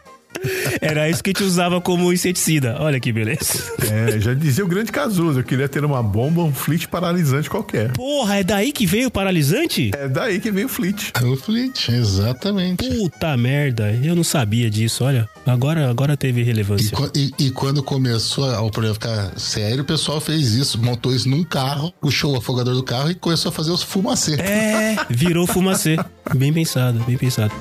[0.82, 2.77] Era isso que a gente usava como inseticida.
[2.79, 3.71] Olha que beleza.
[3.91, 7.91] É, já dizia o grande Cazuza, eu queria ter uma bomba, um flit paralisante qualquer.
[7.93, 9.91] Porra, é daí que veio o paralisante?
[9.95, 11.11] É daí que vem o flit.
[11.21, 12.88] É o Fleet, exatamente.
[12.89, 15.27] Puta merda, eu não sabia disso, olha.
[15.45, 16.95] Agora, agora teve E, relevância.
[16.95, 21.13] qua- e- e quando começou a- o problema ficar sério, o pessoal fez isso, montou
[21.13, 24.36] isso num carro, puxou o afogador do carro e começou a fazer os fumacê.
[24.41, 25.97] É, virou fumacê.
[26.36, 27.51] Bem pensado, bem pensado.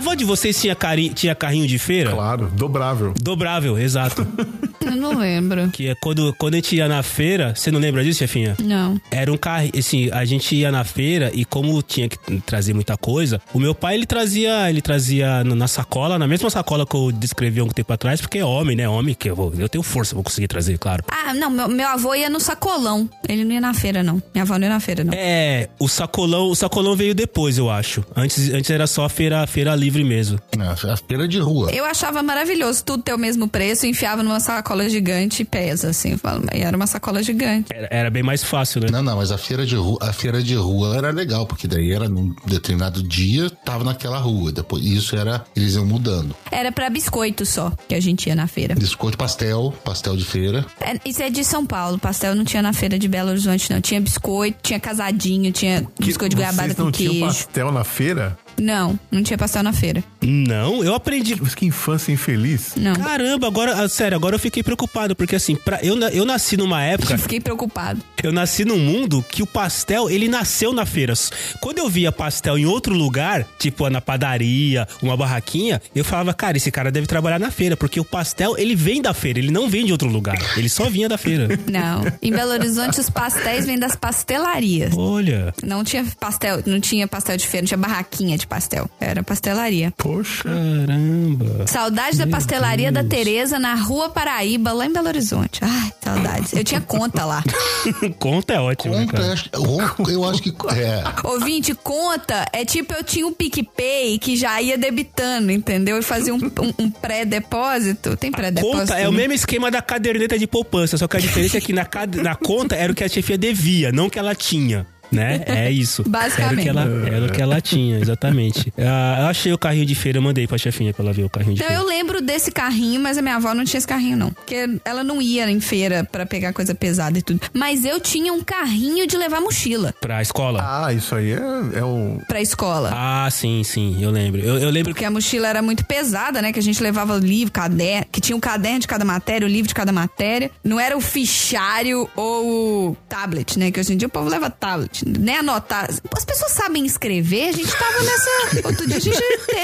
[0.00, 2.12] Avó de vocês tinha, cari- tinha carrinho de feira?
[2.12, 3.12] Claro, dobrável.
[3.20, 4.26] Dobrável, exato.
[4.84, 5.68] Eu não lembro.
[5.70, 8.56] que é quando, quando a gente ia na feira, você não lembra disso, chefinha?
[8.58, 9.00] Não.
[9.10, 12.96] Era um carro, assim, a gente ia na feira e como tinha que trazer muita
[12.96, 17.12] coisa, o meu pai ele trazia, ele trazia na sacola, na mesma sacola que eu
[17.12, 18.88] descrevi há um tempo atrás, porque é homem, né?
[18.88, 21.04] Homem que eu vou, eu tenho força, vou conseguir trazer, claro.
[21.08, 23.08] Ah, não, meu, meu avô ia no sacolão.
[23.28, 24.22] Ele não ia na feira, não.
[24.34, 25.12] Minha avó não ia na feira, não.
[25.14, 28.04] É, o sacolão, o sacolão veio depois, eu acho.
[28.16, 30.38] Antes, antes era só a feira, a feira livre mesmo.
[30.56, 31.70] Não, a feira de rua.
[31.70, 36.16] Eu achava maravilhoso tudo ter o mesmo preço, enfiava numa sacola gigante e pesa, assim.
[36.54, 37.72] E era uma sacola gigante.
[37.72, 38.88] Era, era bem mais fácil, né?
[38.90, 41.92] Não, não, mas a feira de rua, a feira de rua era legal, porque daí
[41.92, 44.52] era num determinado dia, tava naquela rua.
[44.52, 46.34] Depois isso era, eles iam mudando.
[46.50, 48.74] Era pra biscoito só que a gente ia na feira.
[48.74, 50.64] Biscoito, pastel, pastel de feira.
[50.80, 51.98] É, Isso é de São Paulo.
[51.98, 53.80] Pastel não tinha na feira de Belo Horizonte, não.
[53.80, 57.26] Tinha biscoito, tinha casadinho, tinha biscoito de goiabada Vocês não com tinham queijo.
[57.26, 58.38] pastel na feira?
[58.58, 60.02] Não, não tinha pastel na feira.
[60.22, 61.36] Não, eu aprendi.
[61.40, 62.72] Mas que infância infeliz.
[62.76, 62.94] Não.
[62.94, 66.82] Caramba, agora, ah, sério, agora eu fiquei preocupado, porque assim, pra, eu, eu nasci numa
[66.82, 67.16] época.
[67.30, 68.00] Fiquei preocupado.
[68.22, 71.14] Eu nasci num mundo que o pastel, ele nasceu na feira.
[71.60, 76.56] Quando eu via pastel em outro lugar, tipo na padaria, uma barraquinha, eu falava, cara,
[76.56, 79.68] esse cara deve trabalhar na feira, porque o pastel, ele vem da feira, ele não
[79.68, 80.36] vem de outro lugar.
[80.56, 81.48] Ele só vinha da feira.
[81.70, 82.04] Não.
[82.22, 84.92] Em Belo Horizonte, os pastéis vêm das pastelarias.
[84.96, 88.90] Olha, Não tinha pastel, não tinha pastel de feira, não tinha barraquinha de pastel.
[89.00, 89.92] Era pastelaria.
[89.96, 90.42] Poxa.
[90.48, 91.66] caramba.
[91.66, 95.60] Saudade da pastelaria da Tereza na Rua Paraíba, lá em Belo Horizonte.
[95.62, 96.52] Ai, saudades.
[96.52, 97.42] Eu tinha conta lá.
[98.18, 99.26] Conta é ótimo, né, Conta, cara?
[99.26, 100.50] eu acho, eu- eu acho que.
[100.74, 101.02] É.
[101.26, 105.98] Ouvinte, conta é tipo eu tinha um PicPay que já ia debitando, entendeu?
[105.98, 108.16] E fazia um, um- um pré-depósito.
[108.16, 108.78] Tem pré-depósito?
[108.80, 109.18] Conta é o né?
[109.18, 111.86] mesmo esquema da caderneta de poupança, só que a diferença é que na,
[112.22, 114.86] na conta era o que a chefia devia, não o que ela tinha.
[115.10, 115.42] Né?
[115.46, 116.04] É isso.
[116.08, 116.68] Basicamente.
[116.70, 118.72] Era o que ela, era o que ela tinha, exatamente.
[118.82, 121.28] Ah, eu achei o carrinho de feira, eu mandei pra chefinha pra ela ver o
[121.30, 121.82] carrinho de Não, feira.
[121.82, 124.30] eu lembro desse carrinho, mas a minha avó não tinha esse carrinho, não.
[124.30, 127.40] Porque ela não ia em feira pra pegar coisa pesada e tudo.
[127.52, 130.60] Mas eu tinha um carrinho de levar mochila Pra escola?
[130.86, 132.20] Ah, isso aí é, é o.
[132.26, 132.90] pra escola.
[132.92, 134.40] Ah, sim, sim, eu lembro.
[134.40, 135.00] Eu, eu lembro que.
[135.00, 136.52] Porque a mochila era muito pesada, né?
[136.52, 139.68] Que a gente levava livro, caderno, que tinha um caderno de cada matéria, o livro
[139.68, 140.50] de cada matéria.
[140.64, 143.70] Não era o fichário ou o tablet, né?
[143.70, 144.99] Que hoje em dia o povo leva tablet.
[145.06, 145.88] Nem anotar.
[146.16, 148.66] As pessoas sabem escrever, a gente tava nessa.
[148.68, 149.18] Outro dia a gente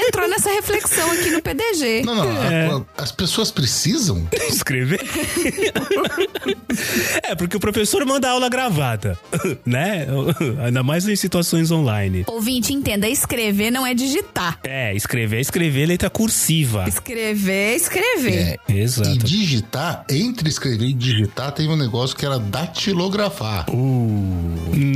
[0.07, 2.03] entrou nessa reflexão aqui no PDG.
[2.05, 2.77] Não, não.
[2.77, 4.27] a- a- as pessoas precisam.
[4.49, 4.99] Escrever?
[7.23, 9.17] é, porque o professor manda aula gravada,
[9.65, 10.07] né?
[10.63, 12.23] Ainda mais em situações online.
[12.27, 14.59] Ouvinte, entenda, escrever não é digitar.
[14.63, 16.85] É, escrever, é escrever letra cursiva.
[16.87, 18.59] Escrever é escrever.
[18.67, 19.09] É, Exato.
[19.11, 23.65] E digitar, entre escrever e digitar, tem um negócio que era datilografar.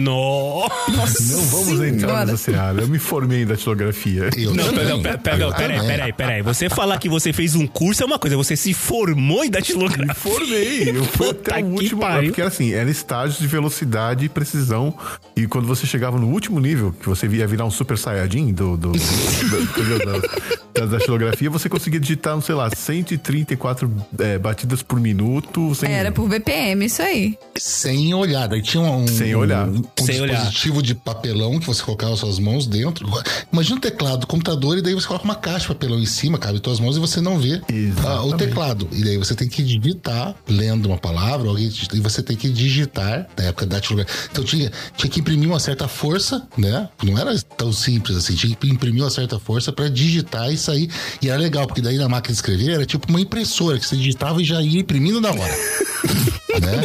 [0.02, 1.34] Nossa.
[1.34, 2.82] Não vamos entrar nessa seara.
[2.82, 4.30] Eu me formei em datilografia.
[4.38, 6.42] Eu Não, não, não, peraí, peraí, peraí.
[6.42, 10.14] Você falar que você fez um curso é uma coisa, você se formou em datilografia.
[10.16, 12.30] Formei, eu fui Puta até o que último pariu.
[12.30, 14.94] Porque era assim, era estágios de velocidade e precisão.
[15.36, 18.76] E quando você chegava no último nível, que você ia virar um super saiyajin do,
[18.78, 25.74] do, da, da datilografia, você conseguia digitar, sei lá, 134 é, batidas por minuto.
[25.76, 27.38] Sem, Era por BPM, isso aí.
[27.58, 28.48] Sem olhar.
[28.48, 29.08] Daí tinha um.
[29.08, 29.68] Sem olhar.
[29.68, 30.36] um- um Sem olhar.
[30.36, 33.08] dispositivo de papelão que você colocava suas mãos dentro.
[33.52, 36.38] Imagina um teclado do computador e daí você coloca uma caixa de papelão em cima,
[36.38, 37.62] cabe tuas mãos e você não vê
[38.06, 38.88] ah, o teclado.
[38.92, 43.28] E daí você tem que digitar, lendo uma palavra, alguém e você tem que digitar,
[43.38, 44.16] na época da datilografia.
[44.32, 46.90] Então tinha, tinha que imprimir uma certa força, né?
[47.04, 50.90] Não era tão simples assim, tinha que imprimir uma certa força pra digitar e sair.
[51.22, 53.96] E era legal, porque daí na máquina de escrever era tipo uma impressora que você
[53.96, 55.54] digitava e já ia imprimindo na hora.
[56.62, 56.82] né?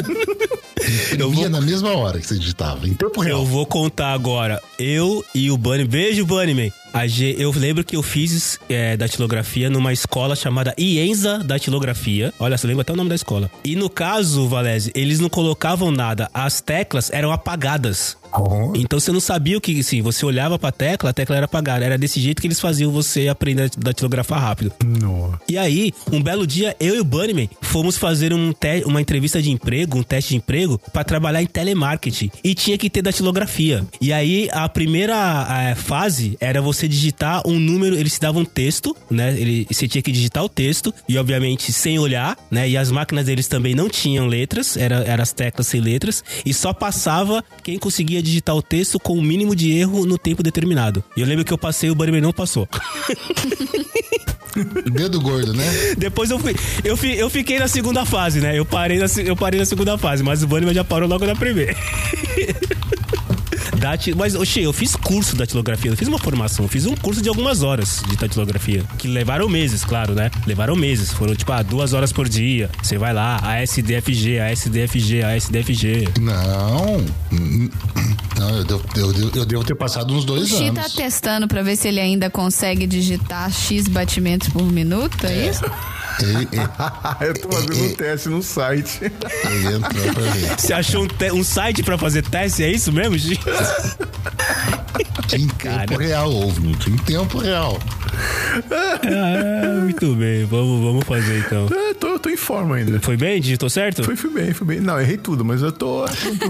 [1.19, 3.41] Eu Imprimia vou- na mesma hora que você digitava, tempo real.
[3.41, 4.61] Eu vou contar agora.
[4.79, 5.85] Eu e o Bunny.
[5.85, 6.73] Beijo, Bunnyman.
[6.97, 12.33] A G- eu lembro que eu fiz é, datilografia numa escola chamada Ienza Datilografia.
[12.39, 13.51] Olha, você lembra até o nome da escola.
[13.63, 16.31] E no caso, Valese, eles não colocavam nada.
[16.33, 18.17] As teclas eram apagadas.
[18.33, 18.73] Oh.
[18.75, 21.85] Então você não sabia o que, assim, você olhava pra tecla, a tecla era apagada.
[21.85, 24.73] Era desse jeito que eles faziam você aprender a datilografar rápido.
[24.85, 25.39] Nossa.
[25.49, 28.53] E aí, um belo dia, eu e o Bunnyman fomos fazer um
[28.87, 32.31] uma entrevista de emprego, um teste de emprego, pra trabalhar em telemarketing.
[32.43, 33.85] E tinha que ter datilografia.
[34.01, 38.45] E aí, a primeira eh, fase era você digitar um número, eles te davam um
[38.45, 39.35] texto, né?
[39.39, 42.69] Ele, você tinha que digitar o texto, e obviamente sem olhar, né?
[42.69, 46.53] E as máquinas deles também não tinham letras, era, eram as teclas sem letras, e
[46.55, 51.03] só passava quem conseguia digitar o texto com o mínimo de erro no tempo determinado.
[51.17, 52.69] E eu lembro que eu passei, o Bunnyman não passou.
[54.91, 55.65] Dedo gordo, né?
[55.99, 56.55] Depois eu fui.
[56.83, 58.59] Eu, fi- eu fiquei na segunda fase, né?
[58.59, 61.37] Eu parei na, eu parei na segunda fase, mas o Bunnyman já parou logo na
[61.37, 61.77] primeira.
[63.77, 66.95] Dati, mas, oxê, eu fiz curso de datilografia, eu fiz uma formação, eu fiz um
[66.95, 68.83] curso de algumas horas de datilografia.
[68.99, 70.31] Que levaram meses, claro, né?
[70.47, 71.13] Levaram meses.
[71.13, 72.71] Foram, tipo, ah, duas horas por dia.
[72.83, 76.09] Você vai lá, ASDFG, ASDFG, ASDFG.
[76.21, 77.05] Não.
[78.39, 80.93] Não, eu devo, eu devo- eu devo ter passado uns O dois Xi tá anos.
[80.95, 85.65] testando pra ver se ele ainda consegue digitar X batimentos por minuto, é isso?
[86.23, 89.01] Ele, ele, eu tô fazendo um teste no site.
[89.03, 90.59] ele entrou pra ver.
[90.61, 92.63] Você achou um, te- um site pra fazer teste?
[92.63, 93.39] É isso mesmo, Gi?
[95.35, 96.91] Em tempo real, ouvinte.
[96.91, 97.79] Em tempo real.
[98.71, 101.67] Ah, muito bem, vamos, vamos fazer então.
[101.67, 103.01] É, tô, eu tô em forma ainda.
[103.01, 103.41] Foi bem?
[103.41, 104.05] Digitou certo?
[104.05, 104.81] Fui, fui bem, fui bem.
[104.81, 106.05] Não, errei tudo, mas eu tô.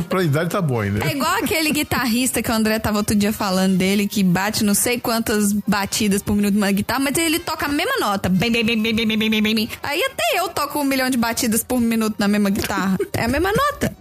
[0.08, 1.04] Pra idade tá boa ainda.
[1.04, 4.74] É igual aquele guitarrista que o André tava outro dia falando dele, que bate não
[4.74, 8.28] sei quantas batidas por minuto numa guitarra, mas ele toca a mesma nota.
[8.28, 9.68] Bem, bem, bem, bem, bem, bem, bem, bem.
[9.82, 12.96] Aí até eu toco um milhão de batidas por minuto na mesma guitarra.
[13.12, 13.96] É a mesma nota.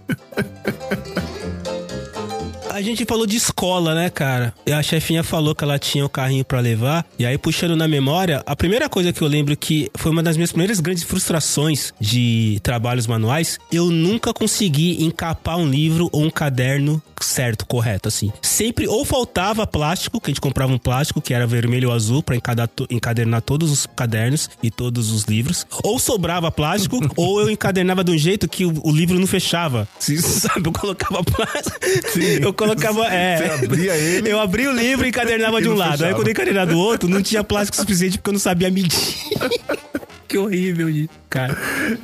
[2.76, 4.54] A gente falou de escola, né, cara?
[4.66, 7.06] E a chefinha falou que ela tinha o carrinho pra levar.
[7.18, 10.36] E aí, puxando na memória, a primeira coisa que eu lembro que foi uma das
[10.36, 16.30] minhas primeiras grandes frustrações de trabalhos manuais, eu nunca consegui encapar um livro ou um
[16.30, 18.32] caderno certo, correto, assim.
[18.42, 22.24] Sempre ou faltava plástico, que a gente comprava um plástico que era vermelho ou azul
[22.76, 28.04] to- encadernar todos os cadernos e todos os livros, ou sobrava plástico, ou eu encadernava
[28.04, 29.88] de um jeito que o, o livro não fechava.
[30.00, 31.80] Você sabe, eu colocava plástico.
[32.42, 33.38] Eu colocava, é.
[33.38, 34.32] Você abria ele.
[34.32, 35.92] Eu abria o livro e encadernava de um lado.
[35.92, 36.16] Aí fechava.
[36.16, 38.98] quando eu encadernava do outro, não tinha plástico suficiente porque eu não sabia medir.
[40.28, 41.10] que horrível, gente.
[41.30, 41.58] cara.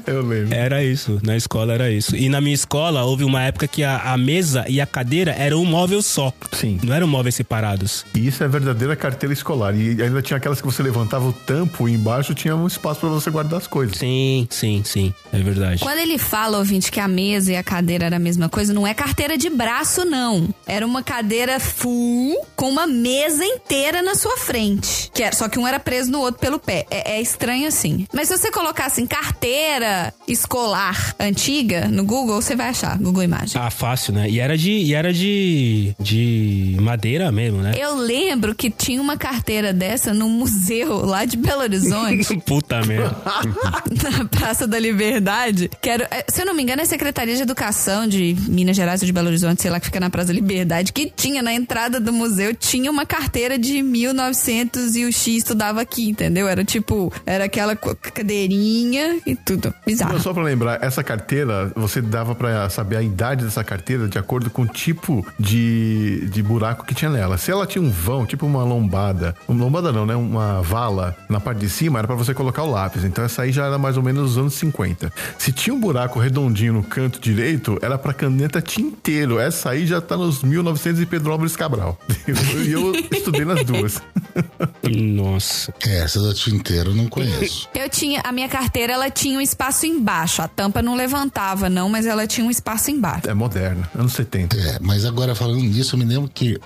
[0.06, 0.53] Eu lembro.
[0.53, 2.15] Era isso, na escola era isso.
[2.15, 5.61] E na minha escola houve uma época que a, a mesa e a cadeira eram
[5.61, 6.34] um móvel só.
[6.52, 6.80] Sim.
[6.84, 8.06] Não eram móveis separados.
[8.14, 9.76] E isso é verdadeira carteira escolar.
[9.76, 13.10] E ainda tinha aquelas que você levantava o tampo e embaixo tinha um espaço pra
[13.10, 13.98] você guardar as coisas.
[13.98, 15.14] Sim, sim, sim.
[15.31, 15.81] É verdade.
[15.81, 18.85] Quando ele fala, ouvinte, que a mesa e a cadeira era a mesma coisa, não
[18.85, 20.53] é carteira de braço, não.
[20.68, 25.10] Era uma cadeira full com uma mesa inteira na sua frente.
[25.14, 26.85] Que era, só que um era preso no outro pelo pé.
[26.91, 28.06] É, é estranho assim.
[28.13, 32.97] Mas se você colocar assim, carteira escolar antiga no Google, você vai achar.
[32.97, 33.59] Google Imagem.
[33.59, 34.29] Ah, fácil, né?
[34.29, 37.73] E era de, e era de, de madeira mesmo, né?
[37.77, 42.38] Eu lembro que tinha uma carteira dessa no museu lá de Belo Horizonte.
[42.45, 43.15] Puta merda.
[44.19, 47.35] na Praça da Liberdade, que era, é, se eu não me engano, é a Secretaria
[47.35, 50.27] de Educação de Minas Gerais ou de Belo Horizonte, sei lá, que fica na Praça
[50.27, 55.11] da Liberdade, que tinha na entrada do museu, tinha uma carteira de 1900 e o
[55.11, 56.47] X estudava aqui, entendeu?
[56.47, 57.75] Era tipo, era aquela
[58.10, 59.73] cadeirinha e tudo.
[59.86, 60.14] Bizarro.
[60.14, 64.18] Não, só pra lembrar, essa carteira, você dava pra saber a idade dessa carteira de
[64.18, 67.38] acordo com o tipo de, de buraco que tinha nela.
[67.38, 70.15] Se ela tinha um vão, tipo uma lombada, uma lombada não, né?
[70.15, 73.03] Uma vala na parte de cima, era pra você colocar o lápis.
[73.03, 75.11] Então essa aí já era mais ou menos dos anos 50.
[75.38, 79.40] Se tinha um buraco redondinho no canto direito, era pra caneta tinteiro.
[79.40, 81.98] Essa aí já tá nos 1900 e Pedro Álvares Cabral.
[82.61, 84.02] E eu estudei nas duas.
[84.90, 85.73] Nossa.
[85.86, 87.68] É, essa da tinteiro eu não conheço.
[87.73, 90.41] Eu tinha, a minha carteira, ela tinha um espaço embaixo.
[90.41, 93.30] A tampa não levantava, não, mas ela tinha um espaço embaixo.
[93.30, 94.55] É moderna, anos 70.
[94.57, 96.57] É, mas agora falando nisso, eu me lembro que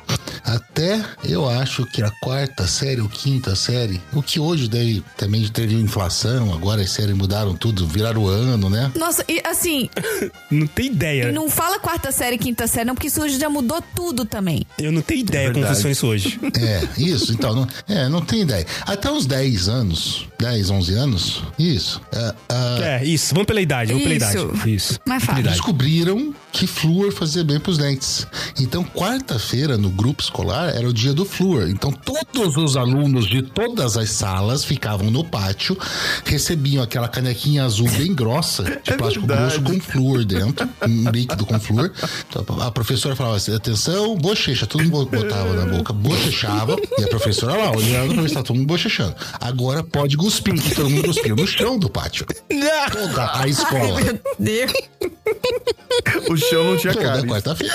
[0.43, 5.45] até eu acho que a quarta série ou quinta série, o que hoje daí também
[5.47, 8.91] teve inflação, agora as séries mudaram tudo, viraram o ano, né?
[8.95, 9.89] Nossa, e assim,
[10.52, 11.31] Não tem ideia.
[11.31, 14.65] não fala quarta série, quinta série, não, porque isso hoje já mudou tudo também.
[14.77, 15.76] Eu não tenho ideia como verdade.
[15.76, 16.39] funciona isso hoje.
[16.60, 18.65] É, isso, então, não, é, não tem ideia.
[18.85, 21.15] Até uns 10 anos, 10, 11 anos,
[21.60, 22.02] isso.
[22.14, 23.34] é, ah, É, isso.
[23.34, 24.38] Vamos pela idade, vamos pela Isso.
[24.40, 24.72] idade.
[24.76, 25.00] Isso.
[25.08, 25.52] Mais Pela fácil.
[25.52, 28.26] descobriram que flúor fazia bem pros dentes.
[28.57, 31.68] Então, quarta-feira, no grupo escolar, era o dia do flúor.
[31.68, 35.77] Então, todos os alunos de todas as salas ficavam no pátio,
[36.23, 39.60] recebiam aquela canequinha azul bem grossa, de É plástico verdade.
[39.60, 41.91] grosso com flúor dentro, um líquido com flúor.
[42.30, 47.07] Então, a professora falava assim, atenção, bochecha, todo mundo botava na boca, bochechava, e a
[47.10, 49.14] professora lá, olhando pra ver se tá todo mundo bochechando.
[49.41, 52.26] Agora pode cuspir, e todo mundo cuspiu no chão do pátio.
[52.94, 53.99] Toda a escola.
[54.40, 54.72] Deus.
[56.49, 57.23] Chão não tinha Toda cara.
[57.27, 57.73] quarta-feira.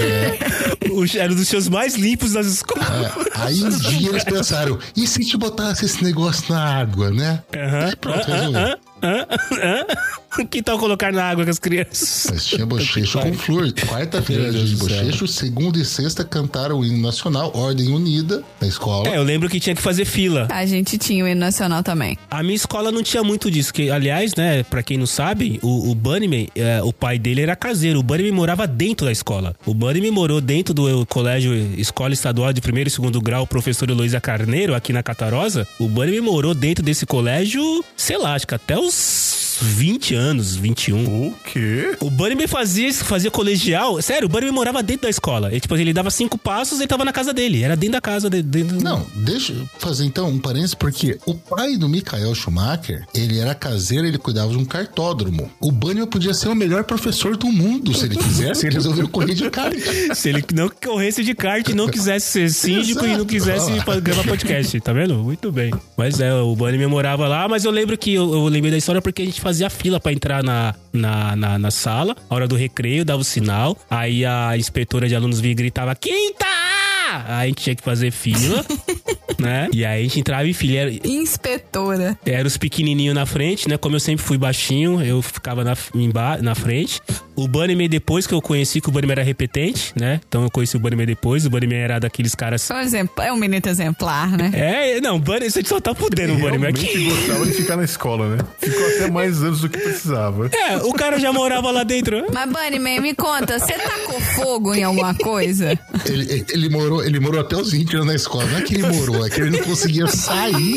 [0.00, 0.38] É.
[0.90, 2.84] O- Era um dos seus mais limpos das escolas.
[2.88, 7.42] É, Aí um dia eles pensaram, e se te botasse esse negócio na água, né?
[7.56, 7.90] Aham.
[7.92, 8.78] E pronto, resolveu.
[9.02, 9.26] Hã?
[9.62, 10.44] Hã?
[10.44, 12.28] Que tal colocar na água com as crianças?
[12.30, 13.72] Mas tinha bochecho com flor.
[13.72, 18.68] Quarta-feira era dia de bochecho, segunda e sexta cantaram o hino nacional, Ordem Unida, na
[18.68, 19.08] escola.
[19.08, 20.46] É, eu lembro que tinha que fazer fila.
[20.50, 22.16] A gente tinha o hino nacional também.
[22.30, 23.74] A minha escola não tinha muito disso.
[23.74, 27.56] Que, aliás, né, pra quem não sabe, o, o Bunnyman, é, o pai dele era
[27.56, 27.98] caseiro.
[27.98, 29.56] O Bunnyman morava dentro da escola.
[29.66, 34.20] O Bunnyman morou dentro do colégio Escola Estadual de primeiro e segundo grau, professor Heloísa
[34.20, 35.66] Carneiro, aqui na Catarosa.
[35.78, 40.56] O Bunnyman morou dentro desse colégio, sei lá, acho que até os os 20 anos,
[40.56, 41.04] 21.
[41.04, 41.96] O quê?
[42.00, 44.00] O Bunnyman fazia, isso, fazia colegial.
[44.02, 45.48] Sério, o Bunnyman morava dentro da escola.
[45.50, 47.62] Ele, tipo, ele dava cinco passos e tava na casa dele.
[47.62, 48.28] Era dentro da casa.
[48.30, 48.82] de- Dentro...
[48.82, 53.54] Não, deixa eu fazer então um parênteses, porque o pai do Michael Schumacher, ele era
[53.54, 55.50] caseiro, ele cuidava de um cartódromo.
[55.60, 59.34] O Bunnyman podia ser o melhor professor do mundo, se ele quisesse, ele resolveu correr
[59.34, 59.74] de kart.
[60.14, 63.26] Se ele não corresse de kart e não quisesse ser síndico e não Exato.
[63.26, 65.14] quisesse fa- gravar podcast, tá vendo?
[65.18, 65.72] Muito bem.
[65.96, 69.00] Mas é, o Bunny morava lá, mas eu lembro que eu, eu lembrei da história
[69.00, 73.04] porque a gente fazia fila pra entrar na, na, na, na sala, hora do recreio,
[73.04, 76.79] dava o sinal, aí a inspetora de alunos vinha e gritava: Quinta!
[77.26, 78.64] Aí a gente tinha que fazer fila,
[79.38, 79.68] né?
[79.72, 80.78] E aí a gente entrava em fila.
[80.78, 82.18] Era, Inspetora.
[82.24, 83.76] era os pequenininhos na frente, né?
[83.76, 87.00] Como eu sempre fui baixinho, eu ficava na, emba na frente.
[87.36, 90.20] O Bunnyman depois que eu conheci, que o Bunnyman era repetente, né?
[90.28, 91.46] Então eu conheci o Bunnyman depois.
[91.46, 92.60] O Bunnyman era daqueles caras...
[92.62, 94.50] Só um exemplo, é um menino exemplar, né?
[94.52, 97.04] É, não, o Bunny, você só tá fudendo o Bunnyman aqui.
[97.04, 98.44] gostava de ficar na escola, né?
[98.60, 100.50] Ficou até mais anos do que precisava.
[100.52, 102.26] É, o cara já morava lá dentro.
[102.32, 105.78] Mas, Bunnyman, me conta, você tacou fogo em alguma coisa?
[106.06, 108.44] Ele, ele, morou, ele morou até os 20 anos na escola.
[108.46, 110.76] Não é que ele morou, é que ele não conseguia sair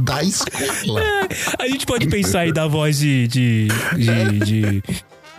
[0.00, 1.02] da escola.
[1.58, 3.26] A gente pode pensar aí da voz de...
[3.28, 4.82] de, de, de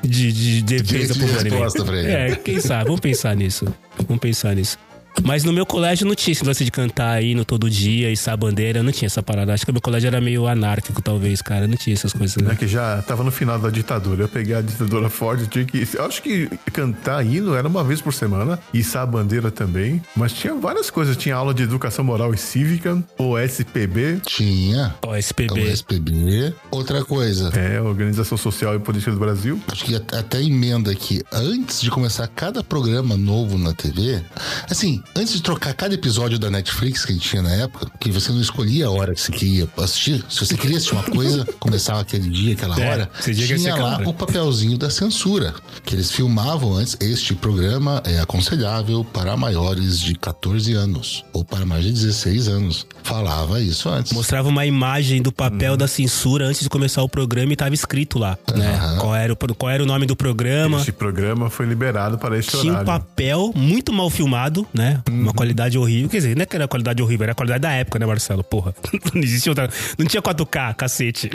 [0.06, 1.44] de, de defesa De- Bunnyman.
[1.62, 1.96] resposta.
[1.96, 2.86] É, quem sabe?
[2.88, 3.74] Vamos pensar nisso.
[4.06, 4.78] Vamos pensar nisso.
[5.24, 8.34] Mas no meu colégio não tinha esse lance de cantar aí no todo dia, içar
[8.34, 9.54] a bandeira, não tinha essa parada.
[9.54, 11.68] Acho que o meu colégio era meio anárquico, talvez, cara.
[11.68, 12.56] Não tinha essas coisas, É né?
[12.56, 14.24] que já tava no final da ditadura.
[14.24, 15.88] Eu peguei a ditadura forte, tinha que.
[15.94, 20.02] Eu acho que cantar hino era uma vez por semana, içar a bandeira também.
[20.16, 21.16] Mas tinha várias coisas.
[21.16, 24.96] Tinha aula de educação moral e cívica, o SPB, Tinha.
[25.04, 25.62] Ó, O SPB.
[25.72, 26.54] SPB.
[26.72, 29.62] Outra coisa, é, Organização Social e Política do Brasil.
[29.72, 34.22] acho que at- até emenda aqui, antes de começar cada programa novo na TV,
[34.70, 38.12] assim, antes de trocar cada episódio da Netflix que a gente tinha na época, que
[38.12, 41.46] você não escolhia a hora que você queria assistir, se você queria assistir uma coisa,
[41.60, 44.10] começava aquele dia, aquela É, hora, tinha aquela lá hora.
[44.10, 45.54] o papelzinho da censura,
[45.86, 51.66] que eles filmavam antes, este programa é aconselhável para maiores de 14 anos, ou para
[51.66, 52.86] mais de 16 anos.
[53.04, 54.14] Falava isso antes.
[54.14, 58.18] Mostrava uma imagem do papel da censura antes de começar o programa e tava escrito
[58.18, 58.98] lá, né?
[59.00, 60.78] Qual, era o, qual era o nome do programa.
[60.80, 62.86] Este programa foi liberado para este Tinha um horário.
[62.86, 64.93] papel muito mal filmado, né?
[65.10, 66.10] Uma qualidade horrível.
[66.10, 68.44] Quer dizer, não é que era qualidade horrível, era a qualidade da época, né, Marcelo?
[68.44, 68.74] Porra.
[69.14, 69.70] Não existia outra.
[69.98, 71.32] Não tinha 4K, cacete.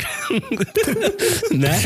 [1.54, 1.80] né?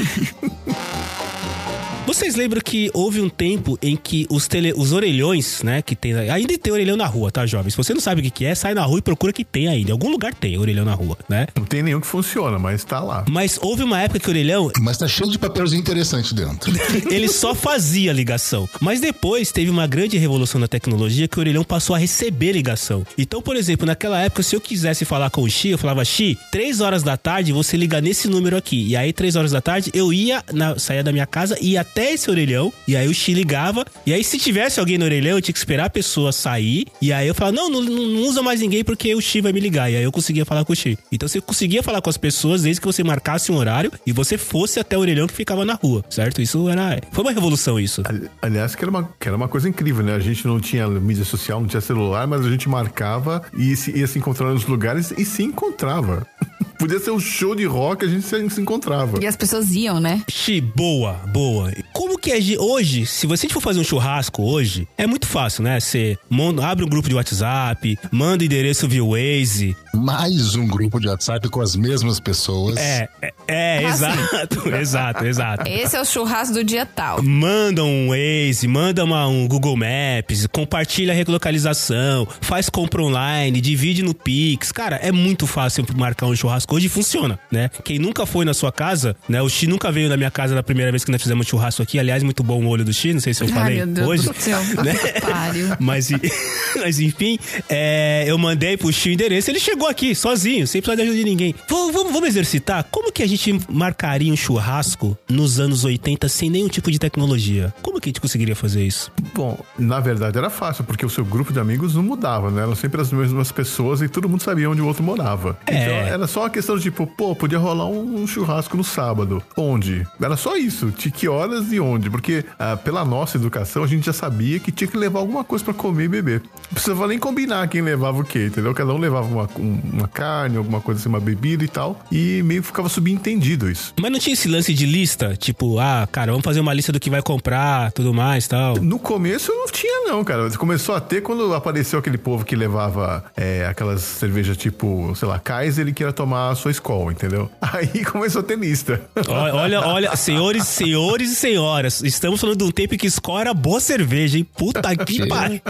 [2.04, 6.12] Vocês lembram que houve um tempo em que os, tele, os orelhões, né, que tem...
[6.30, 7.72] Ainda tem orelhão na rua, tá, jovens?
[7.72, 9.68] Se você não sabe o que que é, sai na rua e procura que tem
[9.68, 9.90] ainda.
[9.90, 11.46] Em algum lugar tem orelhão na rua, né?
[11.56, 13.24] Não tem nenhum que funciona, mas tá lá.
[13.30, 16.72] Mas houve uma época que o orelhão, Mas tá cheio de papelzinho interessante dentro.
[17.08, 18.68] ele só fazia ligação.
[18.80, 23.06] Mas depois teve uma grande revolução na tecnologia que o orelhão passou a receber ligação.
[23.16, 26.36] Então, por exemplo, naquela época, se eu quisesse falar com o Xi, eu falava, Xi,
[26.50, 28.88] três horas da tarde você liga nesse número aqui.
[28.88, 31.91] E aí, três horas da tarde, eu ia, na, saía da minha casa e ia
[31.92, 35.36] até esse orelhão, e aí o Xi ligava, e aí se tivesse alguém no orelhão,
[35.36, 38.42] eu tinha que esperar a pessoa sair, e aí eu falava, não, não, não- usa
[38.42, 40.76] mais ninguém porque o Xi vai me ligar, e aí eu conseguia falar com o
[40.76, 40.98] Xi.
[41.12, 44.38] Então você conseguia falar com as pessoas desde que você marcasse um horário e você
[44.38, 46.40] fosse até o orelhão que ficava na rua, certo?
[46.40, 46.98] Isso era...
[47.12, 48.02] Foi uma revolução isso.
[48.06, 50.14] Ali- Aliás, que era, uma, que era uma coisa incrível, né?
[50.14, 53.90] A gente não tinha mídia social, não tinha celular, mas a gente marcava e se,
[53.98, 56.26] ia se encontrar nos lugares e se encontrava.
[56.82, 59.22] Podia ser um show de rock, a gente se, se encontrava.
[59.22, 60.20] E as pessoas iam, né?
[60.28, 61.72] Xi, boa, boa.
[61.92, 65.78] Como que é hoje, se você for fazer um churrasco hoje, é muito fácil, né?
[65.78, 69.76] Você manda- abre um grupo de WhatsApp, manda o endereço via Waze.
[69.94, 72.76] Mais um grupo de WhatsApp com as mesmas pessoas.
[72.76, 73.86] É, é, é, Ah, sim.
[73.86, 75.68] exato, exato, exato.
[75.70, 77.22] Esse é o churrasco do dia tal.
[77.22, 84.02] Manda um Waze, manda uma- um Google Maps, compartilha a relocalização, faz compra online, divide
[84.02, 84.72] no Pix.
[84.72, 87.70] Cara, é muito fácil marcar um churrasco hoje funciona, né?
[87.84, 89.40] Quem nunca foi na sua casa, né?
[89.42, 91.98] O Xi nunca veio na minha casa na primeira vez que nós fizemos churrasco aqui.
[91.98, 94.08] Aliás, muito bom o olho do Xi, não sei se eu Ai, falei meu Deus
[94.08, 94.28] hoje.
[94.28, 94.58] do céu.
[94.84, 94.94] né?
[95.78, 96.08] Mas,
[96.76, 97.38] mas enfim,
[97.68, 101.16] é, eu mandei pro Xi o endereço, ele chegou aqui, sozinho, sem precisar de ajuda
[101.16, 101.54] de ninguém.
[101.68, 102.84] Vamos, vamos, vamos exercitar?
[102.90, 107.72] Como que a gente marcaria um churrasco nos anos 80 sem nenhum tipo de tecnologia?
[107.82, 109.10] Como que a gente conseguiria fazer isso?
[109.34, 112.62] Bom, na verdade era fácil, porque o seu grupo de amigos não mudava, né?
[112.62, 115.58] Eram sempre as mesmas pessoas e todo mundo sabia onde o outro morava.
[115.66, 115.82] É.
[115.82, 119.42] Então era só questão de tipo, pô, podia rolar um churrasco no sábado.
[119.56, 120.06] Onde?
[120.20, 120.90] Era só isso.
[120.96, 122.08] De que horas e onde?
[122.10, 125.64] Porque ah, pela nossa educação a gente já sabia que tinha que levar alguma coisa
[125.64, 126.42] pra comer e beber.
[126.42, 128.72] Não precisava nem combinar quem levava o quê, entendeu?
[128.74, 132.00] Cada um levava uma, um- uma carne, alguma coisa assim, uma bebida e tal.
[132.12, 133.94] E meio que ficava subentendido isso.
[134.00, 135.36] Mas não tinha esse lance de lista?
[135.36, 138.76] Tipo, ah, cara, vamos fazer uma lista do que vai comprar, tudo mais tal.
[138.76, 140.50] No começo não tinha, não, cara.
[140.56, 145.38] Começou a ter quando apareceu aquele povo que levava é, aquelas cervejas tipo, sei lá,
[145.38, 147.50] Kaiser e queria tomar a sua escola, entendeu?
[147.60, 149.00] Aí começou a ter lista.
[149.28, 153.54] Olha, olha, olha, senhores, senhores e senhoras, estamos falando de um tempo que Skol era
[153.54, 154.46] boa cerveja, hein?
[154.56, 155.60] Puta que pariu.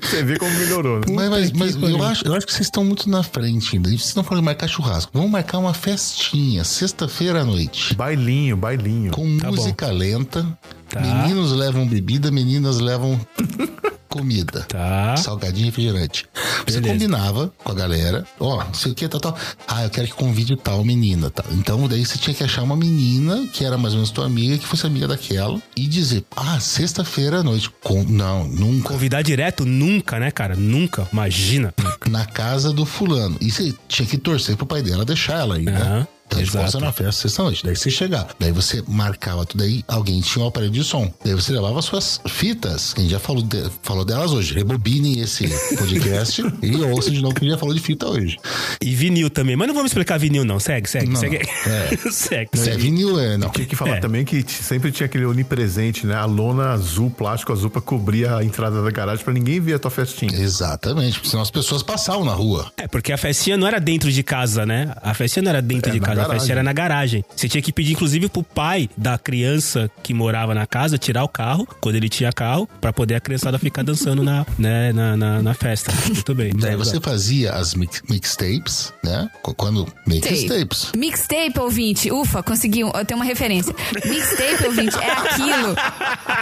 [0.00, 1.06] Você vê como melhorou, né?
[1.10, 3.88] Mas, mas, mas eu, acho, eu acho que vocês estão muito na frente ainda.
[3.88, 5.10] E Vocês estão falando de marcar churrasco.
[5.14, 7.94] Vamos marcar uma festinha, sexta-feira à noite.
[7.94, 9.12] Bailinho, bailinho.
[9.12, 10.46] Com Tá música lenta.
[10.88, 11.00] Tá.
[11.00, 13.20] Meninos levam bebida, meninas levam
[14.08, 14.62] comida.
[14.68, 15.16] Tá.
[15.16, 16.26] Salgadinho e refrigerante.
[16.66, 16.92] Você Beleza.
[16.92, 19.36] combinava com a galera, ó, não sei o que, tal, tal.
[19.66, 21.44] Ah, eu quero que convide tal menina, tá?
[21.52, 24.58] Então daí você tinha que achar uma menina que era mais ou menos tua amiga,
[24.58, 27.70] que fosse amiga daquela, e dizer, ah, sexta-feira à noite.
[27.82, 28.02] Com...
[28.04, 28.88] Não, nunca.
[28.88, 29.64] Convidar direto?
[29.64, 30.56] Nunca, né, cara?
[30.56, 31.06] Nunca.
[31.12, 31.74] Imagina.
[32.08, 33.36] Na casa do fulano.
[33.40, 36.06] E você tinha que torcer pro pai dela deixar ela aí, né?
[36.28, 36.72] Então, tipo, exato.
[36.72, 37.64] você na festa sexta-noite.
[37.64, 38.28] Daí você chegava.
[38.38, 39.82] Daí você marcava tudo aí.
[39.88, 41.10] Alguém tinha um aparelho de som.
[41.24, 42.92] Daí você levava suas fitas.
[42.92, 44.52] Que a gente já falou, de- falou delas hoje.
[44.54, 48.36] Rebobine esse podcast e ouça de novo que a gente já falou de fita hoje.
[48.82, 49.56] E vinil também.
[49.56, 50.60] Mas não vamos explicar vinil, não.
[50.60, 51.36] Segue, segue, Não, segue.
[51.36, 51.96] é.
[52.12, 52.76] segue, Se é segue.
[52.82, 53.36] vinil, é.
[53.38, 53.48] Não.
[53.50, 54.00] Tinha que falar É.
[54.00, 56.14] também que sempre tinha aquele onipresente, né?
[56.14, 59.78] A lona azul, plástico azul pra cobrir a entrada da garagem pra ninguém ver a
[59.78, 60.32] tua festinha.
[60.38, 61.14] Exatamente.
[61.14, 62.70] porque Senão as pessoas passavam na rua.
[62.76, 64.92] É, porque a festinha não era dentro de casa, né?
[65.02, 66.38] A festinha não era dentro É, de casa, a garagem.
[66.40, 67.24] festinha era na garagem.
[67.34, 71.28] Você tinha que pedir, inclusive, pro pai da criança que morava na casa tirar o
[71.28, 75.42] carro, quando ele tinha carro, pra poder a criançada ficar dançando na, né, na, na,
[75.42, 75.92] na festa.
[76.06, 76.52] Muito bem.
[76.56, 79.28] Daí você fazia as mix- mixtapes, né?
[79.42, 79.86] Qu- Quando.
[80.06, 80.92] Mixtapes.
[80.96, 82.10] Mixtape, ouvinte.
[82.10, 82.84] Ufa, consegui.
[82.84, 83.74] um- Eu tenho uma referência.
[84.04, 85.74] Mixtape, ouvinte, é aquilo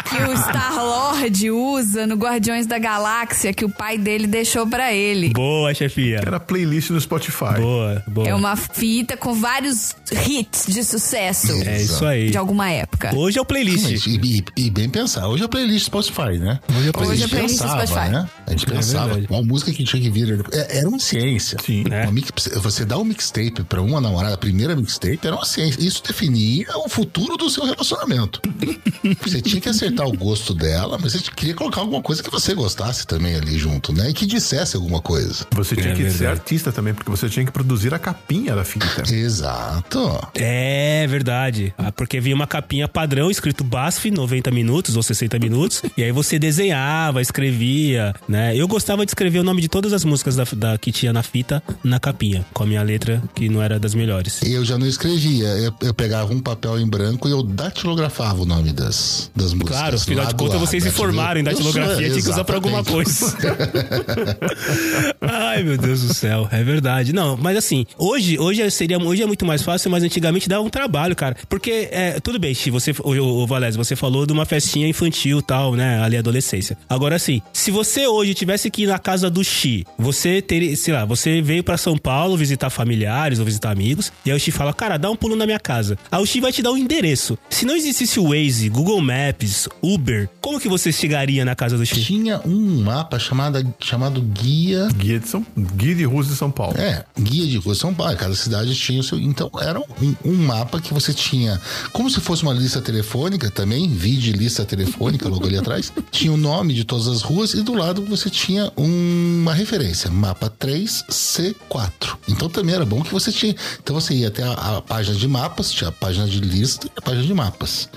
[0.09, 5.31] que o Star-Lord usa no Guardiões da Galáxia que o pai dele deixou pra ele.
[5.31, 6.21] Boa, chefia.
[6.25, 7.59] Era playlist no Spotify.
[7.59, 8.29] Boa, boa.
[8.29, 9.66] É uma fita com vários
[10.29, 12.31] hits de sucesso É isso aí.
[12.31, 13.15] de alguma época.
[13.15, 14.07] Hoje é o playlist.
[14.07, 16.61] E, e- e bem pensar, hoje é a playlist Spotify, né?
[16.69, 18.11] Hoje é a Hoje é playlist pensava, Spotify.
[18.11, 18.29] né?
[18.47, 19.27] A gente É pensava, verdade.
[19.31, 20.45] uma música que tinha que vir.
[20.53, 21.59] é- Era uma ciência.
[21.65, 21.85] Sim.
[21.91, 22.03] É.
[22.05, 25.81] Uma mix- você dá um mixtape pra uma namorada, a primeira mixtape era uma ciência.
[25.83, 28.41] Isso definia o futuro do seu relacionamento.
[29.23, 32.55] você tinha que acertar o gosto dela, mas você queria colocar alguma coisa que você
[32.55, 34.11] gostasse também ali junto, né?
[34.11, 35.47] E que dissesse alguma coisa.
[35.53, 36.41] Você tinha É que ser verdade.
[36.41, 39.03] artista também, porque você tinha que produzir a capinha da fita.
[39.13, 39.56] Exato.
[40.35, 41.73] É verdade.
[41.79, 45.83] Ah, Porque vinha uma capinha padrão escrito BASF 90 minutos ou 60 minutos.
[45.97, 48.57] e aí você desenhava, escrevia, né?
[48.57, 51.23] Eu gostava de escrever o nome de todas as músicas da, da- que tinha na
[51.23, 54.41] fita na capinha, com a minha letra que não era das melhores.
[54.43, 58.45] Eu já não escrevia, eu, eu pegava um papel em branco e eu datilografava o
[58.47, 59.77] nome das, das músicas.
[59.79, 63.37] Claro, afinal de contas vocês se formaram em datilografia, tinha que usar pra alguma coisa.
[65.21, 67.13] Ai, meu Deus do céu, é verdade.
[67.13, 70.69] Não, mas assim, hoje, hoje, seria, hoje é muito mais fácil, mas antigamente dava um
[70.69, 71.37] trabalho, cara.
[71.49, 75.41] Porque, é, tudo bem, Xi, você, o, o Valézio, você falou de uma festinha infantil
[75.41, 76.03] tal, né?
[76.03, 76.77] Ali, adolescência.
[76.89, 80.93] Agora, assim, se você hoje tivesse que ir na casa do Xi, você teria, sei
[80.95, 84.51] lá, você veio pra São Paulo visitar familiares ou visitar amigos, e aí o Xi
[84.51, 85.97] fala, cara, dá um pulo na minha casa.
[86.11, 87.39] Aí o Xi vai te dar um endereço.
[87.49, 91.87] Se não existisse o Waze, Google Maps, Uber, como que você chegaria na casa do
[91.87, 92.03] Xi?
[92.03, 94.89] Tinha um mapa chamado, chamado Guia.
[94.97, 96.79] Guia de, São, guia de ruas de São Paulo.
[96.79, 98.17] É, Guia de Rua São Paulo.
[98.17, 99.19] Cada cidade tinha o seu.
[99.37, 101.61] Então, era um, um mapa que você tinha,
[101.93, 105.93] como se fosse uma lista telefônica também, vide lista telefônica logo ali atrás.
[106.11, 110.49] Tinha o nome de todas as ruas e do lado você tinha uma referência, mapa
[110.49, 112.17] 3C4.
[112.27, 113.55] Então também era bom que você tinha.
[113.83, 116.91] Então você ia até a, a página de mapas, tinha a página de lista e
[116.97, 117.91] a página de mapas.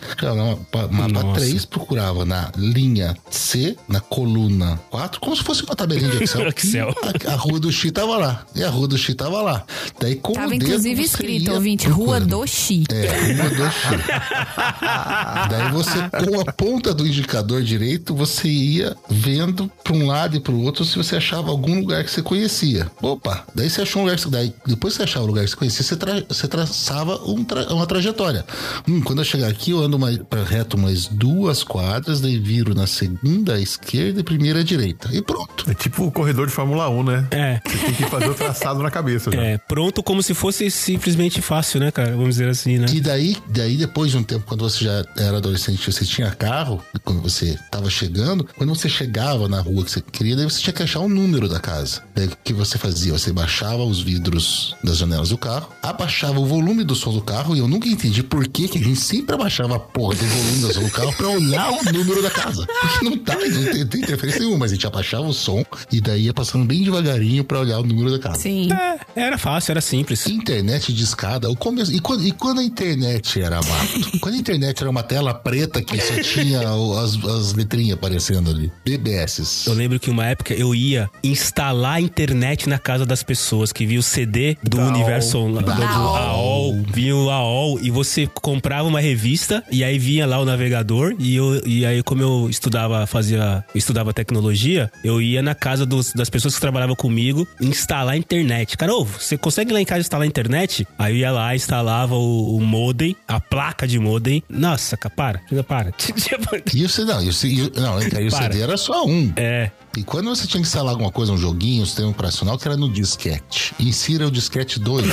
[0.92, 1.40] Mapa Nossa.
[1.40, 6.48] 3 procurava na linha C, na coluna 4, como se fosse uma tabelinha de Excel.
[6.50, 6.94] Excel.
[7.26, 8.46] A, a rua do Xi tava lá.
[8.54, 9.64] E a rua do Xi tava lá.
[10.00, 12.84] Daí, com Tava o dedo, inclusive você escrito, ia ouvinte, Rua do Xi.
[12.92, 14.50] É, rua do Xi.
[15.50, 20.40] Daí você, com a ponta do indicador direito, você ia vendo para um lado e
[20.40, 22.90] para o outro se você achava algum lugar que você conhecia.
[23.02, 25.44] Opa, daí você achou um lugar que você, daí, depois que você achava o lugar
[25.44, 28.46] que você conhecia, você, tra- você traçava um tra- uma trajetória.
[28.88, 32.74] Hum, quando eu chegar aqui, eu ando mais, pra reto umas duas quadras, daí viro
[32.76, 35.10] na segunda à esquerda e primeira à direita.
[35.12, 35.70] E pronto.
[35.70, 37.28] É tipo o corredor de Fórmula 1, né?
[37.32, 37.62] É.
[37.66, 39.32] Você tem que fazer o traçado na cabeça.
[39.32, 39.42] já.
[39.42, 40.70] É, pronto como se fosse
[41.10, 42.12] simplesmente fácil, né, cara?
[42.12, 42.88] Vamos dizer assim, né?
[42.94, 46.84] E daí, daí, depois de um tempo, quando você já era adolescente, você tinha carro,
[46.94, 50.62] e quando você tava chegando, quando você chegava na rua que você queria, daí você
[50.62, 52.04] tinha que achar o número da casa.
[52.16, 53.12] Daí o que você fazia?
[53.14, 57.56] Você baixava os vidros das janelas do carro, abaixava o volume do som do carro,
[57.56, 60.62] e eu nunca entendi por que, que a gente sempre abaixava a porra do volume
[60.62, 62.66] do som do carro pra olhar o número da casa.
[62.82, 66.00] Porque não tá, não tem, tem interferência nenhuma, mas a gente abaixava o som e
[66.00, 68.42] daí ia passando bem devagarinho pra olhar o número da casa.
[68.42, 68.70] Sim.
[68.72, 70.28] É, era fácil, era simples.
[70.28, 71.92] Internet de escada, o começo.
[71.94, 74.20] E quando, e quando a internet era mato?
[74.20, 76.60] quando a internet era uma tela preta que só tinha
[77.02, 78.72] as, as letrinhas aparecendo ali.
[78.86, 79.66] BBS.
[79.68, 83.86] Eu lembro que uma época eu ia instalar a internet na casa das pessoas, que
[83.86, 85.48] via o CD do Da universo AOL.
[85.48, 90.26] online, do, do AOL, vinha o AOL e você comprava uma revista e aí vinha
[90.26, 95.42] lá o navegador e, eu, e aí como eu estudava, fazia, estudava tecnologia, eu ia
[95.42, 98.78] na casa dos- das pessoas que trabalhavam comigo instalar a internet.
[98.78, 100.86] Cara, ô, você consegue lá em casa instalar a internet?
[100.98, 104.44] Aí eu ia lá, instalava o, o modem, a placa de modem.
[104.50, 105.94] Nossa, cara, para, para.
[106.74, 108.32] E o CD, não, e o, e o- não, aí o.
[108.32, 109.32] CD era só um.
[109.38, 112.68] É, E quando você tinha que instalar alguma coisa, um joguinho, um sistema operacional, que
[112.68, 113.74] era no disquete.
[113.80, 115.06] Insira o disquete 2.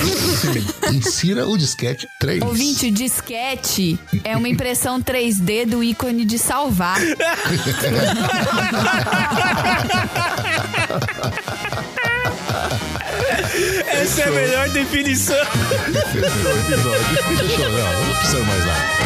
[0.93, 2.43] Insira o disquete 3.
[2.43, 6.99] Ouvinte, disquete é uma impressão 3D do ícone de salvar.
[13.97, 15.37] essa é a melhor definição.
[17.37, 18.97] Fechou, não, não precisa mais nada.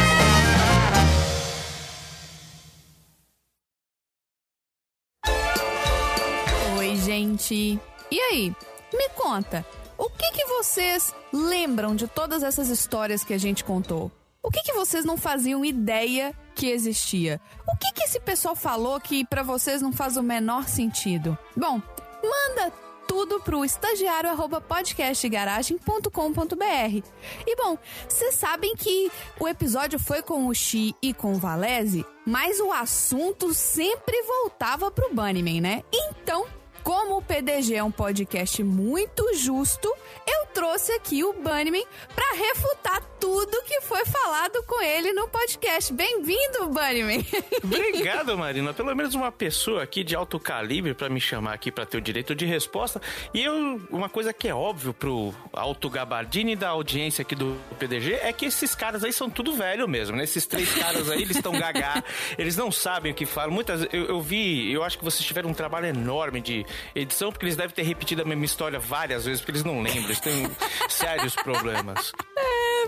[6.78, 7.78] Oi, gente.
[8.10, 8.54] E aí?
[8.92, 9.64] Me conta,
[9.96, 14.10] o que que vocês lembram de todas essas histórias que a gente contou?
[14.42, 17.40] O que que vocês não faziam ideia que existia?
[17.68, 21.38] O que que esse pessoal falou que pra vocês não faz o menor sentido?
[21.56, 21.80] Bom,
[22.22, 22.72] manda
[23.10, 27.04] tudo pro estagiário arroba podcastgaragem.com.br.
[27.44, 27.76] E bom,
[28.08, 29.10] vocês sabem que
[29.40, 34.92] o episódio foi com o Xi e com o Valese, mas o assunto sempre voltava
[34.92, 35.82] pro Bunnyman, né?
[35.92, 36.46] Então,
[36.82, 39.92] como o PDG é um podcast muito justo,
[40.26, 41.84] eu trouxe aqui o Bunnyman
[42.14, 45.92] pra refutar tudo que foi falado com ele no podcast.
[45.92, 47.24] Bem-vindo, Bunnyman!
[47.62, 48.72] Obrigado, Marina.
[48.72, 52.00] Pelo menos uma pessoa aqui de alto calibre pra me chamar aqui pra ter o
[52.00, 53.00] direito de resposta.
[53.34, 58.14] E eu, uma coisa que é óbvio pro alto gabardine da audiência aqui do PDG
[58.22, 60.24] é que esses caras aí são tudo velho mesmo, né?
[60.24, 62.02] Esses três caras aí, eles estão gagá,
[62.38, 63.50] eles não sabem o que falam.
[63.50, 67.46] Muitas, eu, eu vi, eu acho que vocês tiveram um trabalho enorme de edição, porque
[67.46, 70.50] eles devem ter repetido a mesma história várias vezes, porque eles não lembram, eles têm
[70.88, 72.12] sérios problemas.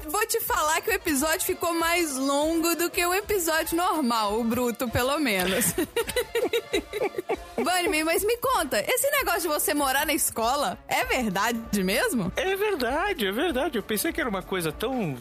[0.07, 4.45] Vou te falar que o episódio ficou mais longo do que o episódio normal, o
[4.45, 5.75] bruto, pelo menos.
[7.57, 12.33] Bunnyman, mas me conta, esse negócio de você morar na escola é verdade mesmo?
[12.37, 13.79] É verdade, é verdade.
[13.79, 15.17] Eu pensei que era uma coisa tão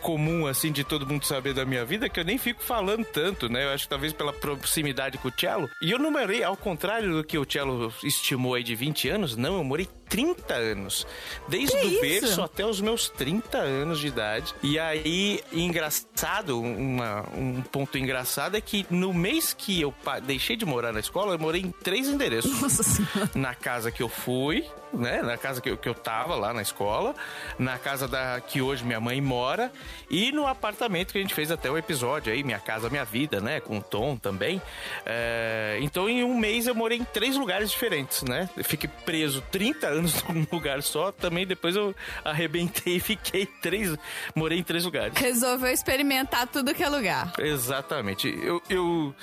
[0.00, 3.48] comum assim de todo mundo saber da minha vida que eu nem fico falando tanto,
[3.48, 3.64] né?
[3.64, 5.68] Eu acho que talvez pela proximidade com o Cello.
[5.82, 9.36] E eu não morei, ao contrário do que o Cello estimou aí de 20 anos,
[9.36, 11.06] não, eu morei 30 anos.
[11.48, 12.00] Desde Que o isso?
[12.02, 14.54] berço até os meus 30 anos de idade.
[14.62, 20.66] E aí, engraçado, uma- um ponto engraçado é que no mês que eu deixei de
[20.66, 22.60] morar na escola, eu morei em três endereços.
[22.60, 23.30] Nossa senhora.
[23.34, 25.22] Na casa que eu fui, né?
[25.22, 27.14] Na casa que eu, que eu tava lá na escola,
[27.58, 29.72] na casa da que hoje minha mãe mora
[30.10, 33.40] e no apartamento que a gente fez até o episódio aí, Minha Casa Minha Vida,
[33.40, 33.60] né?
[33.60, 34.60] Com o Tom também.
[35.06, 38.50] É, então, em um mês eu morei em três lugares diferentes, né?
[38.56, 43.94] Eu fiquei preso 30 anos num lugar só, também depois eu arrebentei e fiquei três.
[44.34, 45.16] Morei em três lugares.
[45.16, 47.32] Resolveu experimentar tudo que é lugar.
[47.38, 48.28] Exatamente.
[48.42, 49.14] Eu, eu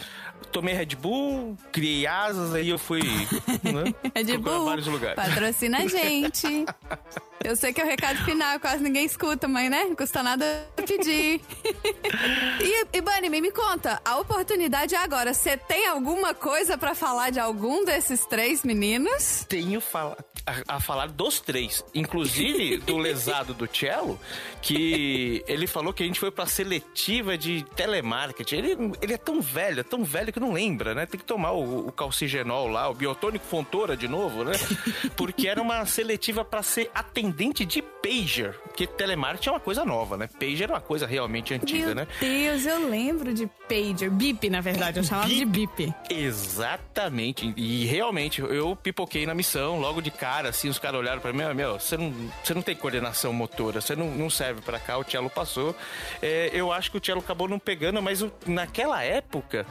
[0.52, 5.16] tomei Red Bull, criei asas, aí eu fui né, procurar Bull, vários lugares.
[5.16, 6.66] patrocina a gente.
[7.44, 9.86] Eu sei que é o recado final, quase ninguém escuta, mas né?
[9.86, 10.46] Não custa nada
[10.86, 11.42] pedir.
[12.62, 15.34] e, e Bunny, me conta, a oportunidade é agora.
[15.34, 19.46] Você tem alguma coisa pra falar de algum desses três meninos?
[19.48, 24.20] tenho fala- a, a falar dos três, inclusive do lesado do Cello,
[24.62, 28.56] que ele falou que a gente foi pra seletiva de telemarketing.
[28.56, 31.06] Ele, ele é tão velho, é tão velho que não lembra, né?
[31.06, 34.52] Tem que tomar o, o calcigenol lá, o biotônico Fontoura de novo, né?
[35.16, 36.90] Porque era uma seletiva pra ser
[37.30, 40.28] atendente de pager, porque telemarketing é uma coisa nova, né?
[40.40, 42.08] Pager é uma coisa realmente antiga, Meu né?
[42.20, 44.10] Deus, eu lembro de pager.
[44.10, 45.94] Bip, na verdade, eu chamava de bip.
[46.10, 47.54] Exatamente.
[47.56, 51.44] E realmente, eu pipoquei na missão, logo de cara, assim, os caras olharam pra mim,
[51.44, 54.98] "Ah, meu, você não, você não tem coordenação motora, você não, não serve pra cá,
[54.98, 55.76] o Cello passou.
[56.22, 59.66] É, eu acho que o Cello acabou não pegando, mas o- naquela época.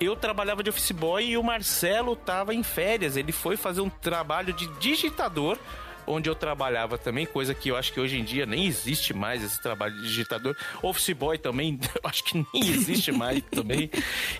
[0.00, 3.16] Eu trabalhava de office boy e o Marcelo tava em férias.
[3.16, 5.56] Ele foi fazer um trabalho de digitador
[6.06, 9.42] onde eu trabalhava também, coisa que eu acho que hoje em dia nem existe mais
[9.42, 10.56] esse trabalho de digitador.
[10.82, 13.90] Office boy também, eu acho que nem existe mais também.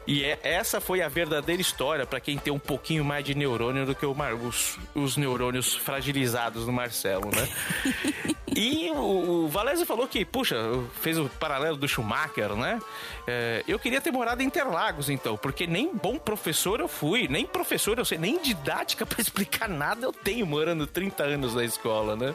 [0.07, 3.87] E é- essa foi a verdadeira história para quem tem um pouquinho mais de neurônio
[3.87, 7.49] do que o Mar- os, os neurônios fragilizados do Marcelo, né?
[8.57, 10.55] E o, o Valese falou que, puxa,
[11.01, 12.79] fez o paralelo do Schumacher, né?
[13.27, 17.47] É, eu queria ter morado em Interlagos, então, porque nem bom professor eu fui, nem
[17.47, 22.15] professor eu sei, nem didática pra explicar nada eu tenho morando 30 anos na escola,
[22.17, 22.35] né?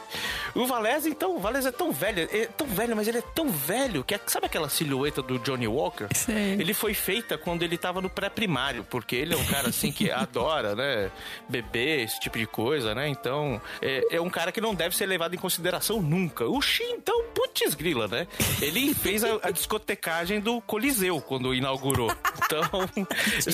[0.55, 3.49] O Valese, então, o Valese é tão velho, é tão velho, mas ele é tão
[3.49, 6.07] velho que, é- sabe aquela silhueta do Johnny Walker?
[6.15, 6.53] Sei.
[6.53, 10.09] Ele foi feita quando ele tava no pré-primário, porque ele é um cara assim que
[10.11, 11.11] adora, né?
[11.47, 13.07] Beber, esse tipo de coisa, né?
[13.07, 16.45] Então, é, é um cara que não deve ser levado em consideração nunca.
[16.45, 18.27] O Xi, então, putz grila, né?
[18.61, 22.09] Ele fez a, a discotecagem do Coliseu quando inaugurou.
[22.49, 22.63] Então,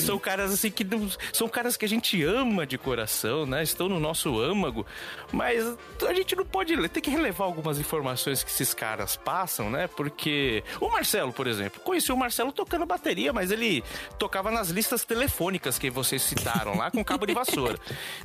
[0.00, 0.86] são caras assim que
[1.30, 3.62] são caras que a gente ama de coração, né?
[3.62, 4.86] Estão no nosso âmago,
[5.30, 5.62] mas
[6.08, 9.86] a gente não pode tem que relevar algumas informações que esses caras passam, né?
[9.86, 13.84] Porque o Marcelo, por exemplo, conheci o Marcelo tocando bateria, mas ele
[14.18, 17.78] tocava nas listas telefônicas que vocês citaram lá com cabo de vassoura.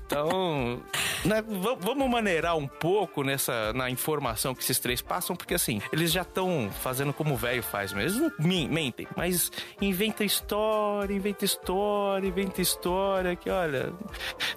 [0.06, 0.82] Então,
[1.26, 5.82] né, va- vamos maneirar um pouco nessa na informação que esses três passam, porque assim,
[5.92, 8.22] eles já estão fazendo como o velho faz mesmo.
[8.30, 8.70] Eles não min-
[9.16, 9.52] mas
[9.82, 13.94] inventa história, inventa história, inventa história, que olha,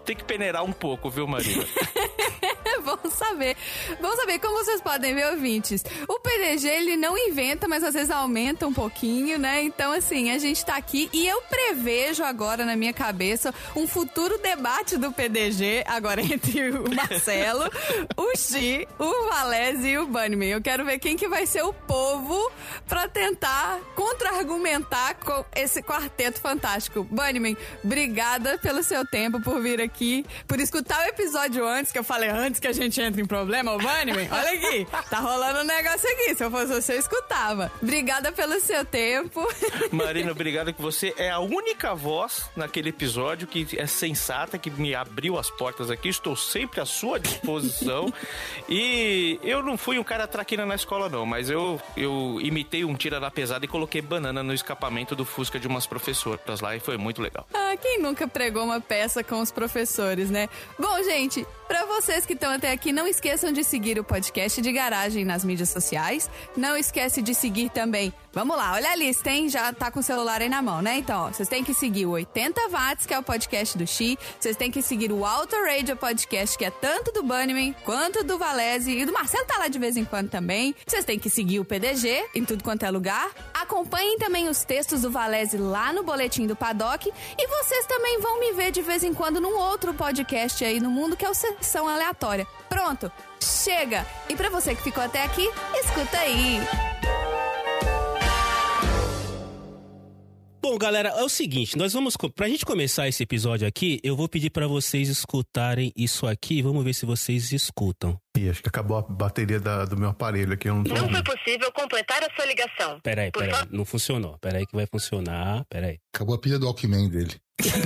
[0.05, 1.65] tem que peneirar um pouco, viu, Marina?
[2.85, 3.57] Bom saber.
[4.01, 8.11] Bom saber, como vocês podem ver, ouvintes, o PDG ele não inventa, mas às vezes
[8.11, 9.63] aumenta um pouquinho, né?
[9.63, 14.39] Então, assim, a gente tá aqui e eu prevejo agora na minha cabeça um futuro
[14.39, 17.71] debate do PDG, agora entre o Marcelo,
[18.17, 20.51] o Xi, o Valese e o Bunnyman.
[20.51, 22.51] Eu quero ver quem que vai ser o povo
[22.87, 27.05] pra tentar contra-argumentar com esse quarteto fantástico.
[27.05, 32.05] Bunnyman, obrigada pelo seu tempo, por vir aqui, por escutar o episódio antes, que eu
[32.05, 35.65] falei antes que a gente entra em problema, o Bunnyman, olha aqui, tá rolando um
[35.65, 37.71] negócio aqui, se eu fosse você, eu escutava.
[37.83, 39.47] Obrigada pelo seu tempo.
[39.93, 44.95] Marina, obrigado que você é a única voz naquele episódio que é sensata, que me
[44.95, 46.09] abriu as portas aqui.
[46.09, 48.13] Estou sempre à sua disposição.
[48.69, 52.95] e eu não fui um cara traquina na escola, não, mas eu, eu imitei um
[52.95, 56.81] tira da pesada e coloquei banana no escapamento do Fusca de umas professoras lá e
[56.81, 57.47] foi muito legal.
[57.53, 60.49] Ah, quem nunca pregou uma peça com os professores, né?
[60.79, 64.71] Bom, gente, pra vocês que estão até aqui, não esqueçam de seguir o podcast de
[64.71, 66.29] garagem nas mídias sociais.
[66.55, 68.13] Não esquece de seguir também.
[68.35, 69.49] Vamos lá, olha a lista, hein?
[69.49, 70.99] Já tá com o celular aí na mão, né?
[70.99, 74.19] Então, ó, vocês têm que seguir o 80 Watts, que é o podcast do Xi.
[74.41, 78.37] Vocês têm que seguir o Auto Radio Podcast, que é tanto do Bunnyman quanto do
[78.37, 80.75] Valese e do Marcelo tá lá de vez em quando também.
[80.85, 83.31] Vocês têm que seguir o PDG em tudo quanto é lugar.
[83.55, 87.13] Acompanhem também os textos do Valese lá no boletim do Paddock.
[87.39, 90.91] E vocês também vão me ver de vez em quando num outro podcast aí no
[90.91, 92.49] mundo que é o Sessão Aleatória.
[92.69, 94.05] Pronto, chega!
[94.29, 96.59] E pra você que ficou até aqui, escuta aí!
[100.65, 104.27] Bom, galera, é o seguinte, nós vamos pra gente começar esse episódio aqui, eu vou
[104.27, 108.19] pedir pra vocês escutarem isso aqui, vamos ver se vocês escutam.
[108.35, 110.97] Ih, acho que acabou a bateria da- do meu aparelho aqui, eu não tô Não
[110.97, 111.23] foi ouvindo.
[111.25, 112.99] possível completar a sua ligação.
[113.03, 114.39] Peraí, Por peraí, não funcionou.
[114.41, 115.99] Peraí que vai funcionar, peraí.
[116.15, 117.37] Acabou a pilha do Walkman dele.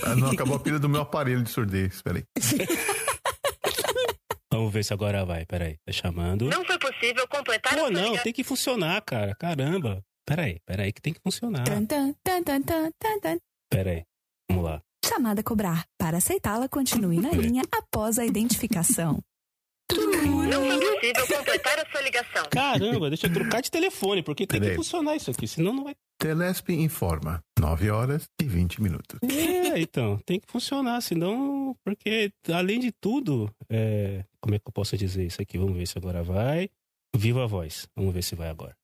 [0.05, 2.23] Ah, não, acabou a pilha do meu aparelho de surdez, peraí.
[4.53, 5.77] Vamos ver se agora vai, peraí.
[5.85, 6.49] Tá chamando.
[6.49, 8.23] Não foi possível completar a Pô, sua não, ligação.
[8.25, 9.35] tem que funcionar, cara.
[9.39, 10.01] Caramba.
[10.29, 11.65] Peraí, peraí que tem que funcionar.
[11.65, 13.39] Tan, tan, tan, tan, tan, tan, tan.
[13.71, 14.05] Peraí.
[14.51, 14.83] Vamos lá.
[15.03, 15.87] Chamada a cobrar.
[15.99, 19.23] Para aceitá-la, continue na linha após a identificação.
[19.91, 22.45] Não foi possível completar a sua ligação.
[22.51, 25.95] Caramba, deixa eu trocar de telefone, porque tem que funcionar isso aqui, senão não vai.
[26.19, 27.43] Telesp informa.
[27.59, 29.19] 9 horas e 20 minutos.
[29.23, 31.75] É, então, tem que funcionar, senão.
[31.83, 35.57] Porque, além de tudo, é, como é que eu posso dizer isso aqui?
[35.57, 36.69] Vamos ver se agora vai.
[37.17, 37.89] Viva a voz.
[37.97, 38.77] Vamos ver se vai agora.